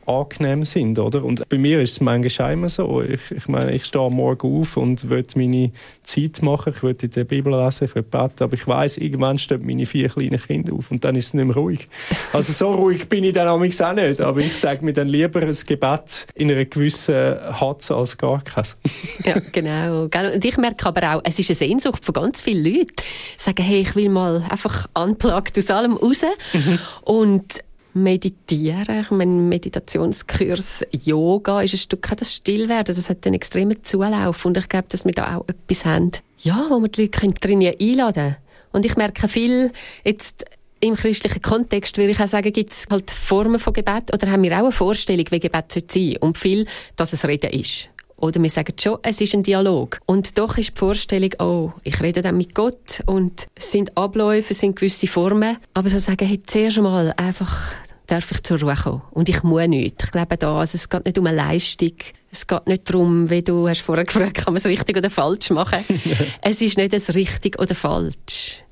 angenehm 0.05 0.65
sind, 0.65 0.99
oder? 0.99 1.23
Und 1.23 1.47
bei 1.49 1.57
mir 1.57 1.81
ist 1.81 1.93
es 1.93 2.01
manchmal 2.01 2.53
immer 2.53 2.69
so. 2.69 3.01
Ich, 3.01 3.31
ich 3.31 3.47
meine, 3.47 3.73
ich 3.73 3.85
stehe 3.85 4.09
morgen 4.09 4.61
auf 4.61 4.77
und 4.77 5.09
will 5.09 5.25
meine 5.35 5.71
Zeit 6.03 6.41
machen, 6.41 6.73
ich 6.75 6.83
will 6.83 6.95
in 7.01 7.09
der 7.09 7.23
Bibel 7.23 7.53
lesen, 7.53 7.85
ich 7.85 7.95
will 7.95 8.03
beten, 8.03 8.43
aber 8.43 8.53
ich 8.53 8.67
weiß, 8.67 8.97
irgendwann 8.97 9.39
stehen 9.39 9.65
meine 9.65 9.85
vier 9.85 10.09
kleinen 10.09 10.39
Kinder 10.39 10.73
auf 10.73 10.91
und 10.91 11.03
dann 11.03 11.15
ist 11.15 11.27
es 11.27 11.33
nicht 11.33 11.45
mehr 11.45 11.55
ruhig. 11.55 11.87
Also 12.33 12.53
so 12.53 12.71
ruhig 12.79 13.09
bin 13.09 13.23
ich 13.23 13.33
dann 13.33 13.47
auch 13.47 13.59
nicht, 13.59 13.81
aber 13.81 14.39
ich 14.39 14.55
sage 14.55 14.85
mir 14.85 14.93
dann 14.93 15.07
lieber 15.07 15.41
ein 15.41 15.55
Gebet 15.65 16.27
in 16.35 16.51
einer 16.51 16.65
gewissen 16.65 17.15
Hatze 17.59 17.95
als 17.95 18.17
gar 18.17 18.43
keins. 18.43 18.77
ja, 19.23 19.35
genau. 19.51 20.03
Und 20.03 20.45
ich 20.45 20.57
merke 20.57 20.85
aber 20.85 21.15
auch, 21.15 21.21
es 21.23 21.39
ist 21.39 21.49
eine 21.49 21.55
Sehnsucht 21.55 22.05
von 22.05 22.13
ganz 22.13 22.41
vielen 22.41 22.63
Leuten, 22.63 22.93
sagen, 23.37 23.63
hey, 23.63 23.81
ich 23.81 23.95
will 23.95 24.09
mal 24.09 24.43
einfach 24.49 24.87
unplugged 24.93 25.57
aus 25.57 25.69
allem 25.71 25.93
raus 25.93 26.23
mhm. 26.53 26.79
und 27.03 27.63
meditieren. 27.95 29.01
Ich 29.01 29.11
meine, 29.11 29.31
Meditationskurs 29.31 30.85
Yoga 30.91 31.61
ist 31.61 31.73
ein 31.73 31.77
Stück 31.77 32.11
das 32.15 32.33
Stillwerden. 32.33 32.95
Das 32.95 33.09
hat 33.09 33.25
einen 33.25 33.35
extremen 33.35 33.83
Zulauf. 33.83 34.45
Und 34.45 34.57
ich 34.57 34.69
glaube, 34.69 34.87
dass 34.89 35.05
wir 35.05 35.13
da 35.13 35.37
auch 35.37 35.45
etwas 35.47 35.85
haben, 35.85 36.11
ja, 36.39 36.67
wo 36.69 36.79
wir 36.79 36.89
die 36.89 37.03
Leute 37.03 37.27
drin 37.27 37.65
einladen. 37.65 38.35
Und 38.71 38.85
ich 38.85 38.97
merke 38.97 39.27
viel, 39.27 39.71
jetzt 40.03 40.45
im 40.81 40.95
christlichen 40.95 41.41
Kontext 41.41 41.97
würde 41.97 42.11
ich 42.11 42.19
auch 42.19 42.27
sagen, 42.27 42.51
gibt 42.51 42.73
es 42.73 42.85
halt 42.91 43.09
Formen 43.09 43.59
von 43.59 43.73
Gebet 43.73 44.13
oder 44.13 44.29
haben 44.29 44.43
wir 44.43 44.51
auch 44.53 44.63
eine 44.63 44.71
Vorstellung, 44.71 45.25
wie 45.29 45.39
Gebet 45.39 45.71
sein 45.71 45.83
sollte 45.89 46.19
und 46.19 46.37
viel, 46.37 46.65
dass 46.97 47.13
es 47.13 47.25
Reden 47.25 47.51
ist. 47.51 47.89
Oder 48.17 48.41
wir 48.41 48.49
sagen 48.49 48.73
schon, 48.79 48.99
es 49.01 49.19
ist 49.19 49.33
ein 49.33 49.43
Dialog. 49.43 49.99
Und 50.05 50.37
doch 50.37 50.57
ist 50.57 50.71
die 50.75 50.79
Vorstellung, 50.79 51.31
oh, 51.39 51.71
ich 51.83 52.01
rede 52.01 52.21
dann 52.21 52.37
mit 52.37 52.55
Gott 52.55 53.01
und 53.05 53.47
es 53.55 53.71
sind 53.71 53.97
Abläufe, 53.97 54.51
es 54.51 54.59
sind 54.59 54.75
gewisse 54.75 55.07
Formen. 55.07 55.57
Aber 55.73 55.89
so 55.89 55.99
sagen, 55.99 56.25
hey, 56.25 56.41
zuerst 56.45 56.79
mal 56.79 57.13
einfach 57.17 57.73
darf 58.07 58.31
ich 58.31 58.43
zur 58.43 58.59
Ruhe 58.59 58.75
kommen. 58.75 59.01
Und 59.11 59.29
ich 59.29 59.43
muss 59.43 59.67
nicht. 59.67 60.03
Ich 60.03 60.11
glaube 60.11 60.37
da, 60.37 60.59
also 60.59 60.75
es 60.75 60.89
geht 60.89 61.05
nicht 61.05 61.17
um 61.17 61.27
eine 61.27 61.37
Leistung. 61.37 61.93
Es 62.31 62.45
geht 62.45 62.67
nicht 62.67 62.89
darum, 62.89 63.29
wie 63.29 63.41
du 63.41 63.67
hast 63.67 63.81
vorher 63.81 64.03
gefragt, 64.05 64.35
kann 64.35 64.53
man 64.53 64.57
es 64.57 64.65
richtig 64.65 64.97
oder 64.97 65.09
falsch 65.09 65.49
machen. 65.49 65.79
es 66.41 66.61
ist 66.61 66.77
nicht 66.77 66.93
das 66.93 67.13
richtig 67.15 67.59
oder 67.59 67.75
falsch. 67.75 68.63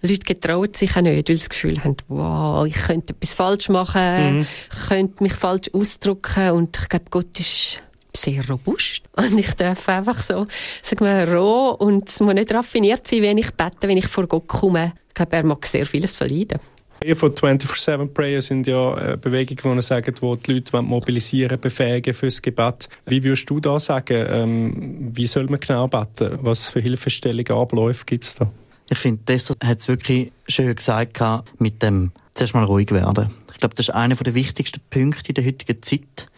Leute 0.00 0.18
getrauen 0.18 0.72
sich 0.74 0.96
auch 0.96 1.00
nicht, 1.00 1.16
weil 1.16 1.24
sie 1.26 1.34
das 1.34 1.48
Gefühl 1.48 1.82
haben, 1.82 1.96
wow, 2.06 2.64
ich 2.66 2.74
könnte 2.74 3.14
etwas 3.14 3.34
falsch 3.34 3.68
machen, 3.68 4.36
mhm. 4.36 4.46
ich 4.72 4.88
könnte 4.88 5.22
mich 5.22 5.32
falsch 5.32 5.70
ausdrücken 5.72 6.52
und 6.52 6.78
ich 6.80 6.88
glaube, 6.88 7.06
Gott 7.10 7.40
ist 7.40 7.82
sehr 8.16 8.46
robust. 8.48 9.02
Und 9.16 9.38
ich 9.38 9.52
darf 9.54 9.88
einfach 9.88 10.20
so, 10.22 10.46
sagen 10.82 11.04
wir, 11.04 11.32
roh 11.32 11.70
und 11.70 12.08
es 12.08 12.20
muss 12.20 12.34
nicht 12.34 12.52
raffiniert 12.52 13.06
sein, 13.06 13.22
wenn 13.22 13.38
ich 13.38 13.52
bete, 13.52 13.86
wenn 13.86 13.98
ich 13.98 14.08
vor 14.08 14.26
Gott 14.26 14.48
komme. 14.48 14.92
Ich 15.08 15.14
glaube, 15.14 15.36
er 15.36 15.44
mag 15.44 15.64
sehr 15.66 15.86
vieles 15.86 16.16
verleiden. 16.16 16.58
Wir 17.00 17.16
von 17.16 17.32
24-7 17.32 18.08
Prayer 18.08 18.42
sind 18.42 18.66
ja 18.66 18.94
eine 18.94 19.16
Bewegung, 19.16 19.76
die 19.76 19.82
sagen, 19.82 20.14
wo 20.20 20.34
die 20.34 20.54
Leute 20.54 20.82
mobilisieren, 20.82 21.60
befähigen 21.60 22.12
fürs 22.12 22.42
Gebet. 22.42 22.88
Wie 23.06 23.22
würdest 23.22 23.48
du 23.48 23.60
da 23.60 23.78
sagen, 23.78 24.26
ähm, 24.28 25.10
wie 25.14 25.28
soll 25.28 25.44
man 25.44 25.60
genau 25.60 25.86
beten? 25.86 26.38
Was 26.42 26.68
für 26.68 26.80
Hilfestellungen, 26.80 27.52
Abläufe 27.52 28.04
gibt 28.04 28.24
es 28.24 28.34
da? 28.34 28.50
Ich 28.90 28.98
finde, 28.98 29.22
das 29.26 29.50
hat 29.62 29.78
es 29.78 29.88
wirklich 29.88 30.32
schön 30.48 30.74
gesagt 30.74 31.20
mit 31.58 31.82
dem 31.82 32.10
zuerst 32.34 32.54
mal 32.54 32.64
ruhig 32.64 32.90
werden. 32.90 33.30
Ich 33.52 33.58
glaube, 33.58 33.74
das 33.74 33.88
ist 33.88 33.94
einer 33.94 34.14
der 34.14 34.34
wichtigsten 34.34 34.80
Punkte 34.90 35.28
in 35.28 35.34
der 35.34 35.44
heutigen 35.44 35.82
Zeit, 35.82 36.28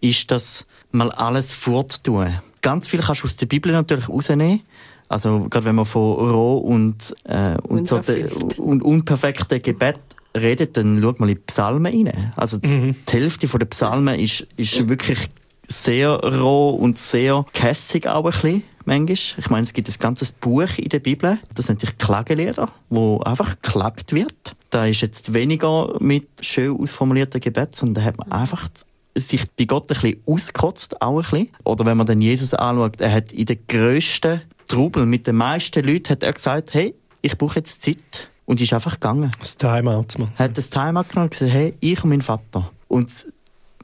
ist, 0.00 0.30
dass 0.30 0.66
mal 0.90 1.10
alles 1.10 1.52
forttun. 1.52 2.38
Ganz 2.60 2.88
viel 2.88 3.00
kannst 3.00 3.22
du 3.22 3.24
aus 3.26 3.36
der 3.36 3.46
Bibel 3.46 3.72
natürlich 3.72 4.08
rausnehmen. 4.08 4.60
Also 5.08 5.46
gerade 5.50 5.66
wenn 5.66 5.74
man 5.74 5.84
von 5.84 6.30
roh 6.30 6.58
und, 6.58 7.14
äh, 7.24 7.56
und, 7.62 7.86
so 7.86 7.98
de, 7.98 8.30
und 8.56 8.82
unperfekten 8.82 9.60
Gebet 9.60 9.98
redet, 10.34 10.76
dann 10.76 11.00
schaut 11.02 11.20
mal 11.20 11.28
in 11.28 11.36
die 11.36 11.42
Psalmen 11.42 11.92
rein. 11.92 12.32
Also 12.36 12.58
mhm. 12.62 12.96
die 13.08 13.12
Hälfte 13.12 13.46
der 13.46 13.66
Psalmen 13.66 14.18
ist, 14.18 14.46
ist 14.56 14.88
wirklich 14.88 15.28
sehr 15.68 16.10
roh 16.10 16.70
und 16.70 16.98
sehr 16.98 17.44
kässig 17.52 18.06
auch 18.06 18.24
ein 18.24 18.32
bisschen, 18.32 18.62
manchmal. 18.84 19.12
Ich 19.14 19.50
meine, 19.50 19.64
es 19.64 19.72
gibt 19.72 19.88
ein 19.88 19.94
ganzes 19.98 20.32
Buch 20.32 20.78
in 20.78 20.88
der 20.88 20.98
Bibel, 20.98 21.38
das 21.54 21.68
nennt 21.68 21.80
sich 21.80 21.96
Klagelieder, 21.98 22.68
wo 22.90 23.20
einfach 23.20 23.60
geklagt 23.60 24.12
wird. 24.12 24.54
Da 24.70 24.86
ist 24.86 25.02
jetzt 25.02 25.34
weniger 25.34 25.96
mit 26.00 26.28
schön 26.40 26.78
ausformulierten 26.78 27.40
Gebet, 27.40 27.76
sondern 27.76 28.02
da 28.02 28.08
hat 28.08 28.18
man 28.18 28.32
einfach 28.32 28.68
sich 29.14 29.44
bei 29.58 29.64
Gott 29.66 29.84
ein 29.84 29.86
bisschen 29.88 30.22
ausgekotzt, 30.26 31.02
auch 31.02 31.16
ein 31.16 31.22
bisschen. 31.22 31.48
Oder 31.64 31.84
wenn 31.84 31.98
man 31.98 32.06
dann 32.06 32.20
Jesus 32.20 32.54
anschaut, 32.54 33.00
er 33.00 33.12
hat 33.12 33.32
in 33.32 33.46
der 33.46 33.56
grössten 33.56 34.40
Trubel 34.68 35.06
mit 35.06 35.26
den 35.26 35.36
meisten 35.36 35.84
Leuten 35.84 36.10
hat 36.10 36.22
er 36.22 36.32
gesagt, 36.32 36.74
hey, 36.74 36.94
ich 37.20 37.36
brauche 37.38 37.56
jetzt 37.56 37.82
Zeit. 37.82 38.28
Und 38.44 38.60
ist 38.60 38.72
einfach 38.72 38.94
gegangen. 38.94 39.30
Das 39.38 39.56
Timeout, 39.56 40.18
man. 40.18 40.36
Hat 40.36 40.58
das 40.58 40.68
Timeout 40.68 41.04
genommen 41.08 41.26
und 41.26 41.30
gesagt, 41.30 41.52
hey, 41.52 41.74
ich 41.80 42.02
und 42.02 42.10
mein 42.10 42.22
Vater. 42.22 42.70
Und 42.88 43.28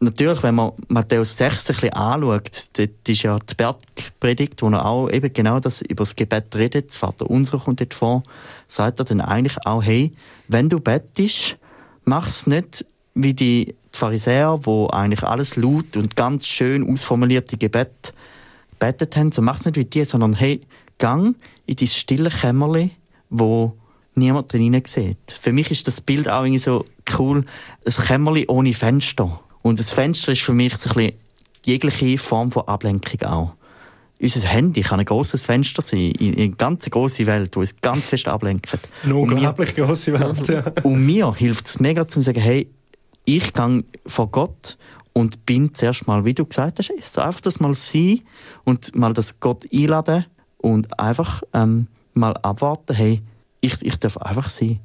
natürlich, 0.01 0.43
wenn 0.43 0.57
man 0.57 0.73
Matthäus 0.89 1.37
6 1.37 1.71
ein 1.71 1.75
bisschen 1.75 1.93
anschaut, 1.93 2.51
dort 2.77 3.09
ist 3.09 3.23
ja 3.23 3.39
die 3.39 3.55
Bergpredigt, 3.55 4.61
wo 4.63 4.69
er 4.69 4.85
auch 4.85 5.09
eben 5.11 5.33
genau 5.33 5.61
das 5.61 5.83
über 5.83 6.03
das 6.03 6.17
Gebet 6.17 6.55
redet, 6.57 6.91
das 6.91 6.97
Vater 6.97 7.31
unser 7.31 7.59
kommt 7.59 7.81
dort 7.81 7.95
vor, 7.95 8.23
sagt 8.67 8.99
er 8.99 9.05
dann 9.05 9.21
eigentlich 9.21 9.57
auch, 9.65 9.83
hey, 9.83 10.13
wenn 10.49 10.69
du 10.69 10.81
bettest, 10.81 11.57
mach's 12.05 12.47
nicht 12.47 12.85
wie 13.15 13.35
die 13.35 13.75
Pharisäer, 13.93 14.61
wo 14.63 14.89
eigentlich 14.89 15.23
alles 15.23 15.57
laut 15.57 15.97
und 15.97 16.15
ganz 16.15 16.47
schön 16.47 16.89
ausformulierte 16.89 17.57
Gebet 17.57 18.13
betet 18.79 19.17
haben, 19.17 19.33
so 19.33 19.43
mach's 19.43 19.65
nicht 19.65 19.77
wie 19.77 19.85
die, 19.85 20.05
sondern 20.05 20.35
hey, 20.35 20.61
gang 20.99 21.37
in 21.67 21.77
dein 21.77 21.89
stille 21.89 22.31
Kämmerli, 22.31 22.91
wo 23.31 23.77
niemand 24.15 24.53
drin 24.53 24.81
sieht. 24.85 25.39
Für 25.41 25.53
mich 25.53 25.71
ist 25.71 25.87
das 25.87 26.01
Bild 26.01 26.29
auch 26.29 26.43
irgendwie 26.43 26.59
so 26.59 26.85
cool, 27.19 27.45
ein 27.85 28.05
Kämmerli 28.05 28.47
ohne 28.49 28.75
Fenster. 28.75 29.41
Und 29.63 29.79
das 29.79 29.93
Fenster 29.93 30.33
ist 30.33 30.43
für 30.43 30.55
mich 30.55 30.77
so 30.77 30.91
ein 30.91 30.97
bisschen 30.97 31.13
jegliche 31.65 32.19
Form 32.19 32.51
von 32.51 32.67
Ablenkung 32.67 33.23
auch. 33.23 33.55
Unser 34.21 34.49
Handy 34.49 34.81
kann 34.81 34.99
ein 34.99 35.07
großes 35.07 35.45
Fenster 35.45 35.81
sein, 35.81 36.11
in 36.19 36.35
eine 36.35 36.51
ganz 36.51 36.91
große 36.91 37.27
Welt, 37.27 37.55
die 37.55 37.59
uns 37.61 37.77
ganz 37.81 38.07
fest 38.07 38.27
ablenkt. 38.27 38.77
Eine 39.05 39.15
unglaublich 39.15 39.77
große 39.77 40.13
Welt, 40.19 40.49
ja. 40.49 40.65
Und 40.83 41.07
mir 41.07 41.33
hilft 41.35 41.69
es 41.69 41.79
mega, 41.79 42.09
zu 42.09 42.21
sagen, 42.23 42.41
hey, 42.41 42.69
ich 43.25 43.53
gehe 43.53 43.85
vor 44.07 44.29
Gott 44.29 44.77
und 45.19 45.45
bin 45.47 45.75
zuerst 45.75 46.07
mal, 46.07 46.25
wie 46.25 46.33
du 46.33 46.45
gesagt 46.47 46.79
hast, 46.79 46.91
ist 46.91 47.19
einfach 47.19 47.41
das 47.41 47.59
mal 47.59 47.75
sein 47.75 48.21
und 48.63 48.95
mal 48.95 49.13
das 49.13 49.41
Gott 49.41 49.67
einladen 49.73 50.27
und 50.59 50.99
einfach 51.01 51.43
ähm, 51.53 51.89
mal 52.15 52.37
abwarten, 52.37 52.95
hey, 52.95 53.21
ich, 53.61 53.83
ich 53.83 53.97
darf 53.97 54.17
einfach 54.19 54.49
sein. 54.49 54.79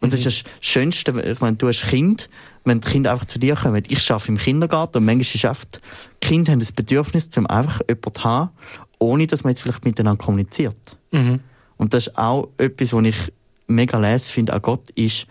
Und 0.00 0.12
das 0.12 0.24
ist 0.24 0.44
das 0.44 0.52
Schönste, 0.60 1.20
ich 1.20 1.40
meine, 1.40 1.56
du 1.56 1.66
hast 1.66 1.82
Kind, 1.82 2.30
wenn 2.64 2.80
die 2.80 2.88
Kinder 2.88 3.10
einfach 3.10 3.26
zu 3.26 3.40
dir 3.40 3.56
kommen. 3.56 3.82
Ich 3.88 4.08
arbeite 4.08 4.28
im 4.28 4.38
Kindergarten 4.38 4.98
und 4.98 5.04
manchmal 5.04 5.34
ist 5.34 5.44
oft, 5.44 5.80
die 6.22 6.28
Kinder 6.28 6.52
haben 6.52 6.60
das 6.60 6.70
Bedürfnis, 6.70 7.28
um 7.36 7.48
einfach 7.48 7.80
jemanden 7.88 8.14
zu 8.14 8.24
haben, 8.24 8.50
ohne 9.00 9.26
dass 9.26 9.42
man 9.42 9.52
jetzt 9.52 9.62
vielleicht 9.62 9.84
miteinander 9.84 10.24
kommuniziert. 10.24 10.96
Mhm. 11.10 11.40
Und 11.76 11.92
das 11.92 12.06
ist 12.06 12.16
auch 12.16 12.50
etwas, 12.56 12.92
was 12.92 13.04
ich 13.04 13.32
mega 13.66 13.98
lese, 13.98 14.30
finde 14.30 14.52
an 14.52 14.62
Gott, 14.62 14.90
ist, 14.90 15.26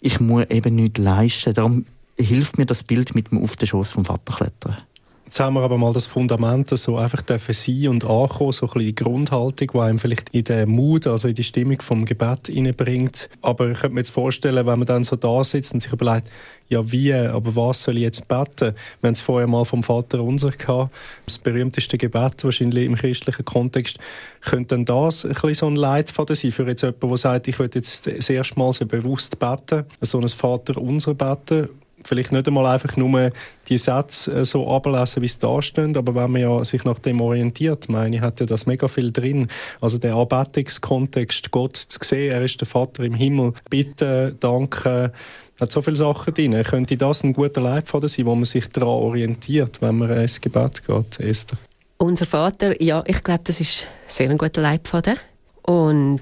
ich 0.00 0.20
muss 0.20 0.44
eben 0.48 0.76
nichts 0.76 0.98
leisten. 0.98 1.54
Darum 1.54 1.86
hilft 2.18 2.58
mir 2.58 2.66
das 2.66 2.82
Bild 2.82 3.14
mit 3.14 3.30
dem 3.30 3.42
Auf 3.42 3.56
den 3.56 3.68
Schoß 3.68 3.92
vom 3.92 4.04
Vater 4.04 4.34
klettern. 4.34 4.78
Jetzt 5.26 5.40
haben 5.40 5.54
wir 5.54 5.62
aber 5.62 5.76
mal 5.76 5.92
das 5.92 6.06
Fundament 6.06 6.70
so 6.70 6.98
einfach 6.98 7.20
dürfen 7.20 7.52
sein 7.52 7.88
und 7.88 8.04
ankommen, 8.04 8.52
so 8.52 8.66
ein 8.66 8.72
bisschen 8.72 8.86
die 8.86 8.94
Grundhaltung, 8.94 9.70
die 9.74 9.78
einem 9.80 9.98
vielleicht 9.98 10.28
in 10.28 10.44
den 10.44 10.68
Mut, 10.68 11.08
also 11.08 11.26
in 11.26 11.34
die 11.34 11.42
Stimmung 11.42 11.80
vom 11.80 12.04
Gebet 12.04 12.46
hineinbringt. 12.46 13.28
Aber 13.42 13.68
ich 13.68 13.80
könnte 13.80 13.94
mir 13.94 14.00
jetzt 14.00 14.10
vorstellen, 14.10 14.64
wenn 14.64 14.78
man 14.78 14.86
dann 14.86 15.02
so 15.02 15.16
da 15.16 15.42
sitzt 15.42 15.74
und 15.74 15.80
sich 15.80 15.92
überlegt, 15.92 16.30
ja 16.68 16.92
wie, 16.92 17.12
aber 17.12 17.56
was 17.56 17.82
soll 17.82 17.96
ich 17.96 18.04
jetzt 18.04 18.28
beten? 18.28 18.76
Wir 19.00 19.08
haben 19.08 19.14
es 19.14 19.20
vorher 19.20 19.48
mal 19.48 19.64
vom 19.64 19.82
Vater 19.82 20.22
unser 20.22 20.50
gehabt, 20.50 20.94
das 21.24 21.38
berühmteste 21.38 21.98
Gebet 21.98 22.44
wahrscheinlich 22.44 22.84
im 22.84 22.94
christlichen 22.94 23.44
Kontext. 23.44 23.98
Könnte 24.42 24.76
denn 24.76 24.84
das 24.84 25.24
ein 25.24 25.32
bisschen 25.32 25.54
so 25.54 25.66
ein 25.66 25.74
Leitfaden 25.74 26.36
sein 26.36 26.52
für 26.52 26.68
jetzt 26.68 26.82
jemanden, 26.82 27.08
der 27.08 27.18
sagt, 27.18 27.48
ich 27.48 27.58
will 27.58 27.68
jetzt 27.74 28.06
das 28.06 28.30
erste 28.30 28.56
Mal 28.60 28.72
so 28.72 28.86
bewusst 28.86 29.40
beten, 29.40 29.86
so 30.02 30.20
ein 30.20 30.28
Vater 30.28 30.80
unser 30.80 31.14
beten, 31.14 31.68
vielleicht 32.06 32.32
nicht 32.32 32.46
einmal 32.46 32.66
einfach 32.66 32.96
nur 32.96 33.32
die 33.68 33.78
Sätze 33.78 34.32
äh, 34.32 34.44
so 34.44 34.68
ablesen, 34.68 35.22
wie 35.22 35.28
sie 35.28 35.38
da 35.38 35.60
stehen, 35.60 35.96
aber 35.96 36.14
wenn 36.14 36.30
man 36.30 36.40
ja 36.40 36.64
sich 36.64 36.84
nach 36.84 36.98
dem 36.98 37.20
orientiert, 37.20 37.88
meine 37.88 38.16
ich, 38.16 38.22
hat 38.22 38.40
ja 38.40 38.46
das 38.46 38.66
mega 38.66 38.88
viel 38.88 39.12
drin. 39.12 39.48
Also 39.80 39.98
der 39.98 40.14
Anbetungskontext, 40.14 41.50
Gott 41.50 41.76
zu 41.76 41.98
sehen, 42.02 42.32
er 42.32 42.42
ist 42.42 42.60
der 42.60 42.68
Vater 42.68 43.02
im 43.02 43.14
Himmel, 43.14 43.52
bitte, 43.70 44.36
danke, 44.38 45.12
hat 45.60 45.72
so 45.72 45.82
viele 45.82 45.96
Sachen 45.96 46.34
drin. 46.34 46.62
Könnte 46.62 46.96
das 46.96 47.24
ein 47.24 47.32
guter 47.32 47.60
Leitfaden 47.60 48.08
sein, 48.08 48.26
wo 48.26 48.34
man 48.34 48.44
sich 48.44 48.68
daran 48.68 48.88
orientiert, 48.88 49.80
wenn 49.80 49.98
man 49.98 50.10
ins 50.10 50.40
Gebet 50.40 50.86
geht, 50.86 51.20
Esther? 51.20 51.58
Unser 51.98 52.26
Vater, 52.26 52.80
ja, 52.82 53.02
ich 53.06 53.22
glaube, 53.22 53.40
das 53.44 53.60
ist 53.60 53.86
sehr 54.06 54.28
ein 54.28 54.36
guter 54.36 54.60
Leitfaden. 54.60 55.16
Und 55.62 56.20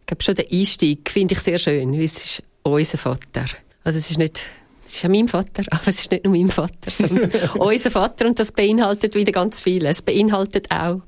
ich 0.00 0.06
glaube 0.06 0.22
schon, 0.22 0.34
den 0.34 0.46
Einstieg 0.50 1.08
finde 1.10 1.34
ich 1.34 1.40
sehr 1.40 1.58
schön, 1.58 1.92
weil 1.92 2.04
es 2.04 2.24
ist 2.24 2.42
unser 2.62 2.98
Vater. 2.98 3.46
Also 3.84 3.98
es 3.98 4.10
ist 4.10 4.18
nicht 4.18 4.40
es 4.86 4.96
ist 4.96 5.02
ja 5.02 5.08
mein 5.08 5.28
Vater, 5.28 5.62
aber 5.70 5.88
es 5.88 6.00
ist 6.00 6.10
nicht 6.10 6.24
nur 6.24 6.36
mein 6.36 6.48
Vater, 6.48 6.90
sondern 6.90 7.30
unser 7.58 7.90
Vater 7.90 8.26
und 8.26 8.38
das 8.38 8.52
beinhaltet 8.52 9.14
wieder 9.14 9.32
ganz 9.32 9.60
viel. 9.60 9.86
Es 9.86 10.02
beinhaltet 10.02 10.70
auch, 10.70 11.00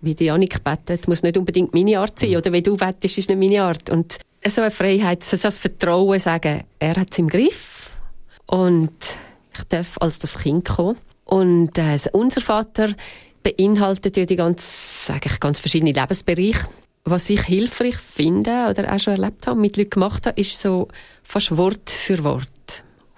wie 0.00 0.14
die 0.14 0.26
Janik 0.26 0.62
betet, 0.62 1.08
muss 1.08 1.22
nicht 1.22 1.36
unbedingt 1.36 1.74
meine 1.74 1.98
Art 1.98 2.18
sein 2.18 2.36
oder 2.36 2.52
wie 2.52 2.62
du 2.62 2.76
betest, 2.76 3.18
ist 3.18 3.28
nicht 3.28 3.38
meine 3.38 3.62
Art. 3.62 3.90
Und 3.90 4.18
so 4.46 4.60
eine 4.62 4.70
Freiheit, 4.70 5.24
so 5.24 5.36
das 5.36 5.58
Vertrauen 5.58 6.18
sagen, 6.20 6.62
er 6.78 6.96
hat 6.96 7.08
es 7.10 7.18
im 7.18 7.28
Griff 7.28 7.90
und 8.46 8.92
ich 9.56 9.64
darf 9.64 9.96
als 10.00 10.18
das 10.20 10.38
Kind 10.38 10.64
kommen. 10.64 10.96
Und 11.24 11.76
äh, 11.76 11.98
unser 12.12 12.40
Vater 12.40 12.94
beinhaltet 13.42 14.16
ja 14.16 14.24
die 14.24 14.36
ganz, 14.36 15.10
eigentlich 15.12 15.40
ganz 15.40 15.60
verschiedene 15.60 15.92
Lebensbereiche. 15.92 16.66
Was 17.04 17.28
ich 17.30 17.42
hilfreich 17.42 17.96
finde 17.96 18.68
oder 18.70 18.92
auch 18.92 19.00
schon 19.00 19.14
erlebt 19.14 19.46
habe, 19.46 19.58
mit 19.58 19.76
Leuten 19.76 19.90
gemacht 19.90 20.26
habe, 20.26 20.40
ist 20.40 20.60
so 20.60 20.88
fast 21.22 21.56
Wort 21.56 21.90
für 21.90 22.22
Wort 22.24 22.48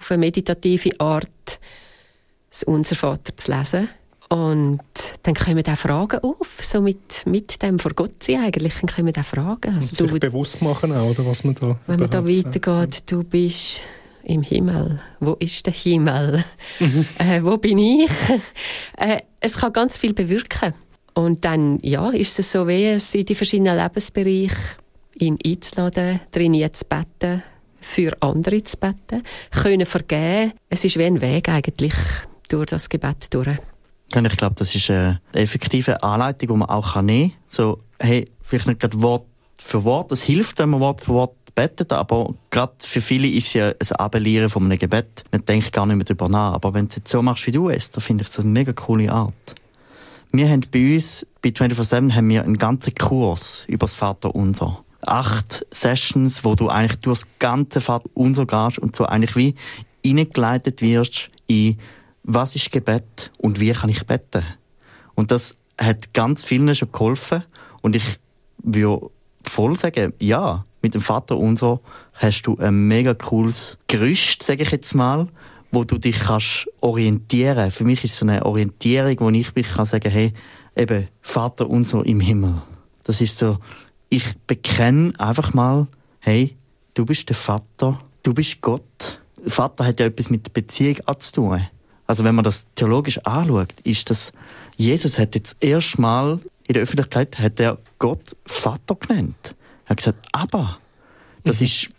auf 0.01 0.11
eine 0.11 0.19
meditative 0.19 0.99
Art 0.99 1.59
das 2.49 2.63
Unser 2.63 2.95
Vater 2.95 3.35
zu 3.37 3.51
lesen. 3.51 3.89
Und 4.29 4.79
dann 5.23 5.33
kommen 5.33 5.63
auch 5.65 5.77
Fragen 5.77 6.19
auf, 6.21 6.59
so 6.61 6.81
mit, 6.81 7.25
mit 7.25 7.61
dem 7.61 7.79
vor 7.79 7.91
Gott 7.93 8.23
sein 8.23 8.45
eigentlich, 8.45 8.73
dann 8.79 8.89
kommen 8.89 9.13
auch 9.15 9.25
Fragen. 9.25 9.75
Also 9.75 9.95
sich 9.95 10.09
du, 10.09 10.19
bewusst 10.19 10.61
machen 10.61 10.93
auch, 10.93 11.09
oder 11.09 11.25
was 11.25 11.43
man 11.43 11.55
da 11.55 11.77
Wenn 11.87 11.99
man 11.99 12.09
da 12.09 12.25
weitergeht, 12.25 13.03
du 13.07 13.23
bist 13.23 13.81
im 14.23 14.41
Himmel. 14.41 15.01
Wo 15.19 15.33
ist 15.33 15.65
der 15.65 15.73
Himmel? 15.73 16.43
Mhm. 16.79 17.05
Äh, 17.17 17.43
wo 17.43 17.57
bin 17.57 17.77
ich? 17.77 18.09
äh, 18.97 19.17
es 19.41 19.57
kann 19.57 19.73
ganz 19.73 19.97
viel 19.97 20.13
bewirken. 20.13 20.73
Und 21.13 21.43
dann, 21.43 21.79
ja, 21.81 22.09
ist 22.11 22.39
es 22.39 22.53
so, 22.53 22.67
wie 22.69 22.85
es 22.85 23.13
in 23.13 23.25
die 23.25 23.35
verschiedenen 23.35 23.77
Lebensbereiche 23.77 24.55
ihn 25.19 25.37
einzuladen, 25.45 26.21
drin 26.31 26.69
zu 26.71 26.85
beten, 26.85 27.43
für 27.81 28.15
andere 28.21 28.63
zu 28.63 28.77
beten, 28.77 29.23
können 29.51 29.85
vergeben. 29.85 30.53
Es 30.69 30.85
ist 30.85 30.97
wie 30.97 31.05
ein 31.05 31.19
Weg 31.19 31.49
eigentlich 31.49 31.93
durch 32.49 32.67
das 32.67 32.89
Gebet 32.89 33.33
durch. 33.33 33.57
Ich 34.13 34.37
glaube, 34.37 34.55
das 34.55 34.75
ist 34.75 34.89
eine 34.89 35.21
effektive 35.33 36.03
Anleitung, 36.03 36.49
die 36.49 36.55
man 36.55 36.69
auch 36.69 37.01
nehmen 37.01 37.31
kann. 37.31 37.39
So, 37.47 37.79
hey, 37.99 38.29
vielleicht 38.41 38.67
nicht 38.67 38.79
gerade 38.79 39.01
Wort 39.01 39.25
für 39.57 39.83
Wort. 39.83 40.11
Es 40.11 40.23
hilft, 40.23 40.59
wenn 40.59 40.69
man 40.69 40.81
Wort 40.81 41.01
für 41.01 41.13
Wort 41.13 41.35
betet, 41.55 41.91
aber 41.93 42.33
gerade 42.49 42.73
für 42.79 43.01
viele 43.01 43.27
ist 43.27 43.47
es 43.47 43.53
ja 43.53 43.69
ein 43.69 43.91
Abelieren 43.97 44.49
von 44.49 44.63
einem 44.63 44.77
Gebet. 44.77 45.23
Man 45.31 45.45
denkt 45.45 45.71
gar 45.71 45.85
nicht 45.85 45.95
mehr 45.95 46.05
darüber 46.05 46.29
nach. 46.29 46.53
Aber 46.53 46.73
wenn 46.73 46.85
du 46.85 46.89
es 46.89 46.95
jetzt 46.97 47.11
so 47.11 47.21
machst 47.21 47.47
wie 47.47 47.51
du, 47.51 47.69
Esther, 47.69 48.01
finde 48.01 48.23
ich 48.23 48.29
das 48.29 48.39
eine 48.39 48.49
mega 48.49 48.73
coole 48.73 49.11
Art. 49.11 49.33
Wir 50.33 50.49
haben 50.49 50.65
bei 50.71 50.93
uns, 50.93 51.27
bei 51.41 51.49
24-7, 51.49 52.13
haben 52.13 52.29
wir 52.29 52.43
einen 52.43 52.57
ganzen 52.57 52.95
Kurs 52.95 53.65
über 53.67 53.85
das 53.85 53.93
Vaterunser. 53.93 54.83
Acht 55.05 55.65
Sessions, 55.71 56.43
wo 56.43 56.55
du 56.55 56.69
eigentlich 56.69 56.99
durch 56.99 57.19
das 57.19 57.29
ganze 57.39 57.81
Vaterunser 57.81 58.45
gehst 58.45 58.79
und 58.79 58.95
so 58.95 59.05
eigentlich 59.05 59.35
wie 59.35 59.55
eingeleitet 60.05 60.81
wirst 60.81 61.29
in 61.47 61.77
was 62.23 62.55
ist 62.55 62.71
Gebet 62.71 63.31
und 63.37 63.59
wie 63.59 63.71
kann 63.71 63.89
ich 63.89 64.05
beten. 64.05 64.43
Und 65.15 65.31
das 65.31 65.57
hat 65.77 66.13
ganz 66.13 66.43
vielen 66.43 66.75
schon 66.75 66.91
geholfen 66.91 67.43
und 67.81 67.95
ich 67.95 68.19
würde 68.59 69.09
voll 69.43 69.75
sagen, 69.75 70.13
ja, 70.19 70.65
mit 70.81 70.93
dem 70.93 71.01
Vater 71.01 71.37
unser 71.37 71.79
hast 72.13 72.43
du 72.43 72.57
ein 72.57 72.87
mega 72.87 73.13
cooles 73.13 73.77
Gerüst, 73.87 74.43
sage 74.43 74.63
ich 74.63 74.71
jetzt 74.71 74.95
mal, 74.95 75.27
wo 75.71 75.83
du 75.83 75.97
dich 75.97 76.19
kannst 76.19 76.67
orientieren. 76.81 77.71
Für 77.71 77.83
mich 77.83 78.03
ist 78.03 78.15
es 78.15 78.21
eine 78.23 78.45
Orientierung, 78.45 79.15
wo 79.19 79.29
ich 79.29 79.55
mich 79.55 79.69
kann 79.69 79.85
sagen, 79.85 80.11
hey, 80.11 80.33
eben 80.75 81.07
Vater 81.21 81.69
unser 81.69 82.05
im 82.05 82.19
Himmel. 82.19 82.61
Das 83.03 83.21
ist 83.21 83.37
so, 83.37 83.57
ich 84.11 84.37
bekenne 84.45 85.13
einfach 85.17 85.53
mal, 85.53 85.87
hey, 86.19 86.55
du 86.93 87.05
bist 87.05 87.29
der 87.29 87.35
Vater, 87.35 87.99
du 88.23 88.33
bist 88.33 88.61
Gott. 88.61 89.21
Vater 89.47 89.85
hat 89.85 89.99
ja 90.01 90.05
etwas 90.05 90.29
mit 90.29 90.53
Beziehung 90.53 90.97
zu 91.17 91.33
tun. 91.33 91.67
Also 92.05 92.25
wenn 92.25 92.35
man 92.35 92.43
das 92.43 92.67
theologisch 92.75 93.19
anschaut, 93.19 93.73
ist 93.85 94.09
das, 94.09 94.33
Jesus 94.75 95.17
hat 95.17 95.33
jetzt 95.33 95.55
erstmal 95.61 96.39
in 96.67 96.73
der 96.73 96.83
Öffentlichkeit 96.83 97.39
hat 97.39 97.59
er 97.61 97.77
Gott 97.99 98.35
Vater 98.45 98.95
genannt. 98.95 99.55
Er 99.85 99.91
hat 99.91 99.97
gesagt, 99.97 100.27
aber 100.33 100.77
das 101.45 101.61
mhm. 101.61 101.65
ist 101.65 101.89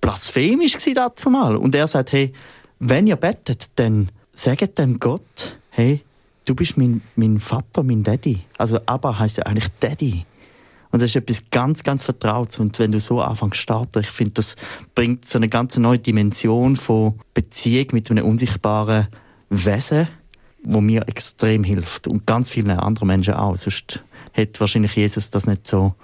blasphemisch 0.00 0.76
dazu 0.94 1.30
mal. 1.30 1.56
Und 1.56 1.76
er 1.76 1.86
sagt, 1.86 2.10
hey, 2.10 2.32
wenn 2.80 3.06
ihr 3.06 3.16
betet, 3.16 3.70
dann 3.76 4.10
sagt 4.32 4.78
dem 4.78 4.98
Gott, 4.98 5.56
hey, 5.70 6.02
du 6.44 6.56
bist 6.56 6.76
mein, 6.76 7.02
mein 7.14 7.38
Vater, 7.38 7.84
mein 7.84 8.02
Daddy. 8.02 8.40
Also 8.58 8.80
aber 8.86 9.16
heißt 9.16 9.38
ja 9.38 9.44
eigentlich 9.44 9.68
Daddy. 9.78 10.26
Und 10.92 11.00
das 11.00 11.10
ist 11.10 11.16
etwas 11.16 11.44
ganz, 11.50 11.82
ganz 11.82 12.02
Vertrautes. 12.02 12.60
Und 12.60 12.78
wenn 12.78 12.92
du 12.92 13.00
so 13.00 13.20
anfängst 13.20 13.56
zu 13.56 13.62
starten, 13.62 14.00
ich 14.00 14.10
finde, 14.10 14.34
das 14.34 14.56
bringt 14.94 15.26
so 15.26 15.38
eine 15.38 15.48
ganz 15.48 15.76
neue 15.78 15.98
Dimension 15.98 16.76
von 16.76 17.18
Beziehung 17.32 17.88
mit 17.92 18.10
einem 18.10 18.26
unsichtbaren 18.26 19.08
Wesen, 19.48 20.06
wo 20.62 20.82
mir 20.82 21.08
extrem 21.08 21.64
hilft. 21.64 22.06
Und 22.06 22.26
ganz 22.26 22.50
vielen 22.50 22.70
anderen 22.70 23.08
Menschen 23.08 23.34
auch. 23.34 23.56
Sonst 23.56 24.04
hätte 24.32 24.60
wahrscheinlich 24.60 24.94
Jesus 24.94 25.30
das 25.30 25.46
nicht 25.46 25.66
so 25.66 25.94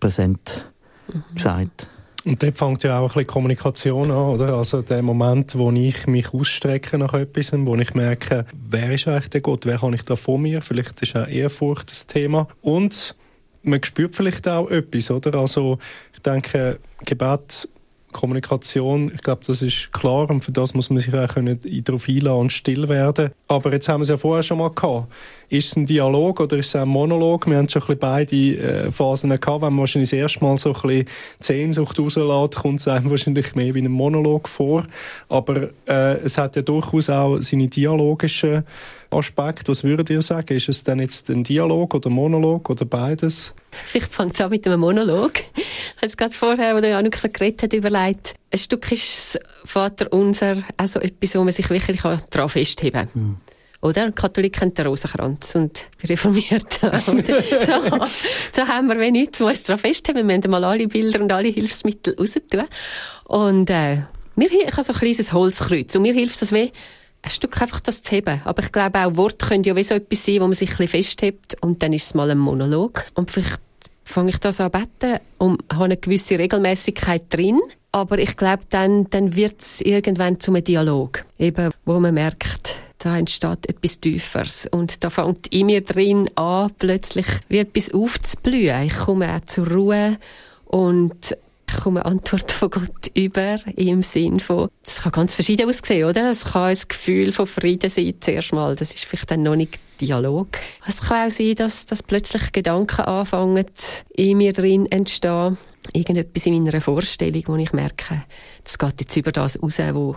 präsent 0.00 0.66
mhm. 1.06 1.22
gesagt. 1.34 1.86
Und 2.24 2.42
dort 2.42 2.58
fängt 2.58 2.84
ja 2.84 2.98
auch 2.98 3.02
ein 3.02 3.08
bisschen 3.08 3.26
Kommunikation 3.26 4.10
an, 4.10 4.16
oder? 4.16 4.54
Also 4.54 4.82
der 4.82 5.02
Moment, 5.02 5.56
wo 5.56 5.70
ich 5.72 6.06
mich 6.06 6.32
ausstrecke 6.32 6.98
nach 6.98 7.14
etwas, 7.14 7.52
wo 7.52 7.74
ich 7.76 7.94
merke, 7.94 8.44
wer 8.70 8.92
ist 8.92 9.08
eigentlich 9.08 9.30
der 9.30 9.40
Gott, 9.40 9.66
wer 9.66 9.82
habe 9.82 9.94
ich 9.94 10.04
da 10.04 10.14
vor 10.14 10.38
mir? 10.38 10.62
Vielleicht 10.62 11.00
ist 11.02 11.16
auch 11.16 11.26
Ehrfurcht 11.26 11.90
das 11.90 12.06
Thema. 12.06 12.46
Und 12.60 13.16
man 13.62 13.82
spürt 13.82 14.14
vielleicht 14.14 14.48
auch 14.48 14.70
etwas, 14.70 15.10
oder? 15.10 15.34
Also 15.38 15.78
ich 16.12 16.20
denke, 16.20 16.78
Gebet 17.04 17.68
Kommunikation, 18.12 19.10
ich 19.12 19.22
glaube, 19.22 19.42
das 19.46 19.62
ist 19.62 19.92
klar 19.92 20.30
und 20.30 20.44
für 20.44 20.52
das 20.52 20.74
muss 20.74 20.90
man 20.90 21.00
sich 21.00 21.12
auch 21.14 21.34
darauf 21.34 22.08
einladen 22.08 22.40
und 22.40 22.52
still 22.52 22.88
werden. 22.88 23.30
Aber 23.48 23.72
jetzt 23.72 23.88
haben 23.88 24.00
wir 24.00 24.02
es 24.02 24.10
ja 24.10 24.16
vorher 24.16 24.42
schon 24.42 24.58
mal 24.58 24.70
gehabt. 24.70 25.10
Ist 25.48 25.68
es 25.68 25.76
ein 25.76 25.86
Dialog 25.86 26.40
oder 26.40 26.58
ist 26.58 26.68
es 26.68 26.76
ein 26.76 26.88
Monolog? 26.88 27.46
Wir 27.46 27.56
haben 27.56 27.68
schon 27.68 27.82
ein 27.82 27.86
bisschen 27.86 27.98
beide 27.98 28.36
äh, 28.36 28.90
Phasen 28.90 29.30
gehabt. 29.30 29.62
Wenn 29.62 29.72
man 29.72 29.78
wahrscheinlich 29.78 30.10
das 30.10 30.18
erste 30.18 30.44
Mal 30.44 30.56
so 30.58 30.74
ein 30.74 30.80
bisschen 30.82 31.06
Sehnsucht 31.40 31.98
rauslässt, 31.98 32.56
kommt 32.56 32.80
es 32.80 32.88
einem 32.88 33.10
wahrscheinlich 33.10 33.54
mehr 33.54 33.74
wie 33.74 33.80
ein 33.80 33.90
Monolog 33.90 34.48
vor. 34.48 34.86
Aber 35.28 35.70
äh, 35.88 36.18
es 36.18 36.38
hat 36.38 36.56
ja 36.56 36.62
durchaus 36.62 37.10
auch 37.10 37.40
seine 37.40 37.68
dialogischen 37.68 38.64
Aspekte. 39.14 39.70
Was 39.70 39.84
würdet 39.84 40.10
ihr 40.10 40.22
sagen? 40.22 40.56
Ist 40.56 40.68
es 40.68 40.84
denn 40.84 41.00
jetzt 41.00 41.30
ein 41.30 41.44
Dialog 41.44 41.94
oder 41.94 42.10
ein 42.10 42.14
Monolog 42.14 42.68
oder 42.70 42.84
beides? 42.84 43.54
Vielleicht 43.70 44.12
fängt 44.12 44.34
es 44.34 44.40
an 44.40 44.50
mit 44.50 44.66
einem 44.66 44.80
Monolog. 44.80 45.32
Ich 45.54 45.96
habe 45.96 46.06
es 46.06 46.16
gerade 46.16 46.34
vorher, 46.34 46.76
wo 46.76 46.80
der 46.80 46.90
Januk 46.90 47.16
so 47.16 47.28
geredet 47.28 47.62
hat, 47.62 47.72
überlegt. 47.72 48.34
Ein 48.50 48.58
Stück 48.58 48.90
ist 48.92 49.38
Vater 49.64 50.12
unser 50.12 50.58
auch 50.76 50.86
so 50.86 51.00
etwas, 51.00 51.34
wo 51.34 51.44
man 51.44 51.52
sich 51.52 51.68
wirklich 51.70 52.00
daran 52.00 52.48
festheben 52.48 53.08
kann. 53.12 53.22
Mhm. 53.22 53.36
Oder? 53.82 54.12
Katholiken 54.12 54.60
haben 54.60 54.74
den 54.74 54.86
Rosenkranz 54.86 55.56
und 55.56 55.86
die 56.02 56.06
Reformierten. 56.06 56.90
so, 57.60 57.98
da 58.54 58.68
haben 58.68 58.86
wir 58.86 58.98
wenig 58.98 59.22
nichts, 59.22 59.40
was 59.40 59.58
uns 59.58 59.62
daran 59.64 59.80
festhalten. 59.80 60.26
Wir 60.26 60.36
müssen 60.36 60.50
mal 60.50 60.62
alle 60.64 60.86
Bilder 60.86 61.20
und 61.20 61.32
alle 61.32 61.48
Hilfsmittel 61.48 62.14
raustun. 62.16 62.62
Und 63.24 63.70
äh, 63.70 64.02
mir, 64.36 64.50
ich 64.52 64.72
habe 64.72 64.82
so 64.82 64.92
ein 64.92 64.98
kleines 64.98 65.32
Holzkreuz 65.32 65.96
und 65.96 66.02
mir 66.02 66.14
hilft 66.14 66.40
das 66.40 66.52
weh, 66.52 66.70
ein 67.22 67.30
Stück 67.30 67.60
einfach 67.62 67.80
das 67.80 68.02
zu 68.02 68.12
heben. 68.12 68.40
Aber 68.44 68.62
ich 68.62 68.72
glaube 68.72 68.98
auch, 68.98 69.16
Worte 69.16 69.46
können 69.46 69.64
ja 69.64 69.76
wie 69.76 69.84
so 69.84 69.94
etwas 69.94 70.24
sein, 70.24 70.36
wo 70.36 70.44
man 70.44 70.52
sich 70.52 70.70
ein 70.70 70.76
bisschen 70.76 71.02
festhebt 71.02 71.56
und 71.60 71.82
dann 71.82 71.92
ist 71.92 72.06
es 72.06 72.14
mal 72.14 72.30
ein 72.30 72.38
Monolog. 72.38 73.04
Und 73.14 73.30
vielleicht 73.30 73.60
fange 74.04 74.30
ich 74.30 74.38
das 74.38 74.60
an 74.60 74.70
beten 74.70 75.20
und 75.38 75.62
habe 75.72 75.84
eine 75.84 75.96
gewisse 75.96 76.38
Regelmäßigkeit 76.38 77.24
drin. 77.30 77.60
Aber 77.92 78.18
ich 78.18 78.36
glaube, 78.36 78.62
dann, 78.70 79.08
dann 79.10 79.36
wird 79.36 79.60
es 79.60 79.80
irgendwann 79.80 80.40
zu 80.40 80.50
einem 80.50 80.64
Dialog. 80.64 81.24
Eben, 81.38 81.70
wo 81.84 82.00
man 82.00 82.14
merkt, 82.14 82.76
da 82.98 83.18
entsteht 83.18 83.68
etwas 83.68 84.00
Tieferes. 84.00 84.66
Und 84.70 85.04
da 85.04 85.10
fängt 85.10 85.48
in 85.48 85.66
mir 85.66 85.82
drin 85.82 86.30
an, 86.36 86.70
plötzlich 86.78 87.26
wie 87.48 87.58
etwas 87.58 87.92
aufzublühen. 87.92 88.84
Ich 88.84 88.96
komme 88.96 89.34
auch 89.34 89.44
zur 89.46 89.68
Ruhe 89.68 90.18
und 90.66 91.36
ich 91.72 91.82
komme 91.82 92.04
Antwort 92.04 92.52
von 92.52 92.70
Gott 92.70 93.10
über, 93.14 93.56
im 93.76 94.02
Sinn 94.02 94.40
von, 94.40 94.68
das 94.84 95.02
kann 95.02 95.12
ganz 95.12 95.34
verschieden 95.34 95.68
aussehen, 95.68 96.08
oder? 96.08 96.28
Es 96.28 96.44
kann 96.44 96.70
ein 96.70 96.78
Gefühl 96.88 97.32
von 97.32 97.46
Frieden 97.46 97.90
sein, 97.90 98.14
zuerst 98.20 98.52
mal. 98.52 98.76
Das 98.76 98.94
ist 98.94 99.04
vielleicht 99.04 99.30
dann 99.30 99.42
noch 99.42 99.56
nicht 99.56 99.78
Dialog. 100.00 100.48
Es 100.86 101.00
kann 101.00 101.28
auch 101.28 101.30
sein, 101.30 101.54
dass, 101.54 101.86
dass 101.86 102.02
plötzlich 102.02 102.52
Gedanken 102.52 103.02
anfangen, 103.02 103.66
in 104.14 104.38
mir 104.38 104.52
drin 104.52 104.90
entstehen. 104.90 105.56
Irgendetwas 105.92 106.46
in 106.46 106.62
meiner 106.62 106.80
Vorstellung, 106.80 107.42
wo 107.46 107.56
ich 107.56 107.72
merke, 107.72 108.22
das 108.62 108.78
geht 108.78 109.00
jetzt 109.00 109.16
über 109.16 109.32
das 109.32 109.60
raus, 109.62 109.78
wo 109.92 110.16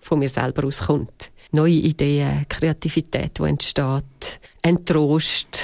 von 0.00 0.18
mir 0.18 0.28
selber 0.28 0.66
auskommt 0.66 1.30
neue 1.52 1.72
Ideen, 1.72 2.46
Kreativität, 2.48 3.38
die 3.38 3.42
entsteht, 3.42 4.40
ein 4.62 4.84
Trost, 4.84 5.58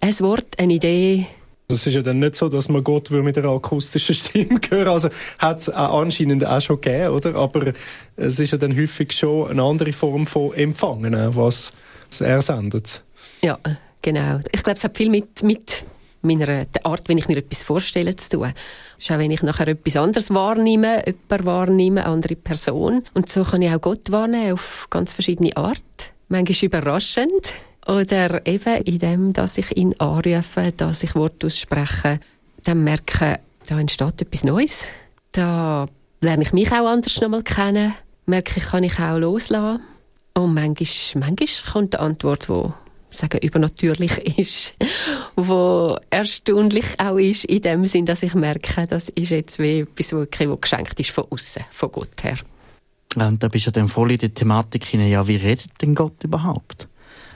ein 0.00 0.20
Wort, 0.20 0.58
eine 0.58 0.74
Idee. 0.74 1.26
Es 1.74 1.86
ist 1.86 1.94
ja 1.94 2.02
dann 2.02 2.18
nicht 2.18 2.36
so, 2.36 2.48
dass 2.48 2.68
man 2.68 2.84
Gott 2.84 3.10
mit 3.10 3.38
einer 3.38 3.50
akustischen 3.50 4.14
Stimme 4.16 4.60
hören 4.70 4.88
Also 4.88 5.10
hat 5.38 5.60
es 5.60 5.68
anscheinend 5.68 6.46
auch 6.46 6.60
schon 6.60 6.80
gegeben, 6.80 7.14
oder? 7.14 7.34
Aber 7.36 7.72
es 8.16 8.38
ist 8.38 8.50
ja 8.50 8.58
dann 8.58 8.76
häufig 8.76 9.12
schon 9.12 9.50
eine 9.50 9.62
andere 9.62 9.92
Form 9.92 10.26
von 10.26 10.54
Empfangen, 10.54 11.14
was 11.34 11.72
er 12.20 12.42
sendet. 12.42 13.02
Ja, 13.42 13.58
genau. 14.02 14.40
Ich 14.52 14.62
glaube, 14.62 14.76
es 14.76 14.84
hat 14.84 14.96
viel 14.96 15.10
mit, 15.10 15.42
mit 15.42 15.84
meiner, 16.22 16.64
der 16.64 16.86
Art, 16.86 17.08
wenn 17.08 17.18
ich 17.18 17.28
mir 17.28 17.38
etwas 17.38 17.62
vorstelle, 17.62 18.14
zu 18.16 18.38
tun. 18.38 18.52
Ist 18.98 19.10
auch, 19.10 19.18
wenn 19.18 19.30
ich 19.30 19.42
nachher 19.42 19.68
etwas 19.68 19.96
anderes 19.96 20.30
wahrnehme, 20.30 21.02
jemand 21.06 21.46
wahrnehme, 21.46 22.04
eine 22.04 22.12
andere 22.12 22.36
Person. 22.36 23.02
Und 23.14 23.30
so 23.30 23.44
kann 23.44 23.62
ich 23.62 23.70
auch 23.70 23.80
Gott 23.80 24.10
wahrnehmen, 24.10 24.52
auf 24.52 24.86
ganz 24.90 25.12
verschiedene 25.12 25.56
Art. 25.56 26.12
Manchmal 26.28 26.66
überraschend. 26.66 27.54
Oder 27.90 28.46
eben 28.46 28.82
in 28.84 28.98
dem, 29.00 29.32
dass 29.32 29.58
ich 29.58 29.76
ihn 29.76 29.96
anrufe, 29.98 30.70
dass 30.76 31.02
ich 31.02 31.16
Worte 31.16 31.48
ausspreche, 31.48 32.20
dann 32.62 32.84
merke, 32.84 33.40
da 33.66 33.80
entsteht 33.80 34.22
etwas 34.22 34.44
Neues. 34.44 34.84
Da 35.32 35.88
lerne 36.20 36.44
ich 36.44 36.52
mich 36.52 36.70
auch 36.70 36.86
anders 36.86 37.20
nochmal 37.20 37.42
kennen. 37.42 37.94
Merke 38.26 38.58
ich, 38.58 38.64
kann 38.64 38.84
ich 38.84 39.00
auch 39.00 39.18
loslassen. 39.18 39.82
Und 40.34 40.54
manchmal, 40.54 40.86
manchmal 41.16 41.72
kommt 41.72 41.96
eine 41.96 42.06
Antwort, 42.06 42.46
die 42.48 42.72
sagen, 43.10 43.40
übernatürlich 43.42 44.18
ist, 44.38 44.74
wo 45.34 45.98
erstaunlich 46.10 46.86
auch 46.98 47.16
ist, 47.16 47.44
in 47.46 47.62
dem 47.62 47.86
Sinn, 47.86 48.06
dass 48.06 48.22
ich 48.22 48.34
merke, 48.34 48.86
das 48.86 49.08
ist 49.08 49.30
jetzt 49.30 49.58
wie 49.58 49.80
etwas, 49.80 50.12
was 50.12 50.60
geschenkt 50.60 51.00
ist 51.00 51.10
von 51.10 51.24
außen, 51.28 51.64
von 51.72 51.90
Gott 51.90 52.22
her. 52.22 52.38
Und 53.16 53.42
da 53.42 53.48
bist 53.48 53.66
du 53.66 53.72
dann 53.72 53.88
voll 53.88 54.12
in 54.12 54.18
der 54.18 54.32
Thematik 54.32 54.84
hinein, 54.84 55.10
ja, 55.10 55.26
wie 55.26 55.34
redet 55.34 55.70
denn 55.82 55.96
Gott 55.96 56.22
überhaupt? 56.22 56.86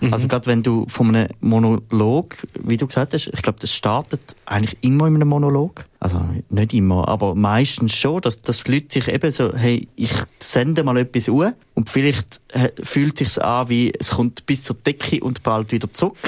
Mhm. 0.07 0.12
Also 0.12 0.29
gerade 0.29 0.47
wenn 0.47 0.62
du 0.62 0.87
von 0.88 1.14
einem 1.14 1.29
Monolog, 1.40 2.37
wie 2.61 2.77
du 2.77 2.87
gesagt 2.87 3.14
hast, 3.14 3.29
ich 3.29 3.43
glaube, 3.43 3.59
das 3.61 3.73
startet 3.73 4.21
eigentlich 4.47 4.77
immer 4.83 5.07
in 5.07 5.17
einem 5.17 5.29
Monolog. 5.29 5.85
Also 6.01 6.21
nicht 6.51 6.75
immer, 6.75 7.09
aber 7.09 7.35
meistens 7.35 7.95
schon, 7.95 8.21
dass, 8.21 8.43
dass 8.43 8.64
die 8.64 8.73
Leute 8.73 8.93
sich 8.93 9.09
eben 9.09 9.31
so, 9.31 9.55
hey, 9.55 9.88
ich 9.97 10.12
sende 10.38 10.85
mal 10.85 10.99
etwas 10.99 11.31
an 11.31 11.55
und 11.73 11.88
vielleicht 11.88 12.43
äh, 12.49 12.69
fühlt 12.83 13.19
es 13.23 13.35
sich 13.35 13.43
an, 13.43 13.71
wie 13.71 13.90
es 13.99 14.11
kommt 14.11 14.45
bis 14.45 14.64
zur 14.64 14.77
Decke 14.77 15.25
und 15.25 15.43
bald 15.43 15.73
wieder 15.73 15.90
zurück. 15.90 16.19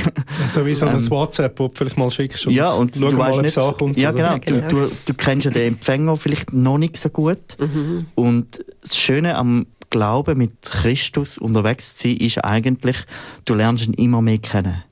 So 0.46 0.64
wie 0.64 0.74
so 0.74 0.86
ein 0.86 0.98
ähm, 0.98 1.10
WhatsApp, 1.10 1.58
wo 1.58 1.68
du 1.68 1.74
vielleicht 1.74 1.98
mal 1.98 2.10
schickst 2.10 2.46
und 2.46 2.54
ja, 2.54 2.72
und 2.72 2.96
du 2.96 3.18
weißt 3.18 3.42
nicht, 3.42 3.58
ankommt, 3.58 3.98
ja, 3.98 4.12
genau, 4.12 4.38
genau. 4.38 4.68
Du, 4.68 4.90
du, 5.04 5.14
kennst 5.14 5.44
ja 5.44 5.50
den 5.50 5.74
Empfänger 5.74 6.16
vielleicht 6.16 6.52
noch 6.52 6.78
nicht 6.78 6.96
so 6.96 7.10
gut 7.10 7.58
mhm. 7.58 8.06
und 8.14 8.64
das 8.80 8.96
Schöne 8.96 9.36
am 9.36 9.66
Glauben 9.90 10.38
mit 10.38 10.62
Christus 10.62 11.38
unterwegs 11.38 11.96
zu 11.96 12.08
sein, 12.08 12.16
ist 12.18 12.38
eigentlich, 12.44 12.96
du 13.44 13.54
lernst 13.54 13.86
ihn 13.86 13.94
immer 13.94 14.22
mehr 14.22 14.38
kennen. 14.38 14.82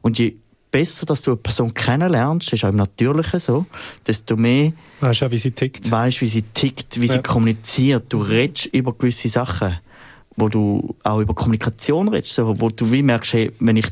Und 0.00 0.18
je 0.18 0.36
besser, 0.70 1.06
dass 1.06 1.22
du 1.22 1.32
eine 1.32 1.38
Person 1.38 1.72
kennenlernst, 1.72 2.52
ist 2.52 2.64
auch 2.64 2.70
im 2.70 2.76
Natürlichen 2.76 3.40
so, 3.40 3.66
desto 4.06 4.36
mehr 4.36 4.72
weißt 5.00 5.22
du 5.22 5.30
wie 5.30 5.38
sie 5.38 5.50
tickt. 5.50 5.90
Weißt, 5.90 6.20
wie 6.20 6.28
sie 6.28 6.42
tickt, 6.42 7.00
wie 7.00 7.06
ja. 7.06 7.14
sie 7.14 7.22
kommuniziert. 7.22 8.12
Du 8.12 8.20
redest 8.20 8.66
über 8.66 8.92
gewisse 8.92 9.28
Sachen, 9.28 9.78
wo 10.36 10.48
du 10.48 10.96
auch 11.02 11.20
über 11.20 11.34
Kommunikation 11.34 12.08
redest, 12.08 12.34
so, 12.34 12.60
wo 12.60 12.68
du 12.68 12.90
wie 12.90 13.02
merkst, 13.02 13.32
hey, 13.32 13.52
wenn 13.60 13.76
ich 13.76 13.88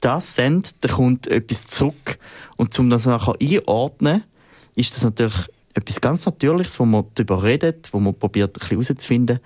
das 0.00 0.36
sende, 0.36 0.68
dann 0.80 0.92
kommt 0.92 1.26
etwas 1.26 1.66
zurück. 1.66 2.18
Und 2.56 2.78
um 2.78 2.90
das 2.90 3.06
nachher 3.06 3.34
einordnen, 3.40 4.24
ist 4.74 4.94
das 4.94 5.04
natürlich 5.04 5.48
etwas 5.74 6.00
ganz 6.00 6.26
Natürliches, 6.26 6.78
wo 6.78 6.84
man 6.84 7.04
darüber 7.14 7.42
redet, 7.42 7.92
wo 7.92 8.00
man 8.00 8.14
probiert, 8.14 8.50
ein 8.50 8.52
bisschen 8.52 8.82
herauszufinden, 8.82 9.38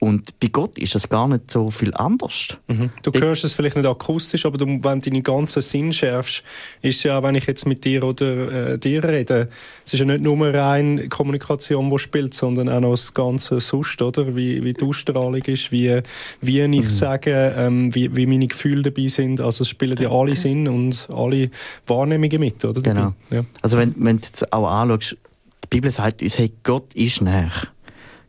und 0.00 0.38
bei 0.38 0.46
Gott 0.46 0.78
ist 0.78 0.94
das 0.94 1.08
gar 1.08 1.26
nicht 1.26 1.50
so 1.50 1.70
viel 1.70 1.92
anders. 1.94 2.56
Mhm. 2.68 2.90
Du 3.02 3.10
Die 3.10 3.20
hörst 3.20 3.42
es 3.42 3.54
vielleicht 3.54 3.74
nicht 3.74 3.86
akustisch, 3.86 4.46
aber 4.46 4.56
du, 4.56 4.66
wenn 4.66 5.00
du 5.00 5.10
deinen 5.10 5.24
ganzen 5.24 5.60
Sinn 5.60 5.92
schärfst, 5.92 6.44
ist 6.82 6.98
es 6.98 7.02
ja, 7.02 7.20
wenn 7.22 7.34
ich 7.34 7.46
jetzt 7.46 7.66
mit 7.66 7.84
dir 7.84 8.04
oder 8.04 8.72
äh, 8.72 8.78
dir 8.78 9.02
rede, 9.02 9.48
es 9.84 9.94
ist 9.94 9.98
ja 9.98 10.06
nicht 10.06 10.22
nur 10.22 10.54
rein 10.54 11.08
Kommunikation, 11.08 11.90
die 11.90 11.98
spielt, 11.98 12.34
sondern 12.34 12.68
auch 12.68 12.80
noch 12.80 12.92
das 12.92 13.12
ganze 13.12 13.58
Sust, 13.58 14.00
oder? 14.00 14.36
Wie, 14.36 14.62
wie 14.62 14.72
die 14.72 14.84
Ausstrahlung 14.84 15.42
ist, 15.42 15.72
wie, 15.72 16.00
wie 16.40 16.60
ich 16.60 16.68
mhm. 16.68 16.88
sage, 16.88 17.54
ähm, 17.56 17.92
wie, 17.92 18.14
wie 18.14 18.26
meine 18.26 18.46
Gefühle 18.46 18.82
dabei 18.82 19.08
sind. 19.08 19.40
Also 19.40 19.62
es 19.62 19.68
spielen 19.68 19.98
ja 20.00 20.10
alle 20.10 20.36
Sinn 20.36 20.68
und 20.68 21.08
alle 21.12 21.50
Wahrnehmungen 21.88 22.38
mit, 22.38 22.64
oder? 22.64 22.80
Genau. 22.82 23.14
Ja. 23.30 23.44
Also 23.62 23.78
wenn, 23.78 23.94
wenn 23.96 24.18
du 24.18 24.26
jetzt 24.26 24.52
auch 24.52 24.68
anschaust, 24.68 25.16
die 25.64 25.68
Bibel 25.68 25.90
sagt 25.90 26.22
uns, 26.22 26.38
hey, 26.38 26.52
Gott 26.62 26.94
ist 26.94 27.20
näher. 27.20 27.50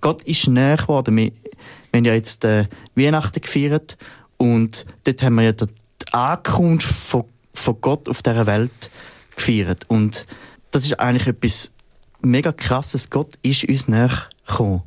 Gott 0.01 0.23
ist 0.23 0.47
näher 0.47 0.77
geworden. 0.77 1.15
Wir, 1.15 1.31
wir 1.91 1.97
haben 1.97 2.05
ja 2.05 2.13
jetzt 2.13 2.45
äh, 2.45 2.65
Weihnachten 2.95 3.41
gefeiert 3.41 3.97
und 4.37 4.85
dort 5.03 5.21
haben 5.23 5.35
wir 5.35 5.43
ja 5.43 5.51
die 5.51 5.67
Ankunft 6.11 6.87
von, 6.87 7.25
von 7.53 7.81
Gott 7.81 8.07
auf 8.07 8.21
dieser 8.21 8.45
Welt 8.45 8.91
gefeiert. 9.35 9.85
Und 9.87 10.25
das 10.71 10.85
ist 10.85 10.99
eigentlich 10.99 11.27
etwas 11.27 11.73
mega 12.21 12.51
krasses. 12.51 13.09
Gott 13.09 13.33
ist 13.41 13.63
uns 13.65 13.87
näher 13.87 14.11
gekommen. 14.47 14.83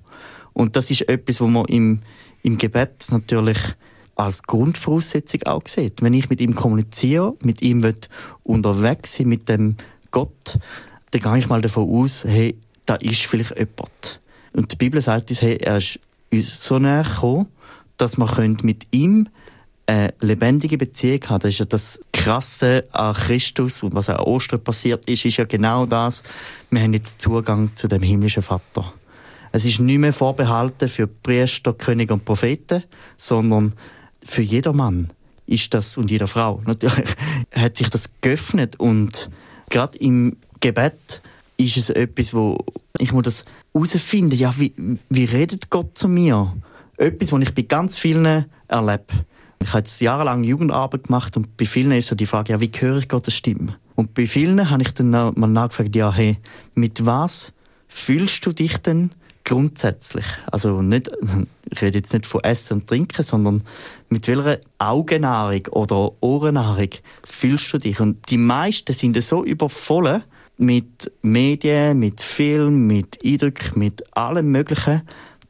Und 0.53 0.77
das 0.77 0.91
ist 0.91 1.09
etwas, 1.09 1.41
wo 1.41 1.49
man 1.49 1.65
im, 1.67 2.03
im 2.43 2.59
Gebet 2.59 3.07
natürlich 3.11 3.59
als 4.15 4.43
Grundvoraussetzung 4.43 5.43
auch 5.45 5.67
sieht. 5.67 6.03
Wenn 6.03 6.15
ich 6.15 6.29
mit 6.29 6.41
ihm 6.41 6.55
kommuniziere, 6.55 7.35
mit 7.43 7.63
ihm 7.63 7.83
will 7.83 7.97
unterwegs 8.43 9.17
sein, 9.17 9.29
mit 9.29 9.49
dem 9.49 9.77
Gott, 10.11 10.59
dann 11.11 11.21
gehe 11.21 11.39
ich 11.39 11.49
mal 11.49 11.63
davon 11.63 11.89
aus, 11.89 12.25
hey, 12.25 12.57
da 12.87 12.97
ist 12.97 13.23
vielleicht 13.23 13.59
jemand. 13.59 14.21
Und 14.53 14.73
die 14.73 14.77
Bibel 14.77 15.01
sagt 15.01 15.31
uns, 15.31 15.41
hey, 15.41 15.57
er 15.57 15.79
ist 15.79 15.99
uns 16.33 16.65
so 16.65 16.79
näher 16.79 17.05
gekommen, 17.05 17.47
dass 17.97 18.17
wir 18.17 18.57
mit 18.63 18.87
ihm 18.91 19.29
eine 19.87 20.15
lebendige 20.21 20.79
Beziehung 20.79 21.21
haben. 21.29 21.43
Das 21.43 21.51
ist 21.51 21.59
ja 21.59 21.65
das 21.65 22.01
Krasse 22.13 22.85
an 22.93 23.15
Christus 23.15 23.83
und 23.83 23.95
was 23.95 24.09
an 24.09 24.21
Ostern 24.21 24.63
passiert 24.63 25.09
ist, 25.09 25.25
ist 25.25 25.37
ja 25.37 25.45
genau 25.45 25.87
das. 25.87 26.23
Wir 26.71 26.81
haben 26.81 26.93
jetzt 26.93 27.21
Zugang 27.21 27.75
zu 27.75 27.89
dem 27.89 28.03
himmlischen 28.03 28.43
Vater. 28.43 28.93
Es 29.51 29.65
ist 29.65 29.81
nicht 29.81 29.99
mehr 29.99 30.13
vorbehalten 30.13 30.89
für 30.89 31.07
Priester, 31.07 31.75
Könige 31.75 32.15
und 32.15 32.25
Propheten, 32.25 32.85
sondern 33.17 33.75
für 34.25 34.43
jedermann 34.43 35.11
ist 35.47 35.75
das 35.75 35.99
und 35.99 36.11
jeder 36.11 36.27
Frau. 36.27 36.63
Natürlich 36.65 37.11
hat 37.55 37.77
sich 37.77 37.91
das 37.91 38.15
geöffnet 38.21 38.77
und 38.79 39.31
gerade 39.69 39.99
im 39.99 40.37
Gebet 40.61 41.21
ist 41.65 41.77
es 41.77 41.91
etwas, 41.91 42.35
wo 42.35 42.65
ich 42.99 43.13
muss 43.13 43.25
das 43.25 43.45
herausfinden, 43.75 44.37
ja, 44.37 44.55
wie, 44.59 44.75
wie 45.09 45.25
redet 45.25 45.71
Gott 45.71 45.97
zu 45.97 46.09
mir? 46.09 46.55
Etwas, 46.97 47.33
was 47.33 47.41
ich 47.41 47.55
bei 47.55 47.63
ganz 47.63 47.99
vielen 47.99 48.47
erlebe. 48.69 49.07
Ich 49.63 49.69
habe 49.69 49.79
jetzt 49.79 50.01
jahrelang 50.01 50.45
Jugendarbeit 50.45 51.05
gemacht 51.05 51.37
und 51.37 51.57
bei 51.57 51.65
vielen 51.65 51.93
ist 51.93 52.09
so 52.09 52.15
die 52.15 52.27
Frage, 52.27 52.53
ja, 52.53 52.61
wie 52.61 52.71
höre 52.77 52.99
ich 52.99 53.09
Gottes 53.09 53.35
Stimme? 53.35 53.77
Und 53.95 54.15
bei 54.15 54.27
vielen 54.27 54.71
habe 54.71 54.83
ich 54.83 54.93
dann 54.93 55.11
mal 55.11 55.35
nachgefragt, 55.35 55.95
ja, 55.95 56.13
hey, 56.13 56.39
mit 56.75 57.07
was 57.07 57.53
fühlst 57.89 58.45
du 58.47 58.53
dich 58.53 58.79
denn 58.79 59.13
grundsätzlich? 59.45 60.25
Also 60.51 60.83
nicht, 60.83 61.11
ich 61.71 61.83
rede 61.83 61.99
jetzt 61.99 62.13
nicht 62.13 62.27
von 62.27 62.43
Essen 62.43 62.81
und 62.81 62.87
Trinken, 62.89 63.23
sondern 63.23 63.63
mit 64.09 64.27
welcher 64.29 64.61
Augennahrung 64.79 65.67
oder 65.71 66.13
Ohrennahrung 66.21 66.91
fühlst 67.25 67.73
du 67.73 67.79
dich? 67.79 68.01
Und 68.01 68.31
die 68.31 68.39
meisten 68.39 68.93
sind 68.93 69.21
so 69.23 69.45
übervoll 69.45 70.23
mit 70.63 71.13
Medien, 71.23 71.99
mit 71.99 72.23
Film, 72.23 72.87
mit 72.87 73.19
Eindruck, 73.25 73.77
mit 73.77 74.17
allem 74.17 74.51
Möglichen, 74.51 75.03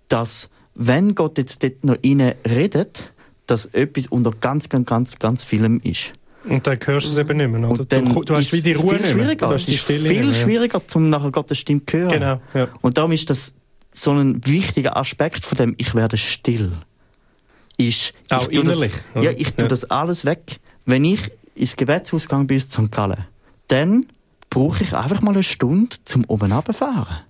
dass 0.08 0.50
wenn 0.74 1.14
Gott 1.14 1.38
jetzt 1.38 1.62
dort 1.62 1.84
noch 1.84 1.98
rein 2.04 2.34
redet, 2.48 3.12
dass 3.46 3.66
etwas 3.66 4.06
unter 4.06 4.30
ganz, 4.30 4.68
ganz, 4.68 4.86
ganz, 4.86 5.18
ganz 5.18 5.44
vielem 5.44 5.80
ist. 5.80 6.12
Und 6.44 6.66
dann 6.66 6.78
hörst 6.84 7.06
du 7.06 7.10
es 7.10 7.18
eben 7.18 7.36
nicht 7.36 7.50
mehr, 7.50 7.70
oder? 7.70 7.84
Du, 7.84 8.24
du, 8.24 8.34
hast 8.34 8.52
wie 8.52 8.62
die 8.62 8.72
Ruhe 8.72 8.96
viel 8.96 9.06
schwieriger. 9.06 9.48
Du 9.48 9.54
hast 9.54 9.68
die 9.68 9.78
Stille 9.78 10.08
viel 10.08 10.24
mehr, 10.24 10.34
schwieriger, 10.34 10.82
um 10.94 11.08
nachher 11.08 11.30
Gottes 11.30 11.58
Stimme 11.58 11.84
zu 11.86 11.98
hören. 11.98 12.08
Genau, 12.08 12.40
ja. 12.54 12.68
Und 12.80 12.98
darum 12.98 13.12
ist 13.12 13.30
das 13.30 13.54
so 13.92 14.12
ein 14.12 14.44
wichtiger 14.46 14.96
Aspekt 14.96 15.44
von 15.44 15.58
dem, 15.58 15.74
ich 15.76 15.94
werde 15.94 16.16
still. 16.16 16.72
Ist, 17.76 18.14
Auch 18.30 18.48
innerlich. 18.48 18.92
Das, 19.14 19.24
ja, 19.24 19.30
ich 19.32 19.52
tue 19.52 19.64
ja. 19.64 19.68
das 19.68 19.84
alles 19.84 20.24
weg. 20.24 20.58
Wenn 20.84 21.04
ich 21.04 21.30
ins 21.54 21.76
Gebetshaus 21.76 22.28
gehe 22.28 22.44
bis 22.44 22.70
St. 22.70 22.90
Gallen, 22.90 23.26
dann 23.68 24.06
brauche 24.52 24.84
ich 24.84 24.92
einfach 24.94 25.22
mal 25.22 25.32
eine 25.32 25.42
Stunde 25.42 25.96
zum 26.04 26.26
oben 26.26 26.52
runterfahren. 26.52 27.20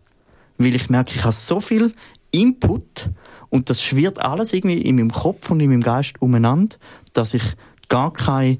Weil 0.58 0.74
ich 0.74 0.90
merke, 0.90 1.14
ich 1.14 1.22
habe 1.22 1.32
so 1.32 1.60
viel 1.60 1.94
Input 2.32 3.10
und 3.48 3.70
das 3.70 3.80
schwirrt 3.80 4.20
alles 4.20 4.52
irgendwie 4.52 4.82
in 4.82 4.96
meinem 4.96 5.12
Kopf 5.12 5.48
und 5.48 5.60
in 5.60 5.70
meinem 5.70 5.82
Geist 5.82 6.20
umeinander, 6.20 6.74
dass 7.12 7.32
ich 7.32 7.44
gar 7.88 8.12
keine 8.12 8.58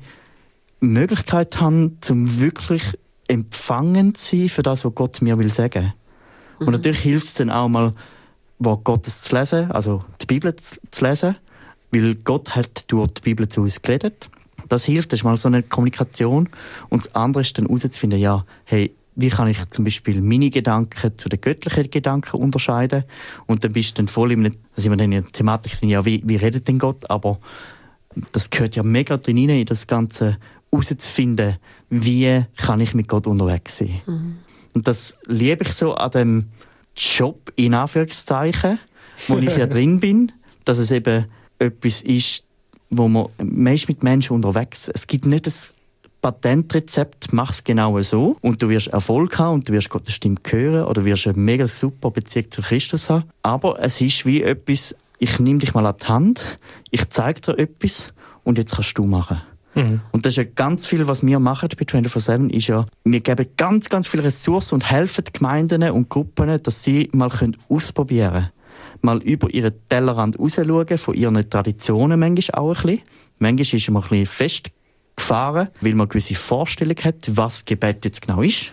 Möglichkeit 0.78 1.60
habe, 1.60 1.90
zum 2.00 2.38
wirklich 2.38 2.96
empfangen 3.26 4.14
zu 4.14 4.36
sein 4.36 4.48
für 4.48 4.62
das, 4.62 4.84
was 4.84 4.94
Gott 4.94 5.22
mir 5.22 5.38
will 5.38 5.52
sagen. 5.52 5.92
Mhm. 6.60 6.66
Und 6.68 6.72
natürlich 6.72 7.00
hilft 7.00 7.26
es 7.26 7.34
dann 7.34 7.50
auch 7.50 7.68
mal, 7.68 7.94
Wort 8.60 8.84
Gottes 8.84 9.22
zu 9.22 9.34
lesen, 9.34 9.72
also 9.72 10.04
die 10.20 10.26
Bibel 10.26 10.54
zu 10.54 11.04
lesen, 11.04 11.34
weil 11.90 12.14
Gott 12.14 12.54
hat 12.54 12.84
durch 12.92 13.10
die 13.10 13.22
Bibel 13.22 13.48
zu 13.48 13.62
uns 13.62 13.82
geredet. 13.82 14.30
Das 14.72 14.86
hilft, 14.86 15.12
das 15.12 15.20
ist 15.20 15.24
mal 15.24 15.36
so 15.36 15.48
eine 15.48 15.62
Kommunikation. 15.62 16.48
Und 16.88 17.04
das 17.04 17.14
andere 17.14 17.42
ist 17.42 17.58
dann 17.58 17.66
herauszufinden, 17.66 18.18
ja, 18.18 18.46
hey, 18.64 18.90
wie 19.14 19.28
kann 19.28 19.46
ich 19.48 19.58
zum 19.68 19.84
Beispiel 19.84 20.22
meine 20.22 20.48
Gedanken 20.48 21.18
zu 21.18 21.28
den 21.28 21.42
göttlichen 21.42 21.90
Gedanken 21.90 22.38
unterscheiden? 22.38 23.04
Und 23.44 23.62
dann 23.62 23.74
bist 23.74 23.90
du 23.90 24.02
dann 24.02 24.08
voll 24.08 24.32
in, 24.32 24.44
da 24.44 24.50
sind 24.76 24.90
wir 24.90 24.96
dann 24.96 25.12
in 25.12 25.22
der 25.24 25.30
Thematik, 25.30 25.82
ja, 25.82 26.06
wie, 26.06 26.22
wie 26.24 26.36
redet 26.36 26.68
denn 26.68 26.78
Gott? 26.78 27.10
Aber 27.10 27.38
das 28.32 28.48
gehört 28.48 28.74
ja 28.74 28.82
mega 28.82 29.18
drin 29.18 29.50
rein, 29.50 29.58
in 29.58 29.66
das 29.66 29.86
Ganze 29.86 30.38
herauszufinden, 30.70 31.58
wie 31.90 32.42
kann 32.56 32.80
ich 32.80 32.94
mit 32.94 33.08
Gott 33.08 33.26
unterwegs 33.26 33.76
sein. 33.76 34.00
Mhm. 34.06 34.38
Und 34.72 34.88
das 34.88 35.18
liebe 35.26 35.64
ich 35.64 35.72
so 35.74 35.94
an 35.96 36.10
dem 36.12 36.44
Job, 36.96 37.52
in 37.56 37.74
Anführungszeichen, 37.74 38.78
wo 39.28 39.36
ich 39.36 39.54
ja 39.54 39.66
drin 39.66 40.00
bin, 40.00 40.32
dass 40.64 40.78
es 40.78 40.90
eben 40.90 41.26
etwas 41.58 42.00
ist, 42.00 42.44
wo 42.92 43.08
man, 43.08 43.26
ist 43.74 43.88
mit 43.88 44.02
Menschen 44.02 44.34
unterwegs. 44.36 44.88
Es 44.92 45.06
gibt 45.06 45.26
nicht 45.26 45.46
das 45.46 45.74
Patentrezept, 46.20 47.32
mach 47.32 47.50
es 47.50 47.64
genau 47.64 48.00
so 48.00 48.36
und 48.42 48.62
du 48.62 48.68
wirst 48.68 48.88
Erfolg 48.88 49.38
haben 49.38 49.54
und 49.54 49.68
du 49.68 49.72
wirst 49.72 49.88
Gottes 49.88 50.14
Stimme 50.14 50.36
hören 50.48 50.84
oder 50.84 51.04
wirst 51.04 51.26
eine 51.26 51.38
mega 51.38 51.66
super 51.66 52.10
Beziehung 52.10 52.50
zu 52.50 52.62
Christus 52.62 53.10
haben. 53.10 53.24
Aber 53.42 53.80
es 53.80 54.00
ist 54.00 54.24
wie 54.24 54.42
etwas, 54.42 54.96
ich 55.18 55.40
nehme 55.40 55.58
dich 55.58 55.74
mal 55.74 55.86
an 55.86 55.96
die 56.00 56.06
Hand, 56.06 56.58
ich 56.90 57.08
zeige 57.08 57.40
dir 57.40 57.58
etwas 57.58 58.12
und 58.44 58.58
jetzt 58.58 58.76
kannst 58.76 58.96
du 58.98 59.04
machen. 59.04 59.40
Mhm. 59.74 60.02
Und 60.12 60.26
das 60.26 60.34
ist 60.34 60.36
ja 60.36 60.44
ganz 60.44 60.86
viel, 60.86 61.08
was 61.08 61.24
wir 61.26 61.38
machen 61.38 61.70
bei 61.76 61.84
24-7, 61.84 62.50
ist 62.50 62.68
ja, 62.68 62.86
wir 63.04 63.20
geben 63.20 63.46
ganz, 63.56 63.88
ganz 63.88 64.06
viele 64.06 64.24
Ressourcen 64.24 64.74
und 64.74 64.90
helfen 64.90 65.24
Gemeinden 65.32 65.82
und 65.90 66.10
Gruppen, 66.10 66.62
dass 66.62 66.84
sie 66.84 67.08
mal 67.12 67.30
ausprobieren 67.68 68.32
können 68.32 68.50
mal 69.02 69.22
über 69.22 69.52
ihren 69.52 69.74
Tellerrand 69.88 70.38
rausschauen, 70.38 70.98
von 70.98 71.14
ihren 71.14 71.50
Traditionen 71.50 72.18
manchmal 72.18 72.62
auch 72.62 72.68
ein 72.68 72.82
bisschen. 72.82 73.00
Manchmal 73.38 73.78
ist 73.78 73.90
man 73.90 74.02
ein 74.02 74.08
bisschen 74.08 74.26
festgefahren, 75.16 75.68
weil 75.80 75.94
man 75.94 76.08
gewisse 76.08 76.34
Vorstellung 76.34 76.96
hat, 77.02 77.36
was 77.36 77.64
Gebet 77.64 78.04
jetzt 78.04 78.22
genau 78.22 78.42
ist. 78.42 78.72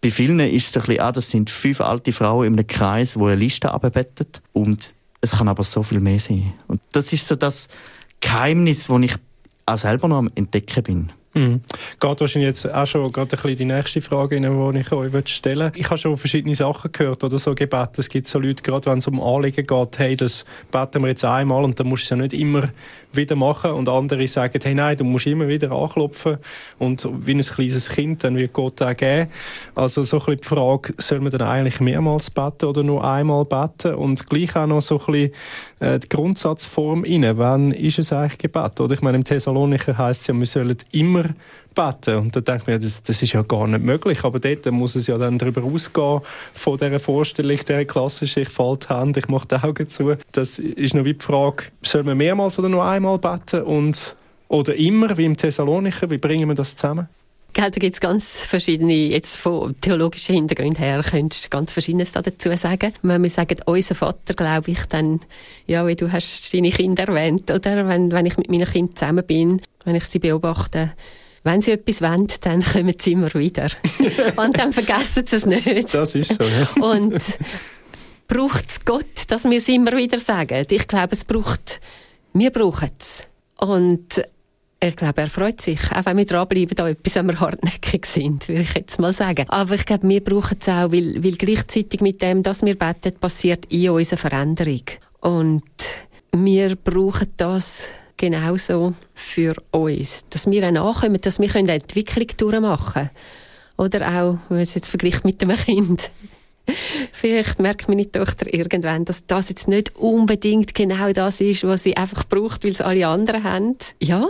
Bei 0.00 0.10
vielen 0.10 0.40
ist 0.40 0.70
es 0.70 0.76
ein 0.76 0.86
bisschen, 0.86 1.00
ah, 1.00 1.12
das 1.12 1.30
sind 1.30 1.50
fünf 1.50 1.80
alte 1.80 2.12
Frauen 2.12 2.46
in 2.46 2.52
einem 2.54 2.66
Kreis, 2.66 3.14
die 3.14 3.20
eine 3.20 3.34
Liste 3.34 3.70
abbettet. 3.70 4.40
Und 4.52 4.94
es 5.20 5.32
kann 5.32 5.48
aber 5.48 5.62
so 5.62 5.82
viel 5.82 6.00
mehr 6.00 6.18
sein. 6.18 6.54
Und 6.66 6.80
das 6.92 7.12
ist 7.12 7.28
so 7.28 7.36
das 7.36 7.68
Geheimnis, 8.20 8.86
das 8.86 9.02
ich 9.02 9.14
auch 9.66 9.76
selber 9.76 10.08
noch 10.08 10.18
am 10.18 10.30
Entdecken 10.34 10.82
bin. 10.82 11.12
Mhm. 11.32 11.60
Geht 12.00 12.20
wahrscheinlich 12.20 12.48
jetzt 12.48 12.72
auch 12.72 12.86
schon 12.86 13.10
gerade 13.12 13.36
ein 13.36 13.42
bisschen 13.42 13.56
die 13.56 13.64
nächste 13.64 14.00
Frage, 14.00 14.40
die 14.40 14.78
ich 14.78 14.92
euch 14.92 15.28
stellen 15.28 15.72
will. 15.72 15.80
Ich 15.80 15.88
habe 15.88 15.98
schon 15.98 16.16
verschiedene 16.16 16.56
Sachen 16.56 16.90
gehört 16.90 17.22
oder 17.22 17.38
so 17.38 17.54
Gebete. 17.54 18.00
Es 18.00 18.08
gibt 18.08 18.26
so 18.26 18.40
Leute, 18.40 18.64
gerade 18.64 18.90
wenn 18.90 18.98
es 18.98 19.06
um 19.06 19.20
Anliegen 19.20 19.64
geht, 19.64 19.98
hey, 19.98 20.16
das 20.16 20.44
beten 20.72 21.02
wir 21.02 21.08
jetzt 21.08 21.24
einmal 21.24 21.62
und 21.62 21.78
dann 21.78 21.86
musst 21.86 22.02
du 22.02 22.06
es 22.06 22.10
ja 22.10 22.16
nicht 22.16 22.32
immer 22.32 22.68
wieder 23.12 23.36
machen 23.36 23.70
und 23.72 23.88
andere 23.88 24.26
sagen, 24.26 24.58
hey 24.60 24.74
nein, 24.74 24.96
du 24.96 25.04
musst 25.04 25.26
immer 25.26 25.46
wieder 25.46 25.70
anklopfen 25.70 26.38
und 26.78 27.08
wie 27.24 27.34
ein 27.34 27.40
kleines 27.40 27.90
Kind, 27.90 28.24
dann 28.24 28.36
wird 28.36 28.52
Gott 28.52 28.82
auch 28.82 28.96
geben. 28.96 29.30
Also 29.76 30.02
so 30.02 30.18
ein 30.18 30.24
bisschen 30.24 30.40
die 30.40 30.48
Frage, 30.48 30.94
soll 30.98 31.20
man 31.20 31.30
dann 31.30 31.42
eigentlich 31.42 31.80
mehrmals 31.80 32.30
beten 32.30 32.66
oder 32.66 32.82
nur 32.82 33.04
einmal 33.04 33.44
beten 33.44 33.94
und 33.94 34.28
gleich 34.28 34.56
auch 34.56 34.66
noch 34.66 34.82
so 34.82 34.98
ein 34.98 35.06
bisschen 35.06 35.32
die 35.80 36.08
Grundsatzform 36.08 37.04
inne. 37.04 37.38
Wann 37.38 37.72
ist 37.72 37.98
es 37.98 38.12
eigentlich 38.12 38.38
Gebet? 38.38 38.80
Oder 38.80 38.94
ich 38.94 39.00
meine, 39.00 39.16
im 39.16 39.24
Thessalonicher 39.24 39.96
heißt 39.96 40.20
es 40.20 40.26
ja, 40.26 40.34
wir 40.34 40.46
sollen 40.46 40.76
immer 40.92 41.24
beten. 41.74 42.16
Und 42.18 42.36
da 42.36 42.40
denke 42.40 42.62
ich 42.62 42.66
mir, 42.66 42.78
das, 42.78 43.02
das 43.02 43.22
ist 43.22 43.32
ja 43.32 43.42
gar 43.42 43.66
nicht 43.66 43.82
möglich. 43.82 44.24
Aber 44.24 44.38
dort 44.38 44.70
muss 44.70 44.94
es 44.94 45.06
ja 45.06 45.16
dann 45.16 45.38
darüber 45.38 45.64
ausgehen, 45.64 46.20
von 46.54 46.76
dieser 46.76 47.00
Vorstellung, 47.00 47.58
der 47.66 47.84
klassischen, 47.86 48.42
ich 48.42 48.48
falte 48.48 48.88
die 48.88 48.94
Hände, 48.94 49.20
ich 49.20 49.28
mache 49.28 49.48
die 49.48 49.54
Augen 49.54 49.88
zu. 49.88 50.14
Das 50.32 50.58
ist 50.58 50.94
noch 50.94 51.04
wie 51.04 51.14
die 51.14 51.24
Frage, 51.24 51.64
soll 51.82 52.02
man 52.02 52.18
mehrmals 52.18 52.58
oder 52.58 52.68
nur 52.68 52.84
einmal 52.84 53.18
beten 53.18 53.62
und, 53.62 54.16
oder 54.48 54.74
immer, 54.74 55.16
wie 55.16 55.24
im 55.24 55.36
Thessalonicher, 55.36 56.10
wie 56.10 56.18
bringen 56.18 56.48
wir 56.48 56.54
das 56.54 56.76
zusammen? 56.76 57.08
Gell, 57.52 57.70
da 57.70 57.78
gibt 57.80 57.94
es 57.94 58.00
ganz 58.00 58.40
verschiedene, 58.40 58.92
jetzt 58.92 59.36
von 59.36 59.74
theologischen 59.80 60.36
Hintergründen 60.36 60.82
her, 60.82 61.02
könntest 61.02 61.46
du 61.46 61.48
ganz 61.50 61.72
Verschiedenes 61.72 62.12
dazu 62.12 62.54
sagen. 62.56 62.92
Wenn 63.02 63.22
wir 63.22 63.30
sagen, 63.30 63.58
unser 63.66 63.94
Vater, 63.94 64.34
glaube 64.34 64.70
ich, 64.70 64.84
dann, 64.86 65.20
ja, 65.66 65.86
wie 65.86 65.96
du 65.96 66.12
hast 66.12 66.54
deine 66.54 66.70
Kinder 66.70 67.08
erwähnt, 67.08 67.50
oder? 67.50 67.88
Wenn, 67.88 68.12
wenn 68.12 68.26
ich 68.26 68.36
mit 68.36 68.50
meinen 68.50 68.66
Kindern 68.66 68.94
zusammen 68.94 69.26
bin, 69.26 69.62
wenn 69.84 69.96
ich 69.96 70.04
sie 70.04 70.20
beobachte, 70.20 70.92
wenn 71.42 71.60
sie 71.60 71.72
etwas 71.72 72.02
wollen, 72.02 72.28
dann 72.42 72.62
kommen 72.62 72.94
sie 72.98 73.12
immer 73.12 73.32
wieder. 73.34 73.68
Und 74.36 74.58
dann 74.58 74.72
vergessen 74.72 75.26
sie 75.26 75.36
es 75.36 75.46
nicht. 75.46 75.94
Das 75.94 76.14
ist 76.14 76.34
so, 76.34 76.44
ja. 76.44 76.68
Und 76.80 77.38
braucht 78.28 78.70
es 78.70 78.84
Gott, 78.84 79.24
dass 79.28 79.44
wir 79.44 79.56
es 79.56 79.68
immer 79.68 79.92
wieder 79.92 80.18
sagen? 80.18 80.64
Ich 80.68 80.86
glaube, 80.86 81.14
es 81.14 81.24
braucht, 81.24 81.80
wir 82.32 82.50
brauchen 82.50 82.90
es. 82.98 83.26
Und 83.58 84.22
ich 84.82 84.96
glaube, 84.96 85.20
er 85.20 85.28
freut 85.28 85.60
sich, 85.60 85.78
auch 85.92 86.06
wenn 86.06 86.16
wir 86.16 86.24
dranbleiben, 86.24 86.74
da 86.74 86.88
etwas, 86.88 87.14
wenn 87.16 87.26
wir 87.26 87.40
hartnäckig 87.40 88.06
sind, 88.06 88.48
würde 88.48 88.62
ich 88.62 88.74
jetzt 88.74 88.98
mal 88.98 89.12
sagen. 89.12 89.44
Aber 89.48 89.74
ich 89.74 89.84
glaube, 89.84 90.08
wir 90.08 90.24
brauchen 90.24 90.56
es 90.58 90.68
auch, 90.68 90.90
weil, 90.90 91.22
weil 91.22 91.32
gleichzeitig 91.32 92.00
mit 92.00 92.22
dem, 92.22 92.42
dass 92.42 92.62
wir 92.62 92.78
beten, 92.78 93.12
passiert 93.20 93.66
in 93.66 93.90
uns 93.90 94.10
eine 94.10 94.18
Veränderung. 94.18 94.82
Und 95.20 95.62
wir 96.32 96.76
brauchen 96.76 97.28
das 97.36 97.90
genauso 98.16 98.94
für 99.14 99.54
uns. 99.70 100.26
Dass 100.30 100.50
wir 100.50 100.66
auch 100.66 100.72
nachkommen, 100.72 101.20
dass 101.20 101.40
wir 101.40 101.54
eine 101.54 101.72
Entwicklung 101.72 102.28
durchmachen 102.36 102.92
können. 102.92 103.10
Oder 103.76 104.08
auch, 104.08 104.38
wenn 104.48 104.56
man 104.56 104.60
es 104.60 104.74
jetzt 104.74 104.88
vergleicht 104.88 105.24
mit 105.24 105.42
einem 105.42 105.58
Kind. 105.58 106.10
Vielleicht 107.12 107.58
merkt 107.58 107.88
meine 107.88 108.10
Tochter 108.10 108.52
irgendwann, 108.52 109.04
dass 109.04 109.26
das 109.26 109.48
jetzt 109.50 109.68
nicht 109.68 109.96
unbedingt 109.96 110.74
genau 110.74 111.12
das 111.12 111.40
ist, 111.40 111.64
was 111.64 111.82
sie 111.82 111.96
einfach 111.96 112.24
braucht, 112.24 112.64
weil 112.64 112.72
es 112.72 112.80
alle 112.80 113.06
anderen 113.08 113.44
haben. 113.44 113.76
Ja, 114.00 114.28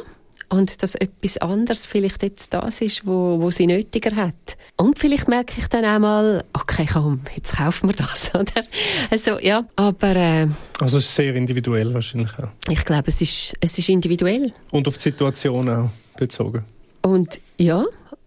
und 0.51 0.83
dass 0.83 0.95
etwas 0.97 1.39
anderes 1.39 1.87
vielleicht 1.87 2.23
jetzt 2.23 2.53
das 2.53 2.81
ist, 2.81 3.07
wo, 3.07 3.41
wo 3.41 3.51
sie 3.51 3.67
nötiger 3.67 4.15
hat. 4.17 4.57
Und 4.77 4.99
vielleicht 4.99 5.29
merke 5.29 5.55
ich 5.59 5.69
dann 5.69 5.85
auch 5.85 5.99
mal, 5.99 6.45
okay, 6.53 6.87
komm, 6.93 7.21
jetzt 7.35 7.57
kaufen 7.57 7.89
wir 7.89 7.95
das, 7.95 8.31
oder? 8.35 8.65
Also, 9.11 9.39
ja, 9.39 9.65
aber... 9.77 10.17
Äh, 10.17 10.49
also 10.81 10.99
es 10.99 11.05
ist 11.07 11.15
sehr 11.15 11.35
individuell 11.35 11.95
wahrscheinlich 11.95 12.33
auch. 12.39 12.49
Ich 12.69 12.85
glaube, 12.85 13.09
es 13.09 13.21
ist, 13.21 13.57
es 13.61 13.79
ist 13.79 13.89
individuell. 13.89 14.53
Und 14.71 14.87
auf 14.89 14.97
die 14.97 15.03
Situation 15.03 15.69
auch 15.69 15.91
bezogen. 16.17 16.65
Und 17.03 17.41
ja, 17.57 17.85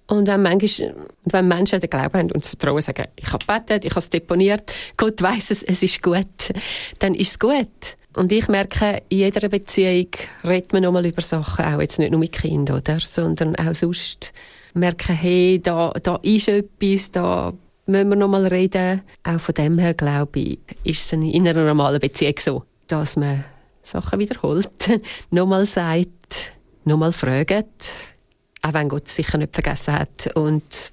und 0.07 0.28
wenn, 0.28 0.41
manchmal, 0.41 0.95
wenn 1.26 1.47
Menschen 1.47 1.80
den 1.80 1.89
Glauben 1.89 2.13
haben 2.13 2.32
und 2.32 2.43
das 2.43 2.49
Vertrauen 2.49 2.82
sagen, 2.82 3.05
ich 3.15 3.32
habe 3.32 3.45
gebetet, 3.45 3.86
ich 3.86 3.91
habe 3.91 3.99
es 3.99 4.09
deponiert, 4.09 4.71
Gott 4.97 5.21
weiß 5.21 5.51
es, 5.51 5.63
es 5.63 5.82
ist 5.82 6.03
gut, 6.03 6.53
dann 6.99 7.15
ist 7.15 7.32
es 7.32 7.39
gut. 7.39 7.97
Und 8.16 8.32
ich 8.32 8.47
merke, 8.47 9.01
in 9.09 9.18
jeder 9.20 9.49
Beziehung 9.49 10.09
redet 10.43 10.72
man 10.74 10.84
nochmal 10.84 11.05
über 11.05 11.22
Sachen, 11.22 11.66
auch 11.66 11.82
jetzt 11.82 11.99
nicht 11.99 12.11
nur 12.11 12.20
mit 12.20 12.32
Kindern, 12.32 12.78
oder? 12.78 12.99
sondern 12.99 13.55
auch 13.55 13.74
sonst. 13.74 14.32
Merken, 14.76 15.16
hey, 15.16 15.59
da, 15.61 15.91
da 16.01 16.16
ist 16.24 16.47
etwas, 16.47 17.11
da 17.11 17.53
müssen 17.86 18.09
wir 18.09 18.16
nochmal 18.16 18.47
reden. 18.47 19.01
Auch 19.24 19.39
von 19.39 19.53
dem 19.53 19.78
her, 19.78 19.93
glaube 19.93 20.39
ich, 20.39 20.59
ist 20.84 21.01
es 21.01 21.14
in 21.14 21.47
einer 21.47 21.64
normalen 21.64 21.99
Beziehung 21.99 22.36
so, 22.39 22.64
dass 22.88 23.16
man 23.16 23.43
Sachen 23.84 24.20
wiederholt, 24.20 24.70
nochmal 25.30 25.66
sagt, 25.66 26.53
nochmal 26.86 27.11
fragt, 27.11 27.89
auch 28.61 28.74
wenn 28.74 28.89
Gott 28.89 29.07
es 29.07 29.16
sicher 29.16 29.38
nicht 29.38 29.53
vergessen 29.53 29.93
hat 29.93 30.36
und 30.36 30.91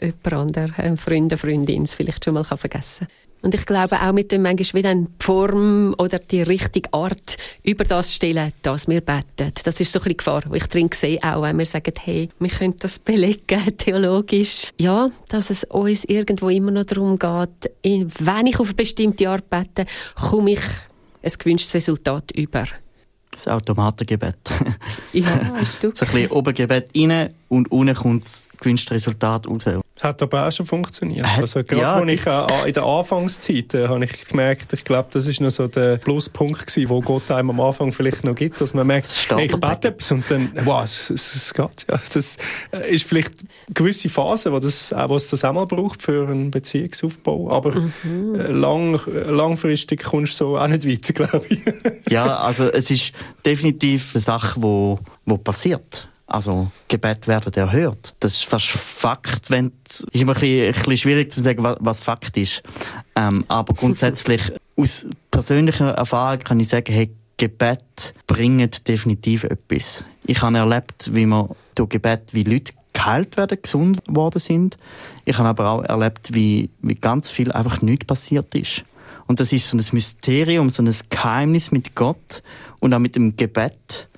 jemand 0.00 0.32
anderer, 0.32 0.78
ein 0.78 0.96
Freund, 0.96 1.32
eine 1.32 1.38
Freundin 1.38 1.82
es 1.82 1.94
vielleicht 1.94 2.24
schon 2.24 2.34
mal 2.34 2.44
vergessen 2.44 3.06
kann. 3.08 3.19
Und 3.42 3.54
ich 3.54 3.64
glaube 3.64 4.00
auch 4.00 4.12
mit 4.12 4.32
dem 4.32 4.42
manchmal 4.42 4.82
wieder 4.82 4.94
die 4.94 5.06
Form 5.18 5.94
oder 5.98 6.18
die 6.18 6.42
richtige 6.42 6.92
Art 6.92 7.36
über 7.62 7.84
das 7.84 8.14
stellen, 8.14 8.52
dass 8.62 8.88
wir 8.88 9.00
beten. 9.00 9.52
Das 9.64 9.80
ist 9.80 9.92
so 9.92 9.98
ein 9.98 10.02
bisschen 10.02 10.16
Gefahr, 10.18 10.42
die 10.42 10.58
ich 10.58 10.66
drin 10.66 10.90
sehe, 10.92 11.22
auch 11.22 11.42
wenn 11.42 11.58
wir 11.58 11.64
sagen, 11.64 11.92
hey, 12.00 12.28
wir 12.38 12.50
können 12.50 12.74
das 12.78 12.98
belegen, 12.98 13.76
theologisch. 13.78 14.70
Ja, 14.78 15.10
dass 15.28 15.50
es 15.50 15.64
uns 15.64 16.04
irgendwo 16.04 16.48
immer 16.48 16.70
noch 16.70 16.84
darum 16.84 17.18
geht, 17.18 17.72
wenn 17.82 18.46
ich 18.46 18.60
auf 18.60 18.68
eine 18.68 18.74
bestimmte 18.74 19.28
Art 19.28 19.48
bete, 19.48 19.86
komme 20.14 20.52
ich 20.52 20.60
ein 21.22 21.32
gewünschtes 21.38 21.74
Resultat 21.74 22.30
über. 22.32 22.64
Das 23.30 23.48
Automatengebet. 23.48 24.36
ja, 25.12 25.26
ein 25.54 25.64
Stück. 25.64 25.96
so 25.96 26.04
ein 26.04 26.12
bisschen 26.12 26.30
oben 26.30 26.52
Gebet 26.52 26.90
rein 26.96 27.32
und 27.48 27.70
unten 27.72 27.94
kommt 27.94 28.24
das 28.24 28.48
gewünschte 28.58 28.94
Resultat 28.94 29.46
raus. 29.46 29.64
Hat 30.00 30.22
aber 30.22 30.46
auch 30.46 30.52
schon 30.52 30.66
funktioniert. 30.66 31.26
Hat, 31.26 31.40
also 31.40 31.62
gerade 31.62 31.80
ja, 31.80 32.60
ich 32.62 32.66
in 32.66 32.72
der 32.72 32.84
Anfangszeit 32.84 33.74
äh, 33.74 33.88
habe 33.88 34.04
ich 34.04 34.28
gemerkt, 34.28 34.72
ich 34.72 34.84
glaube, 34.84 35.08
das 35.12 35.26
ist 35.26 35.40
noch 35.40 35.50
so 35.50 35.68
der 35.68 35.98
Pluspunkt 35.98 36.66
gewesen, 36.66 36.88
wo 36.88 37.00
Gott 37.00 37.30
einem 37.30 37.50
am 37.50 37.60
Anfang 37.60 37.92
vielleicht 37.92 38.24
noch 38.24 38.34
gibt, 38.34 38.60
dass 38.60 38.72
man 38.72 38.86
merkt, 38.86 39.10
hey, 39.28 39.46
ich 39.46 39.52
bete 39.52 39.88
etwas 39.88 40.10
und 40.12 40.30
dann, 40.30 40.52
wow, 40.64 40.82
es, 40.82 41.10
es, 41.10 41.34
es 41.34 41.54
geht. 41.54 41.86
Ja, 41.88 42.00
das 42.12 42.38
ist 42.88 43.04
vielleicht 43.06 43.40
eine 43.40 43.74
gewisse 43.74 44.08
Phase, 44.08 44.52
wo, 44.52 44.58
das, 44.58 44.92
wo 44.92 45.16
es 45.16 45.28
das 45.28 45.44
auch 45.44 45.52
mal 45.52 45.66
braucht 45.66 46.02
für 46.02 46.28
einen 46.28 46.50
Beziehungsaufbau, 46.50 47.50
aber 47.50 47.72
mhm. 47.74 47.90
Äh, 48.34 48.52
lang, 48.52 48.98
langfristig 49.06 50.04
kommst 50.04 50.40
du 50.40 50.44
so 50.44 50.58
auch 50.58 50.68
nicht 50.68 50.88
weiter, 50.88 51.12
glaube 51.26 51.46
ich. 51.48 51.60
ja, 52.08 52.38
also 52.38 52.70
es 52.70 52.90
ist 52.90 53.12
definitiv 53.44 54.14
eine 54.14 54.20
Sache, 54.20 54.62
wo 54.62 54.98
passiert. 55.44 56.08
Also 56.30 56.70
Gebet 56.86 57.26
werden 57.26 57.52
erhört. 57.54 58.14
Das 58.20 58.34
ist 58.34 58.44
fast 58.44 58.68
Fakt. 58.68 59.50
Wenn 59.50 59.72
ist 59.88 60.06
immer 60.12 60.32
ein 60.32 60.40
bisschen, 60.40 60.66
ein 60.66 60.72
bisschen 60.72 60.96
schwierig 60.96 61.32
zu 61.32 61.40
sagen, 61.40 61.76
was, 61.80 62.02
Fakt 62.02 62.36
ist. 62.36 62.62
Ähm, 63.16 63.44
aber 63.48 63.74
grundsätzlich 63.74 64.40
aus 64.76 65.08
persönlicher 65.32 65.90
Erfahrung 65.90 66.38
kann 66.38 66.60
ich 66.60 66.68
sagen, 66.68 66.92
hey, 66.92 67.10
Gebet 67.36 68.14
bringt 68.28 68.86
definitiv 68.86 69.42
etwas. 69.42 70.04
Ich 70.24 70.40
habe 70.40 70.56
erlebt, 70.56 71.12
wie 71.12 71.26
man 71.26 71.48
durch 71.74 71.88
Gebet, 71.88 72.32
wie 72.32 72.44
Leute 72.44 72.74
geheilt 72.92 73.36
werden, 73.36 73.58
gesund 73.60 74.04
geworden 74.04 74.38
sind. 74.38 74.76
Ich 75.24 75.36
habe 75.36 75.48
aber 75.48 75.68
auch 75.68 75.82
erlebt, 75.82 76.32
wie, 76.32 76.70
wie 76.80 76.94
ganz 76.94 77.30
viel 77.32 77.50
einfach 77.50 77.82
nichts 77.82 78.06
passiert 78.06 78.54
ist. 78.54 78.84
Und 79.26 79.40
das 79.40 79.52
ist 79.52 79.68
so 79.68 79.76
ein 79.76 79.84
Mysterium, 79.90 80.70
so 80.70 80.82
ein 80.82 80.94
Geheimnis 81.08 81.72
mit 81.72 81.96
Gott 81.96 82.44
und 82.78 82.94
auch 82.94 83.00
mit 83.00 83.16
dem 83.16 83.34
Gebet, 83.34 84.08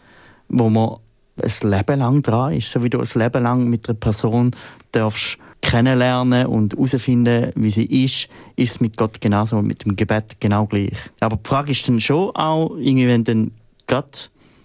wo 0.48 0.68
man 0.68 0.96
ein 1.36 1.70
Leben 1.70 1.98
lang 1.98 2.22
dran 2.22 2.54
ist. 2.54 2.70
So 2.70 2.82
wie 2.82 2.90
du 2.90 3.00
ein 3.00 3.08
Leben 3.14 3.42
lang 3.42 3.68
mit 3.68 3.88
einer 3.88 3.98
Person 3.98 4.52
darfst 4.92 5.38
kennenlernen 5.62 6.46
und 6.46 6.74
herausfinden, 6.74 7.52
wie 7.54 7.70
sie 7.70 7.84
ist, 7.84 8.28
ist 8.56 8.72
es 8.72 8.80
mit 8.80 8.96
Gott 8.96 9.20
genauso, 9.20 9.62
mit 9.62 9.84
dem 9.84 9.96
Gebet 9.96 10.40
genau 10.40 10.66
gleich. 10.66 10.96
Aber 11.20 11.36
die 11.36 11.48
Frage 11.48 11.72
ist 11.72 11.86
dann 11.88 12.00
schon 12.00 12.34
auch, 12.34 12.76
irgendwie, 12.76 13.06
wenn 13.06 13.24
du 13.24 13.50
gerade 13.86 14.08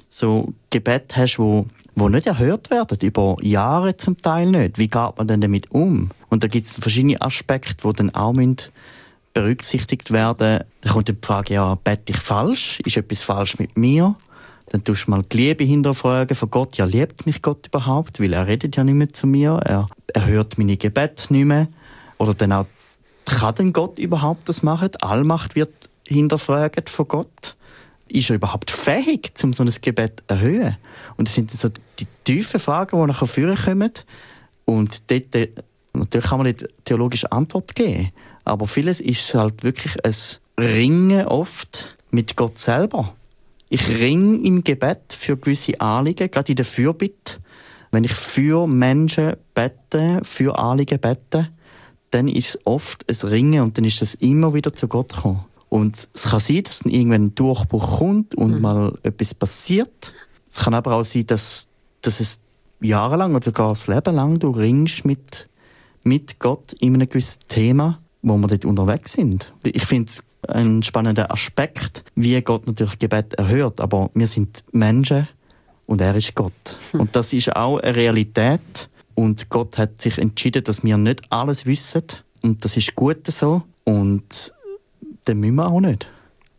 so 0.09 0.53
Gebet 0.72 1.15
hast, 1.15 1.38
wo, 1.38 1.68
wo 1.95 2.09
nicht 2.09 2.28
erhört 2.28 2.72
werden, 2.72 2.97
über 3.01 3.38
Jahre 3.41 3.95
zum 3.95 4.18
Teil 4.18 4.47
nicht. 4.47 4.80
Wie 4.80 4.88
geht 4.88 5.18
man 5.18 5.28
denn 5.28 5.41
damit 5.41 5.72
um? 5.72 6.09
Und 6.30 6.43
da 6.43 6.47
gibt 6.47 6.65
es 6.65 6.76
verschiedene 6.76 7.22
Aspekte, 7.22 7.88
die 7.88 7.93
dann 7.93 8.15
auch 8.15 8.34
berücksichtigt 9.34 10.11
werden. 10.11 10.63
Da 10.82 10.89
kommt 10.89 11.07
die 11.09 11.18
Frage, 11.22 11.53
ja, 11.53 11.76
bete 11.76 12.11
ich 12.11 12.18
falsch? 12.18 12.80
Ist 12.84 12.97
etwas 12.97 13.22
falsch 13.22 13.59
mit 13.59 13.78
mir? 13.78 14.15
Dann 14.70 14.84
tust 14.84 15.07
du 15.07 15.11
mal 15.11 15.24
die 15.24 15.38
Liebe 15.38 15.63
hinterfragen 15.63 16.36
von 16.36 16.49
Gott. 16.49 16.78
Ja, 16.78 16.86
liebt 16.86 17.26
mich 17.26 17.41
Gott 17.41 17.68
überhaupt? 17.68 18.20
Weil 18.20 18.34
er 18.34 18.47
redet 18.47 18.76
ja 18.76 18.84
nicht 18.84 18.95
mehr 18.95 19.13
zu 19.13 19.26
mir. 19.26 19.59
Er, 19.63 19.88
er 20.07 20.26
hört 20.26 20.57
meine 20.57 20.76
Gebete 20.76 21.32
nicht 21.32 21.45
mehr. 21.45 21.68
Oder 22.18 22.34
dann 22.34 22.51
auch, 22.51 22.65
kann 23.26 23.55
denn 23.55 23.74
Gott 23.74 23.97
überhaupt 23.97 24.49
das 24.49 24.63
machen? 24.63 24.89
Allmacht 24.99 25.55
wird 25.55 25.89
hinterfragt 26.05 26.89
von 26.89 27.07
Gott. 27.07 27.55
Ist 28.09 28.30
er 28.30 28.38
überhaupt 28.38 28.72
fähig, 28.72 29.32
um 29.43 29.53
so 29.53 29.63
ein 29.63 29.74
Gebet 29.82 30.24
zu 30.28 30.36
erhöhen? 30.36 30.78
Und 31.18 31.28
das 31.28 31.36
sind 31.36 31.51
so 31.51 31.70
die 31.99 32.07
tiefen 32.24 32.59
Fragen, 32.59 32.99
die 32.99 33.07
nachher 33.07 33.28
führen 33.28 33.57
kommen. 33.57 33.91
Und 34.65 35.09
dort, 35.11 35.36
äh, 35.36 35.49
natürlich 35.93 36.28
kann 36.28 36.39
man 36.39 36.47
nicht 36.47 36.68
theologische 36.86 37.32
Antwort 37.32 37.74
geben. 37.76 38.11
Aber 38.43 38.68
vieles 38.68 39.01
ist 39.01 39.34
halt 39.34 39.63
wirklich 39.63 39.95
ein 40.05 40.15
Ringen 40.59 41.26
oft 41.26 41.97
mit 42.11 42.36
Gott 42.36 42.57
selber. 42.57 43.13
Ich 43.70 43.89
ringe 43.89 44.45
im 44.45 44.63
Gebet 44.63 45.01
für 45.09 45.38
gewisse 45.38 45.80
Anliegen, 45.82 46.32
gerade 46.32 46.51
in 46.51 46.55
der 46.55 46.65
Fürbitte. 46.65 47.39
Wenn 47.91 48.03
ich 48.03 48.13
für 48.13 48.68
Menschen 48.68 49.36
bete, 49.53 50.22
für 50.24 50.57
Anliegen 50.57 50.99
bete, 50.99 51.49
dann 52.11 52.28
ist 52.28 52.49
es 52.49 52.59
oft 52.65 53.05
ein 53.09 53.30
Ringen 53.30 53.61
und 53.63 53.78
dann 53.78 53.86
ist 53.86 54.01
es 54.01 54.15
immer 54.15 54.53
wieder 54.53 54.74
zu 54.74 54.88
Gott 54.88 55.13
gekommen. 55.13 55.45
Und 55.70 56.07
es 56.13 56.24
kann 56.24 56.39
sein, 56.39 56.63
dass 56.63 56.80
dann 56.80 56.93
irgendwann 56.93 57.26
ein 57.26 57.36
Durchbruch 57.36 57.97
kommt 57.99 58.36
und 58.36 58.55
mhm. 58.55 58.61
mal 58.61 58.97
etwas 59.03 59.34
passiert. 59.34 60.13
Es 60.49 60.57
kann 60.57 60.74
aber 60.74 60.95
auch 60.95 61.03
sein, 61.03 61.28
dass, 61.28 61.70
dass 62.01 62.22
es 62.22 62.41
jahrelang 62.80 63.36
oder 63.36 63.45
sogar 63.45 63.70
das 63.70 63.88
Leben 63.88 64.15
lang 64.15 64.39
du 64.39 64.51
ringst 64.51 65.03
mit, 65.03 65.49
mit 66.03 66.39
Gott 66.39 66.74
in 66.74 66.93
einem 66.93 67.09
gewissen 67.09 67.41
Thema, 67.49 67.99
wo 68.22 68.38
wir 68.38 68.47
dort 68.47 68.65
unterwegs 68.65 69.13
sind. 69.13 69.53
Ich 69.63 69.86
finde 69.86 70.09
es 70.09 70.24
ein 70.48 70.84
spannender 70.84 71.32
Aspekt, 71.32 72.04
wie 72.16 72.40
Gott 72.42 72.68
natürlich 72.68 73.00
Gebet 73.00 73.34
erhört. 73.34 73.80
Aber 73.80 74.10
wir 74.14 74.28
sind 74.28 74.64
Menschen 74.72 75.28
und 75.86 76.02
er 76.02 76.16
ist 76.16 76.36
Gott. 76.36 76.54
Hm. 76.92 77.02
Und 77.02 77.16
das 77.16 77.34
ist 77.34 77.56
auch 77.56 77.80
eine 77.80 77.96
Realität. 77.96 78.90
Und 79.16 79.50
Gott 79.50 79.78
hat 79.78 80.00
sich 80.02 80.20
entschieden, 80.20 80.64
dass 80.64 80.84
wir 80.84 80.98
nicht 80.98 81.32
alles 81.32 81.66
wissen. 81.66 82.04
Und 82.42 82.64
das 82.64 82.78
ist 82.78 82.96
gut 82.96 83.26
so. 83.28 83.64
Und 83.84 84.54
dann 85.26 85.40
müssen 85.40 85.56
wir 85.56 85.68
auch 85.68 85.80
nicht. 85.80 86.08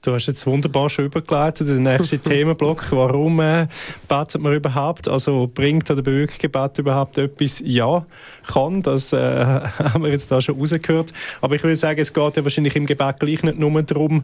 Du 0.00 0.12
hast 0.12 0.26
jetzt 0.26 0.46
wunderbar 0.46 0.88
schon 0.90 1.06
übergeleitet, 1.06 1.68
den 1.68 1.82
nächsten 1.82 2.22
Themenblock. 2.22 2.92
Warum 2.92 3.40
äh, 3.40 3.66
betet 4.06 4.40
man 4.40 4.54
überhaupt? 4.54 5.08
Also 5.08 5.50
bringt 5.52 5.88
der 5.88 5.96
Bewegungsgebet 5.96 6.78
überhaupt 6.78 7.18
etwas? 7.18 7.60
Ja, 7.64 8.06
kann. 8.46 8.82
Das 8.82 9.12
äh, 9.12 9.18
haben 9.18 10.04
wir 10.04 10.10
jetzt 10.10 10.30
da 10.30 10.40
schon 10.40 10.58
rausgehört. 10.58 11.12
Aber 11.40 11.56
ich 11.56 11.62
würde 11.64 11.74
sagen, 11.74 12.00
es 12.00 12.12
geht 12.12 12.36
ja 12.36 12.44
wahrscheinlich 12.44 12.76
im 12.76 12.86
Gebet 12.86 13.18
gleich 13.18 13.42
nicht 13.42 13.58
nur 13.58 13.82
darum, 13.82 14.22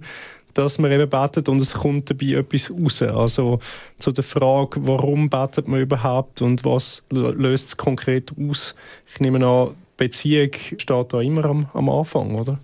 dass 0.55 0.79
man 0.79 0.93
eben 0.93 1.11
betet 1.11 1.49
und 1.49 1.61
es 1.61 1.75
kommt 1.75 2.09
dabei 2.09 2.39
etwas 2.39 2.71
raus. 2.71 3.03
Also 3.03 3.59
zu 3.99 4.13
der 4.13 4.23
Frage, 4.23 4.87
warum 4.87 5.29
betet 5.29 5.67
man 5.67 5.81
überhaupt 5.81 6.41
und 6.41 6.65
was 6.65 7.05
löst 7.11 7.69
es 7.69 7.77
konkret 7.77 8.33
aus? 8.39 8.77
Ich 9.13 9.19
nehme 9.19 9.45
an, 9.45 9.75
Beziehung 9.97 10.51
steht 10.79 11.13
da 11.13 11.21
immer 11.21 11.45
am, 11.45 11.67
am 11.73 11.89
Anfang, 11.89 12.37
oder? 12.37 12.61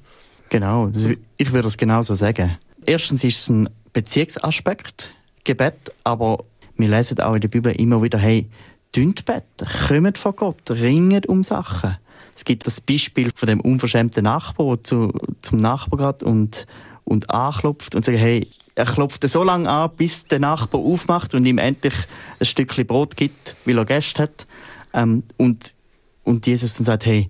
Genau, 0.49 0.91
ich 1.37 1.53
würde 1.53 1.63
das 1.63 1.77
genauso 1.77 2.15
sagen. 2.15 2.59
Erstens 2.87 3.25
ist 3.25 3.41
es 3.41 3.49
ein 3.49 3.69
Beziehungsaspekt, 3.93 5.13
Gebet, 5.45 5.93
aber 6.05 6.45
wir 6.77 6.89
lesen 6.89 7.21
auch 7.21 7.35
in 7.35 7.41
der 7.41 7.49
Bibel 7.49 7.73
immer 7.73 8.03
wieder, 8.03 8.19
hey, 8.19 8.49
dünnt 8.95 9.25
beten, 9.25 9.67
kommt 9.89 10.19
von 10.19 10.37
Gott, 10.37 10.71
ringet 10.71 11.27
um 11.27 11.43
Sachen. 11.43 11.97
Es 12.35 12.45
gibt 12.45 12.67
das 12.67 12.81
Beispiel 12.81 13.31
von 13.35 13.49
dem 13.49 13.61
unverschämten 13.61 14.25
Nachbar, 14.25 14.77
der 14.77 14.85
zu, 14.85 15.13
zum 15.43 15.61
Nachbar 15.61 16.13
geht 16.13 16.23
und, 16.23 16.67
und 17.05 17.31
anklopft 17.31 17.95
und 17.95 18.05
sagt, 18.05 18.19
hey, 18.19 18.49
er 18.75 18.87
klopft 18.87 19.29
so 19.29 19.45
lange 19.45 19.69
an, 19.69 19.91
bis 19.97 20.25
der 20.25 20.39
Nachbar 20.39 20.81
aufmacht 20.81 21.35
und 21.35 21.45
ihm 21.45 21.59
endlich 21.59 21.95
ein 22.39 22.47
Stückchen 22.47 22.87
Brot 22.87 23.17
gibt, 23.17 23.57
weil 23.67 23.77
er 23.77 23.85
Gäste 23.85 24.23
hat. 24.23 24.47
Ähm, 24.95 25.23
und, 25.37 25.75
und 26.25 26.47
Jesus 26.47 26.77
dann 26.77 26.87
sagt, 26.87 27.05
hey, 27.05 27.29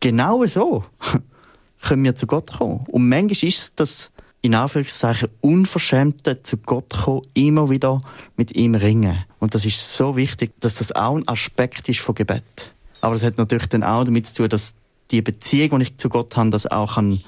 genau 0.00 0.44
so 0.46 0.84
können 1.82 2.04
wir 2.04 2.16
zu 2.16 2.26
Gott 2.26 2.52
kommen. 2.52 2.84
Und 2.88 3.08
manchmal 3.08 3.48
ist 3.48 3.74
das 3.76 4.10
in 4.40 4.54
Anführungszeichen 4.54 5.28
Unverschämte 5.40 6.42
zu 6.42 6.58
Gott 6.58 6.90
kommen, 6.90 7.22
immer 7.34 7.70
wieder 7.70 8.00
mit 8.36 8.54
ihm 8.54 8.74
ringen. 8.74 9.24
Und 9.40 9.54
das 9.54 9.64
ist 9.64 9.94
so 9.94 10.16
wichtig, 10.16 10.52
dass 10.60 10.76
das 10.76 10.92
auch 10.92 11.16
ein 11.16 11.26
Aspekt 11.26 11.88
ist 11.88 12.00
von 12.00 12.14
Gebet. 12.14 12.72
Aber 13.00 13.14
das 13.14 13.24
hat 13.24 13.38
natürlich 13.38 13.68
dann 13.68 13.82
auch 13.82 14.04
damit 14.04 14.26
zu 14.26 14.34
tun, 14.34 14.48
dass 14.48 14.76
die 15.10 15.22
Beziehung, 15.22 15.78
die 15.78 15.86
ich 15.86 15.96
zu 15.96 16.08
Gott 16.08 16.36
habe, 16.36 16.50
das 16.50 16.66
auch 16.66 16.94
kann 16.94 17.20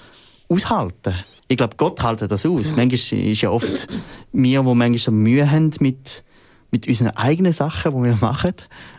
aushalten 0.48 0.94
kann. 1.02 1.24
Ich 1.48 1.56
glaube, 1.56 1.76
Gott 1.76 2.02
hält 2.02 2.22
das 2.22 2.46
aus. 2.46 2.72
Manchmal 2.76 2.94
ist 2.94 3.40
ja 3.40 3.50
oft 3.50 3.88
wir, 4.32 4.62
die 4.62 4.74
manchmal 4.74 5.14
Mühe 5.14 5.50
haben 5.50 5.70
mit, 5.80 6.22
mit 6.70 6.86
unseren 6.86 7.10
eigenen 7.10 7.52
Sachen, 7.52 7.92
die 7.92 8.02
wir 8.04 8.18
machen. 8.20 8.54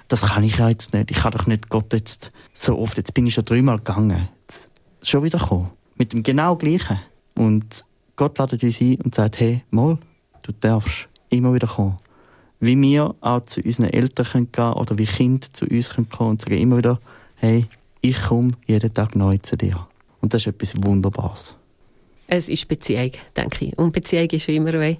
Das 0.09 0.23
kann 0.23 0.43
ich 0.43 0.57
ja 0.57 0.67
jetzt 0.67 0.93
nicht. 0.93 1.11
Ich 1.11 1.17
kann 1.17 1.31
doch 1.31 1.47
nicht 1.47 1.69
Gott 1.69 1.93
jetzt 1.93 2.31
so 2.53 2.77
oft, 2.77 2.97
jetzt 2.97 3.13
bin 3.13 3.25
ich 3.25 3.35
schon 3.35 3.45
dreimal 3.45 3.77
gegangen, 3.77 4.27
jetzt 4.41 4.69
schon 5.01 5.23
wieder 5.23 5.39
kommen. 5.39 5.69
Mit 5.95 6.11
dem 6.11 6.23
genau 6.23 6.57
Gleichen. 6.57 6.99
Und 7.35 7.85
Gott 8.21 8.37
ladet 8.37 8.61
uns 8.61 8.79
ein 8.79 9.01
und 9.01 9.15
sagt, 9.15 9.39
hey, 9.39 9.63
mal, 9.71 9.97
du 10.43 10.51
darfst 10.51 11.09
immer 11.31 11.55
wieder 11.55 11.65
kommen. 11.65 11.97
Wie 12.59 12.79
wir 12.79 13.15
auch 13.19 13.45
zu 13.45 13.61
unseren 13.61 13.87
Eltern 13.87 14.27
gehen 14.31 14.51
können 14.51 14.73
oder 14.73 14.95
wie 14.99 15.07
Kinder 15.07 15.47
zu 15.51 15.65
uns 15.65 15.89
kommen 15.89 16.29
und 16.29 16.39
sagen 16.39 16.53
immer 16.53 16.77
wieder, 16.77 16.99
hey, 17.37 17.65
ich 18.01 18.21
komme 18.21 18.51
jeden 18.67 18.93
Tag 18.93 19.15
neu 19.15 19.39
zu 19.39 19.57
dir. 19.57 19.87
Und 20.21 20.35
das 20.35 20.43
ist 20.43 20.49
etwas 20.49 20.75
Wunderbares. 20.83 21.55
Es 22.27 22.47
ist 22.47 22.67
Beziehung, 22.67 23.09
denke 23.35 23.65
ich. 23.65 23.77
Und 23.79 23.91
Beziehung 23.91 24.29
ist 24.29 24.47
immer 24.49 24.75
ein 24.75 24.97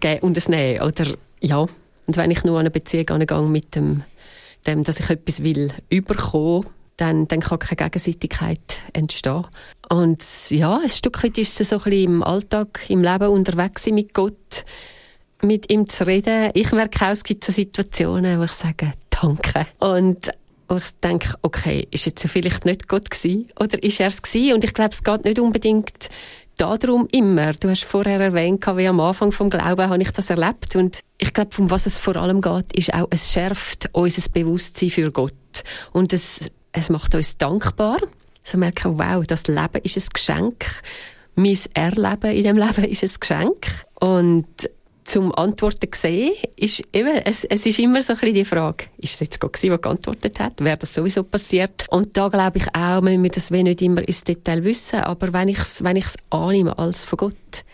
Gehen 0.00 0.20
und 0.20 0.36
ein 0.36 0.50
Nehmen. 0.50 0.82
Oder, 0.82 1.14
ja. 1.40 1.60
Und 1.60 2.16
wenn 2.18 2.30
ich 2.30 2.44
nur 2.44 2.56
an 2.56 2.60
eine 2.60 2.70
Beziehung 2.70 3.08
angehe 3.08 3.40
mit 3.48 3.74
dem, 3.74 4.02
dem, 4.66 4.84
dass 4.84 5.00
ich 5.00 5.08
etwas 5.08 5.42
will 5.42 5.72
überkommen, 5.88 6.66
dann, 6.96 7.26
dann 7.28 7.40
kann 7.40 7.58
keine 7.58 7.76
Gegenseitigkeit 7.76 8.78
entstehen. 8.92 9.46
Und 9.88 10.24
ja, 10.50 10.78
ein 10.78 10.88
Stück 10.88 11.22
weit 11.24 11.38
ist 11.38 11.60
es 11.60 11.68
so 11.68 11.76
ein 11.76 11.82
bisschen 11.82 12.04
im 12.04 12.22
Alltag, 12.22 12.80
im 12.88 13.02
Leben 13.02 13.28
unterwegs 13.28 13.86
mit 13.86 14.14
Gott, 14.14 14.64
mit 15.42 15.70
ihm 15.70 15.88
zu 15.88 16.06
reden. 16.06 16.50
Ich 16.54 16.72
merke 16.72 17.04
auch, 17.06 17.10
es 17.10 17.24
gibt 17.24 17.44
so 17.44 17.52
Situationen, 17.52 18.40
wo 18.40 18.44
ich 18.44 18.52
sage, 18.52 18.92
danke. 19.10 19.66
Und 19.78 20.30
wo 20.68 20.76
ich 20.76 20.90
denke, 21.02 21.34
okay, 21.42 21.86
ist 21.90 22.06
jetzt 22.06 22.26
vielleicht 22.26 22.64
nicht 22.64 22.88
Gott 22.88 23.10
gewesen, 23.10 23.46
oder 23.60 23.82
ist 23.82 24.00
er 24.00 24.08
es 24.08 24.22
gewesen? 24.22 24.54
Und 24.54 24.64
ich 24.64 24.72
glaube, 24.72 24.92
es 24.92 25.04
geht 25.04 25.24
nicht 25.24 25.38
unbedingt 25.38 26.08
darum 26.56 27.08
immer. 27.12 27.52
Du 27.52 27.68
hast 27.68 27.84
vorher 27.84 28.20
erwähnt, 28.20 28.64
wie 28.76 28.86
am 28.86 29.00
Anfang 29.00 29.32
vom 29.32 29.50
Glauben 29.50 29.88
habe 29.88 30.02
ich 30.02 30.10
das 30.10 30.30
erlebt. 30.30 30.76
Und 30.76 31.00
ich 31.18 31.32
glaube, 31.32 31.50
um 31.58 31.70
was 31.70 31.86
es 31.86 31.98
vor 31.98 32.16
allem 32.16 32.40
geht, 32.40 32.76
ist 32.76 32.94
auch, 32.94 33.08
es 33.10 33.32
schärft 33.32 33.90
unser 33.92 34.30
Bewusstsein 34.30 34.90
für 34.90 35.10
Gott. 35.10 35.32
Und 35.92 36.12
es 36.12 36.50
es 36.74 36.90
macht 36.90 37.14
uns 37.14 37.38
dankbar. 37.38 37.98
So 38.44 38.58
merken, 38.58 38.98
wow, 38.98 39.24
das 39.26 39.46
Leben 39.46 39.80
ist 39.82 39.96
ein 39.96 40.08
Geschenk. 40.12 40.66
Mein 41.34 41.58
Erleben 41.72 42.32
in 42.32 42.44
dem 42.44 42.56
Leben 42.58 42.84
ist 42.84 43.02
ein 43.02 43.10
Geschenk. 43.18 43.66
Und 44.00 44.46
zum 45.04 45.34
Antworten 45.34 45.88
sehen, 45.94 46.32
ist 46.56 46.82
eben, 46.92 47.16
es, 47.24 47.44
es 47.44 47.66
ist 47.66 47.78
immer 47.78 48.02
so 48.02 48.14
ein 48.14 48.18
bisschen 48.18 48.34
die 48.34 48.44
Frage, 48.44 48.86
ist 48.98 49.14
es 49.14 49.20
jetzt 49.20 49.40
Gott 49.40 49.52
gewesen, 49.52 49.70
der 49.70 49.78
geantwortet 49.78 50.40
hat? 50.40 50.64
Wäre 50.64 50.78
das 50.78 50.94
sowieso 50.94 51.22
passiert? 51.22 51.86
Und 51.90 52.16
da 52.16 52.28
glaube 52.28 52.58
ich 52.58 52.66
auch, 52.74 53.02
wenn 53.04 53.22
wir 53.22 53.30
das 53.30 53.50
nicht 53.50 53.82
immer 53.82 54.06
ins 54.06 54.24
Detail 54.24 54.64
wissen, 54.64 55.00
aber 55.00 55.32
wenn 55.32 55.48
ich 55.48 55.58
es 55.58 55.84
wenn 55.84 55.96
ich's 55.96 56.16
annehme 56.30 56.78
als 56.78 57.04
von 57.04 57.18
Gott, 57.18 57.64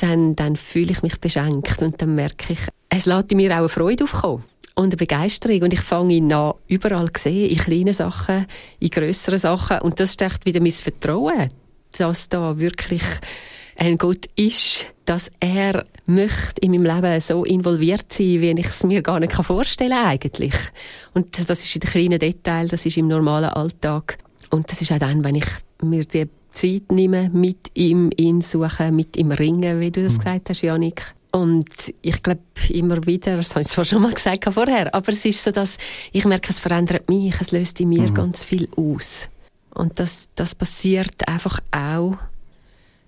dann, 0.00 0.36
dann 0.36 0.56
fühle 0.56 0.92
ich 0.92 1.02
mich 1.02 1.20
beschenkt 1.20 1.82
und 1.82 2.00
dann 2.00 2.14
merke 2.14 2.52
ich, 2.52 2.60
es 2.88 3.06
lässt 3.06 3.32
mir 3.32 3.50
auch 3.52 3.58
eine 3.58 3.68
Freude 3.68 4.04
aufkommen 4.04 4.44
und 4.76 4.84
eine 4.84 4.96
Begeisterung. 4.96 5.62
Und 5.62 5.72
ich 5.72 5.80
fange 5.80 6.14
ihn 6.14 6.32
an, 6.32 6.54
überall 6.68 7.12
zu 7.12 7.24
sehen, 7.24 7.50
in 7.50 7.58
kleinen 7.58 7.94
Sachen, 7.94 8.46
in 8.78 8.90
grösseren 8.90 9.38
Sachen. 9.38 9.80
Und 9.80 9.98
das 9.98 10.12
stärkt 10.12 10.46
wieder 10.46 10.60
mein 10.60 10.70
Vertrauen, 10.70 11.50
dass 11.98 12.28
da 12.28 12.58
wirklich 12.58 13.02
ein 13.76 13.98
Gott 13.98 14.26
ist, 14.36 14.86
dass 15.04 15.30
er 15.40 15.84
möchte 16.06 16.60
in 16.60 16.72
meinem 16.72 16.84
Leben 16.84 17.20
so 17.20 17.44
involviert 17.44 18.12
sein, 18.12 18.40
wie 18.40 18.54
ich 18.58 18.66
es 18.66 18.84
mir 18.84 19.02
gar 19.02 19.20
nicht 19.20 19.32
vorstellen 19.32 19.90
kann 19.90 20.06
eigentlich. 20.06 20.54
Und 21.14 21.36
das 21.48 21.62
ist 21.62 21.74
in 21.74 21.80
den 21.80 21.90
kleinen 21.90 22.18
Details, 22.18 22.70
das 22.70 22.86
ist 22.86 22.96
im 22.96 23.08
normalen 23.08 23.50
Alltag. 23.50 24.18
Und 24.50 24.70
das 24.70 24.80
ist 24.80 24.92
auch 24.92 24.98
dann, 24.98 25.24
wenn 25.24 25.36
ich 25.36 25.46
mir 25.82 26.04
die 26.04 26.28
Zeit 26.52 26.90
nehme, 26.90 27.30
mit 27.30 27.70
ihm 27.74 28.10
ihn 28.16 28.40
suchen, 28.40 28.96
mit 28.96 29.16
ihm 29.16 29.30
ringen, 29.30 29.80
wie 29.80 29.90
du 29.90 30.02
das 30.02 30.14
mhm. 30.14 30.18
gesagt 30.18 30.50
hast, 30.50 30.62
Janik. 30.62 31.14
Und 31.36 31.92
ich 32.00 32.22
glaube 32.22 32.40
immer 32.70 33.04
wieder, 33.04 33.36
das 33.36 33.50
habe 33.50 33.60
ich 33.60 33.68
zwar 33.68 33.84
schon 33.84 34.00
mal 34.00 34.14
gesagt 34.14 34.50
vorher, 34.54 34.94
aber 34.94 35.12
es 35.12 35.22
ist 35.26 35.44
so, 35.44 35.50
dass 35.50 35.76
ich 36.10 36.24
merke, 36.24 36.48
es 36.48 36.60
verändert 36.60 37.10
mich, 37.10 37.38
es 37.38 37.50
löst 37.50 37.78
in 37.78 37.90
mir 37.90 38.08
mhm. 38.08 38.14
ganz 38.14 38.42
viel 38.42 38.66
aus. 38.74 39.28
Und 39.74 40.00
das, 40.00 40.30
das 40.34 40.54
passiert 40.54 41.28
einfach 41.28 41.60
auch 41.72 42.16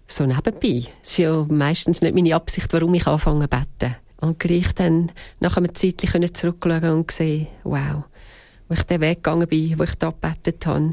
so 0.06 0.26
nebenbei. 0.26 0.90
Es 1.02 1.12
ist 1.12 1.18
ja 1.18 1.46
meistens 1.48 2.02
nicht 2.02 2.14
meine 2.14 2.34
Absicht, 2.34 2.70
warum 2.74 2.92
ich 2.92 3.06
anfange 3.06 3.48
zu 3.48 3.56
beten. 3.56 3.96
Und 4.20 4.38
gleich 4.38 4.74
dann 4.74 5.10
nach 5.40 5.56
einem 5.56 5.74
Zeitchen 5.74 6.34
zurückschauen 6.34 6.90
und 6.90 7.10
sehen, 7.10 7.46
wow, 7.64 8.04
wo 8.68 8.74
ich 8.74 8.82
den 8.82 9.00
Weg 9.00 9.24
gegangen 9.24 9.48
bin, 9.48 9.78
wo 9.78 9.84
ich 9.84 9.94
da 9.94 10.10
gebetet 10.10 10.66
habe, 10.66 10.92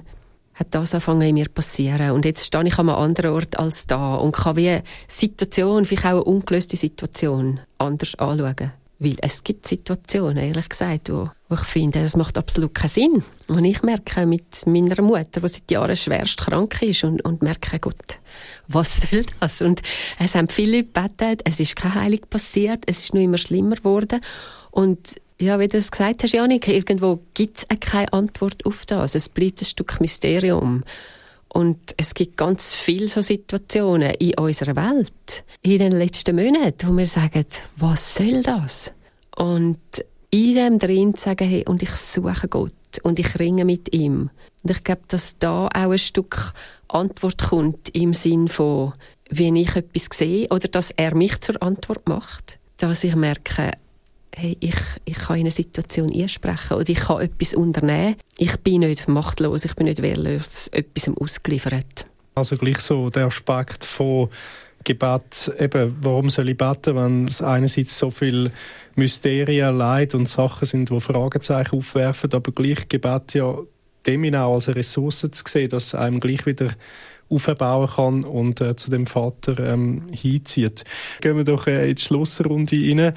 hat 0.56 0.74
das 0.74 0.94
angefangen 0.94 1.22
in 1.22 1.36
mir 1.36 1.50
passieren. 1.50 2.12
Und 2.12 2.26
jetzt 2.26 2.46
stehe 2.46 2.66
ich 2.66 2.78
an 2.80 2.90
einem 2.90 2.98
anderen 2.98 3.32
Ort 3.32 3.60
als 3.60 3.88
da 3.88 4.16
und 4.16 4.32
kann 4.32 4.56
wie 4.56 4.70
eine 4.70 4.84
Situation, 5.08 5.86
vielleicht 5.86 6.06
auch 6.06 6.12
eine 6.12 6.24
ungelöste 6.24 6.78
Situation, 6.78 7.60
anders 7.78 8.16
anschauen. 8.16 8.72
Weil 8.98 9.18
es 9.22 9.44
gibt 9.44 9.68
Situationen, 9.68 10.38
ehrlich 10.38 10.70
gesagt, 10.70 11.12
wo, 11.12 11.30
wo 11.50 11.56
ich 11.56 11.62
finde, 11.62 12.02
das 12.02 12.16
macht 12.16 12.38
absolut 12.38 12.74
keinen 12.74 12.88
Sinn. 12.88 13.24
Und 13.48 13.66
ich 13.66 13.84
merke 13.84 14.26
mit 14.26 14.66
meiner 14.66 15.02
Mutter, 15.02 15.42
die 15.42 15.50
seit 15.50 15.70
Jahren 15.70 15.98
schwerst 15.98 16.38
krank 16.38 16.82
ist 16.82 17.04
und, 17.04 17.24
und 17.26 17.42
merke, 17.42 17.78
Gott, 17.80 18.20
was 18.70 19.02
soll 19.02 19.26
das? 19.42 19.62
Und 19.62 19.82
es 20.18 20.36
haben 20.36 20.48
viele 20.48 20.84
gebetet, 20.84 21.42
es 21.44 21.60
ist 21.60 21.76
keine 21.76 21.96
Heilung 21.96 22.22
passiert, 22.30 22.86
es 22.88 23.00
ist 23.00 23.14
nur 23.14 23.24
immer 23.24 23.38
schlimmer 23.38 23.76
geworden. 23.76 24.22
Und 24.72 25.16
ja, 25.40 25.60
wie 25.60 25.68
du 25.68 25.78
es 25.78 25.92
gesagt 25.92 26.24
hast, 26.24 26.34
Janik, 26.34 26.68
irgendwo 26.68 27.20
gibt 27.34 27.60
es 27.60 27.80
keine 27.80 28.12
Antwort 28.14 28.66
auf 28.66 28.86
das. 28.86 29.16
Es 29.16 29.30
bleibt 29.30 29.62
ein 29.62 29.66
Stück 29.66 30.00
Mysterium. 30.00 30.84
Und 31.50 31.80
es 31.98 32.14
gibt 32.14 32.38
ganz 32.38 32.74
viele 32.74 33.08
so 33.08 33.22
Situationen 33.22 34.14
in 34.16 34.38
unserer 34.38 34.76
Welt, 34.76 35.44
in 35.62 35.78
den 35.78 35.94
letzten 35.94 36.36
Monaten, 36.36 36.88
wo 36.88 36.98
wir 36.98 37.08
sagen, 37.08 37.46
was 37.78 38.16
soll 38.16 38.44
das? 38.44 38.94
Und 39.38 39.80
in 40.32 40.56
dem 40.56 40.80
drin 40.80 41.16
zu 41.16 41.24
sagen, 41.24 41.48
hey, 41.48 41.64
und 41.66 41.82
ich 41.82 41.96
suche 41.96 42.48
Gott 42.50 42.74
und 43.04 43.20
ich 43.20 43.40
ringe 43.40 43.64
mit 43.64 43.94
ihm. 43.96 44.30
Und 44.64 44.72
ich 44.72 44.84
glaube, 44.84 45.04
dass 45.08 45.38
da 45.38 45.68
auch 45.68 45.92
ein 45.92 45.98
Stück 45.98 46.54
Antwort 46.90 47.42
kommt 47.50 47.90
im 47.96 48.14
Sinn 48.14 48.48
von, 48.48 48.94
wie 49.30 49.62
ich 49.62 49.76
etwas 49.76 50.10
sehe 50.12 50.48
oder 50.50 50.68
dass 50.68 50.92
er 50.92 51.16
mich 51.16 51.40
zur 51.42 51.62
Antwort 51.62 52.08
macht. 52.10 52.60
Dass 52.78 53.04
ich 53.04 53.16
merke, 53.16 53.72
hey, 54.36 54.58
ich, 54.60 54.76
ich 55.06 55.18
kann 55.18 55.38
in 55.38 55.44
eine 55.44 55.52
Situation 55.52 56.14
einsprechen 56.14 56.78
oder 56.78 56.90
ich 56.90 57.00
kann 57.00 57.22
etwas 57.22 57.54
unternehmen. 57.54 58.16
Ich 58.38 58.58
bin 58.58 58.82
nicht 58.82 59.08
machtlos, 59.08 59.66
ich 59.66 59.76
bin 59.76 59.86
nicht 59.86 60.02
wehrlos 60.02 60.68
etwas 60.70 61.10
ausgeliefert. 61.10 62.06
Also 62.36 62.58
gleich 62.58 62.80
so 62.80 63.10
der 63.10 63.28
Aspekt 63.28 63.86
von 63.86 64.30
Gebet, 64.84 65.52
eben, 65.60 65.96
warum 66.02 66.30
soll 66.30 66.50
ich 66.50 66.58
beten, 66.58 66.96
wenn 66.96 67.28
es 67.28 67.42
einerseits 67.42 67.98
so 67.98 68.12
viel 68.12 68.52
Mysterien, 68.96 69.78
Leid 69.78 70.14
und 70.14 70.30
Sachen 70.30 70.66
sind, 70.66 70.90
die 70.90 71.00
Fragezeichen 71.00 71.78
aufwerfen, 71.78 72.34
aber 72.34 72.52
gleich 72.52 72.88
Gebet 72.90 73.34
ja 73.34 73.58
dem 74.06 74.36
auch 74.36 74.56
als 74.56 74.68
eine 74.68 74.76
Ressource 74.76 75.28
zu 75.32 75.44
sehen, 75.48 75.70
dass 75.70 75.96
einem 75.96 76.20
gleich 76.20 76.46
wieder 76.46 76.70
aufbauen 77.30 77.88
kann 77.88 78.24
und 78.24 78.62
äh, 78.62 78.76
zu 78.76 78.92
dem 78.92 79.08
Vater 79.08 79.60
ähm, 79.60 80.04
hinzieht. 80.12 80.84
Gehen 81.22 81.38
wir 81.38 81.44
doch 81.44 81.68
äh, 81.68 81.90
in 81.90 81.96
die 81.96 82.02
Schlussrunde 82.02 82.76
rein. 82.76 83.00
Eine 83.00 83.14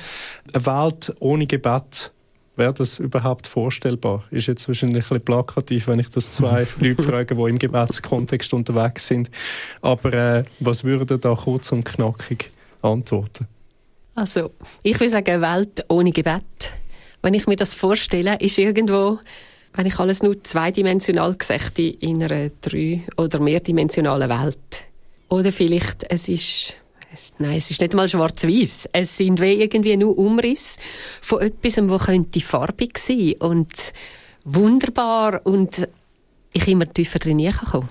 Welt 0.52 1.14
ohne 1.20 1.46
Gebet, 1.46 2.12
wäre 2.56 2.74
das 2.74 2.98
überhaupt 2.98 3.46
vorstellbar? 3.46 4.24
Ist 4.30 4.48
jetzt 4.48 4.66
wahrscheinlich 4.68 4.96
ein 4.96 5.00
bisschen 5.00 5.24
plakativ, 5.24 5.86
wenn 5.86 6.00
ich 6.00 6.10
das 6.10 6.32
zwei 6.32 6.66
Leute 6.80 7.02
frage, 7.02 7.34
die 7.34 7.42
im 7.42 7.58
Gebetskontext 7.58 8.52
unterwegs 8.52 9.06
sind. 9.06 9.30
Aber 9.80 10.12
äh, 10.12 10.44
was 10.60 10.84
würde 10.84 11.18
da 11.18 11.34
kurz 11.34 11.72
und 11.72 11.84
knackig 11.84 12.50
antworten? 12.82 13.46
Also, 14.14 14.50
ich 14.82 14.98
würde 14.98 15.10
sagen, 15.10 15.30
eine 15.30 15.42
Welt 15.42 15.84
ohne 15.88 16.10
Gebet. 16.10 16.74
Wenn 17.22 17.34
ich 17.34 17.46
mir 17.46 17.56
das 17.56 17.74
vorstelle, 17.74 18.36
ist 18.40 18.58
irgendwo 18.58 19.18
wenn 19.78 19.86
ich 19.86 20.00
alles 20.00 20.24
nur 20.24 20.42
zweidimensional 20.42 21.36
gesagt 21.36 21.78
in 21.78 22.20
einer 22.20 22.50
drei- 22.60 23.04
oder 23.16 23.38
mehrdimensionalen 23.38 24.28
Welt. 24.28 24.84
Oder 25.28 25.52
vielleicht, 25.52 26.04
es 26.10 26.28
ist, 26.28 26.74
es, 27.12 27.32
nein, 27.38 27.58
es 27.58 27.70
ist 27.70 27.80
nicht 27.80 27.94
mal 27.94 28.08
schwarz-weiß. 28.08 28.88
Es 28.92 29.16
sind 29.16 29.40
wie 29.40 29.52
irgendwie 29.52 29.96
nur 29.96 30.18
Umriss 30.18 30.78
von 31.22 31.42
etwas, 31.42 31.76
wo 31.88 31.96
könnte 31.96 32.40
farbig 32.40 32.98
sein 32.98 33.34
und 33.38 33.92
wunderbar 34.42 35.42
und 35.46 35.88
ich 36.52 36.66
immer 36.66 36.92
tiefer 36.92 37.20
drin 37.20 37.48
kommen 37.70 37.88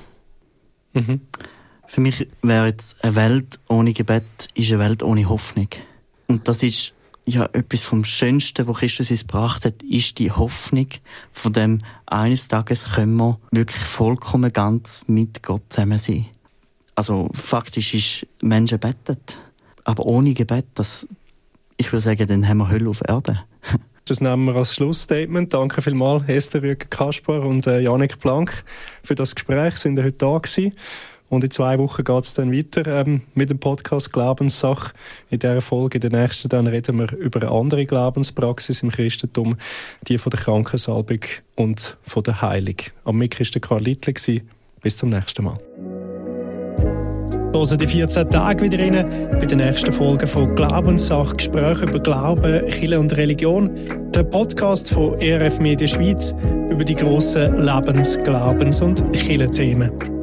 mhm. 0.92 1.22
Für 1.88 2.02
mich 2.02 2.28
wäre 2.42 2.68
jetzt 2.68 3.02
eine 3.02 3.16
Welt 3.16 3.60
ohne 3.70 3.94
Gebet 3.94 4.26
ist 4.56 4.74
eine 4.74 4.80
Welt 4.80 5.04
ohne 5.04 5.30
Hoffnung. 5.30 5.70
Und 6.28 6.50
das 6.50 6.64
ist 6.64 6.92
ja, 7.28 7.50
etwas 7.52 7.84
vom 7.84 8.06
Schönsten, 8.06 8.68
was 8.68 8.78
Christus 8.78 9.12
uns 9.12 9.28
gebracht 9.28 9.66
hat, 9.66 9.84
ist 9.84 10.18
die 10.18 10.32
Hoffnung 10.32 10.88
von 11.34 11.52
dem, 11.52 11.80
eines 12.06 12.48
Tages 12.48 12.94
können 12.94 13.18
wir 13.18 13.38
wirklich 13.52 13.84
vollkommen 13.84 14.54
ganz 14.54 15.04
mit 15.08 15.44
Gott 15.44 15.64
zusammen 15.68 16.00
sein. 16.00 16.26
Also, 16.96 17.30
faktisch 17.34 17.94
ist 17.94 18.28
Menschen 18.42 18.80
bettet. 18.80 19.40
Aber 19.84 20.06
ohne 20.06 20.34
Gebet, 20.34 20.66
das, 20.76 21.06
ich 21.76 21.92
würde 21.92 22.02
sagen, 22.02 22.28
dann 22.28 22.48
haben 22.48 22.60
wir 22.60 22.70
Hölle 22.70 22.90
auf 22.90 23.02
Erde. 23.08 23.44
Das 24.06 24.22
nehmen 24.22 24.46
wir 24.46 24.56
als 24.56 24.74
Schlussstatement. 24.74 25.54
Danke 25.54 25.82
vielmals, 25.82 26.24
Esther 26.30 26.62
Rüger 26.62 26.86
Kaspar 26.90 27.42
und 27.42 27.68
äh, 27.68 27.82
Janik 27.82 28.20
Blank 28.20 28.64
für 29.04 29.16
das 29.16 29.36
Gespräch. 29.36 29.76
Sind 29.76 30.00
heute 30.00 30.14
da 30.14 30.38
gewesen. 30.38 30.72
Und 31.30 31.44
in 31.44 31.52
zwei 31.52 31.78
Wochen 31.78 32.04
geht 32.04 32.24
es 32.24 32.34
dann 32.34 32.54
weiter 32.54 32.88
ähm, 32.88 33.22
mit 33.34 33.50
dem 33.50 33.60
Podcast 33.60 34.14
Glaubenssache. 34.14 34.94
In 35.30 35.40
dieser 35.40 35.62
Folge, 35.62 35.98
in 35.98 36.10
der 36.10 36.22
nächsten, 36.22 36.50
dann 36.50 36.68
reden 36.68 37.00
wir 37.00 37.12
über 37.18 37.42
eine 37.42 37.52
andere 37.52 37.86
Glaubenspraxis 37.86 38.82
im 38.84 38.92
Christentum, 38.92 39.58
die 40.08 40.18
von 40.18 40.30
der 40.30 40.40
Krankensalbung 40.40 41.20
und 41.56 41.98
von 42.04 42.24
der 42.24 42.42
Heilung. 42.42 42.76
Am 43.04 43.18
Mick 43.18 43.40
war 43.40 43.62
Karl 43.62 43.82
Littler. 43.82 44.14
Bis 44.82 44.98
zum 44.98 45.10
nächsten 45.10 45.44
Mal. 45.44 45.56
Hören 47.54 47.78
die 47.78 47.88
14 47.88 48.30
Tage 48.30 48.64
wieder 48.64 48.78
rein 48.80 49.32
bei 49.32 49.46
der 49.46 49.58
nächsten 49.58 49.92
Folge 49.92 50.28
von 50.28 50.54
Glaubenssache, 50.56 51.36
Gespräche 51.36 51.86
über 51.86 52.00
Glauben, 52.00 52.68
Kirche 52.68 53.00
und 53.00 53.18
Religion. 53.18 53.72
Der 54.14 54.24
Podcast 54.24 54.94
von 54.94 55.20
ERF 55.20 55.60
Media 55.60 55.88
Schweiz 55.88 56.36
über 56.70 56.84
die 56.84 56.96
grossen 56.96 57.58
Lebens-, 57.58 58.18
Glaubens- 58.24 58.82
und 58.82 59.12
Kirchenthemen. 59.14 60.17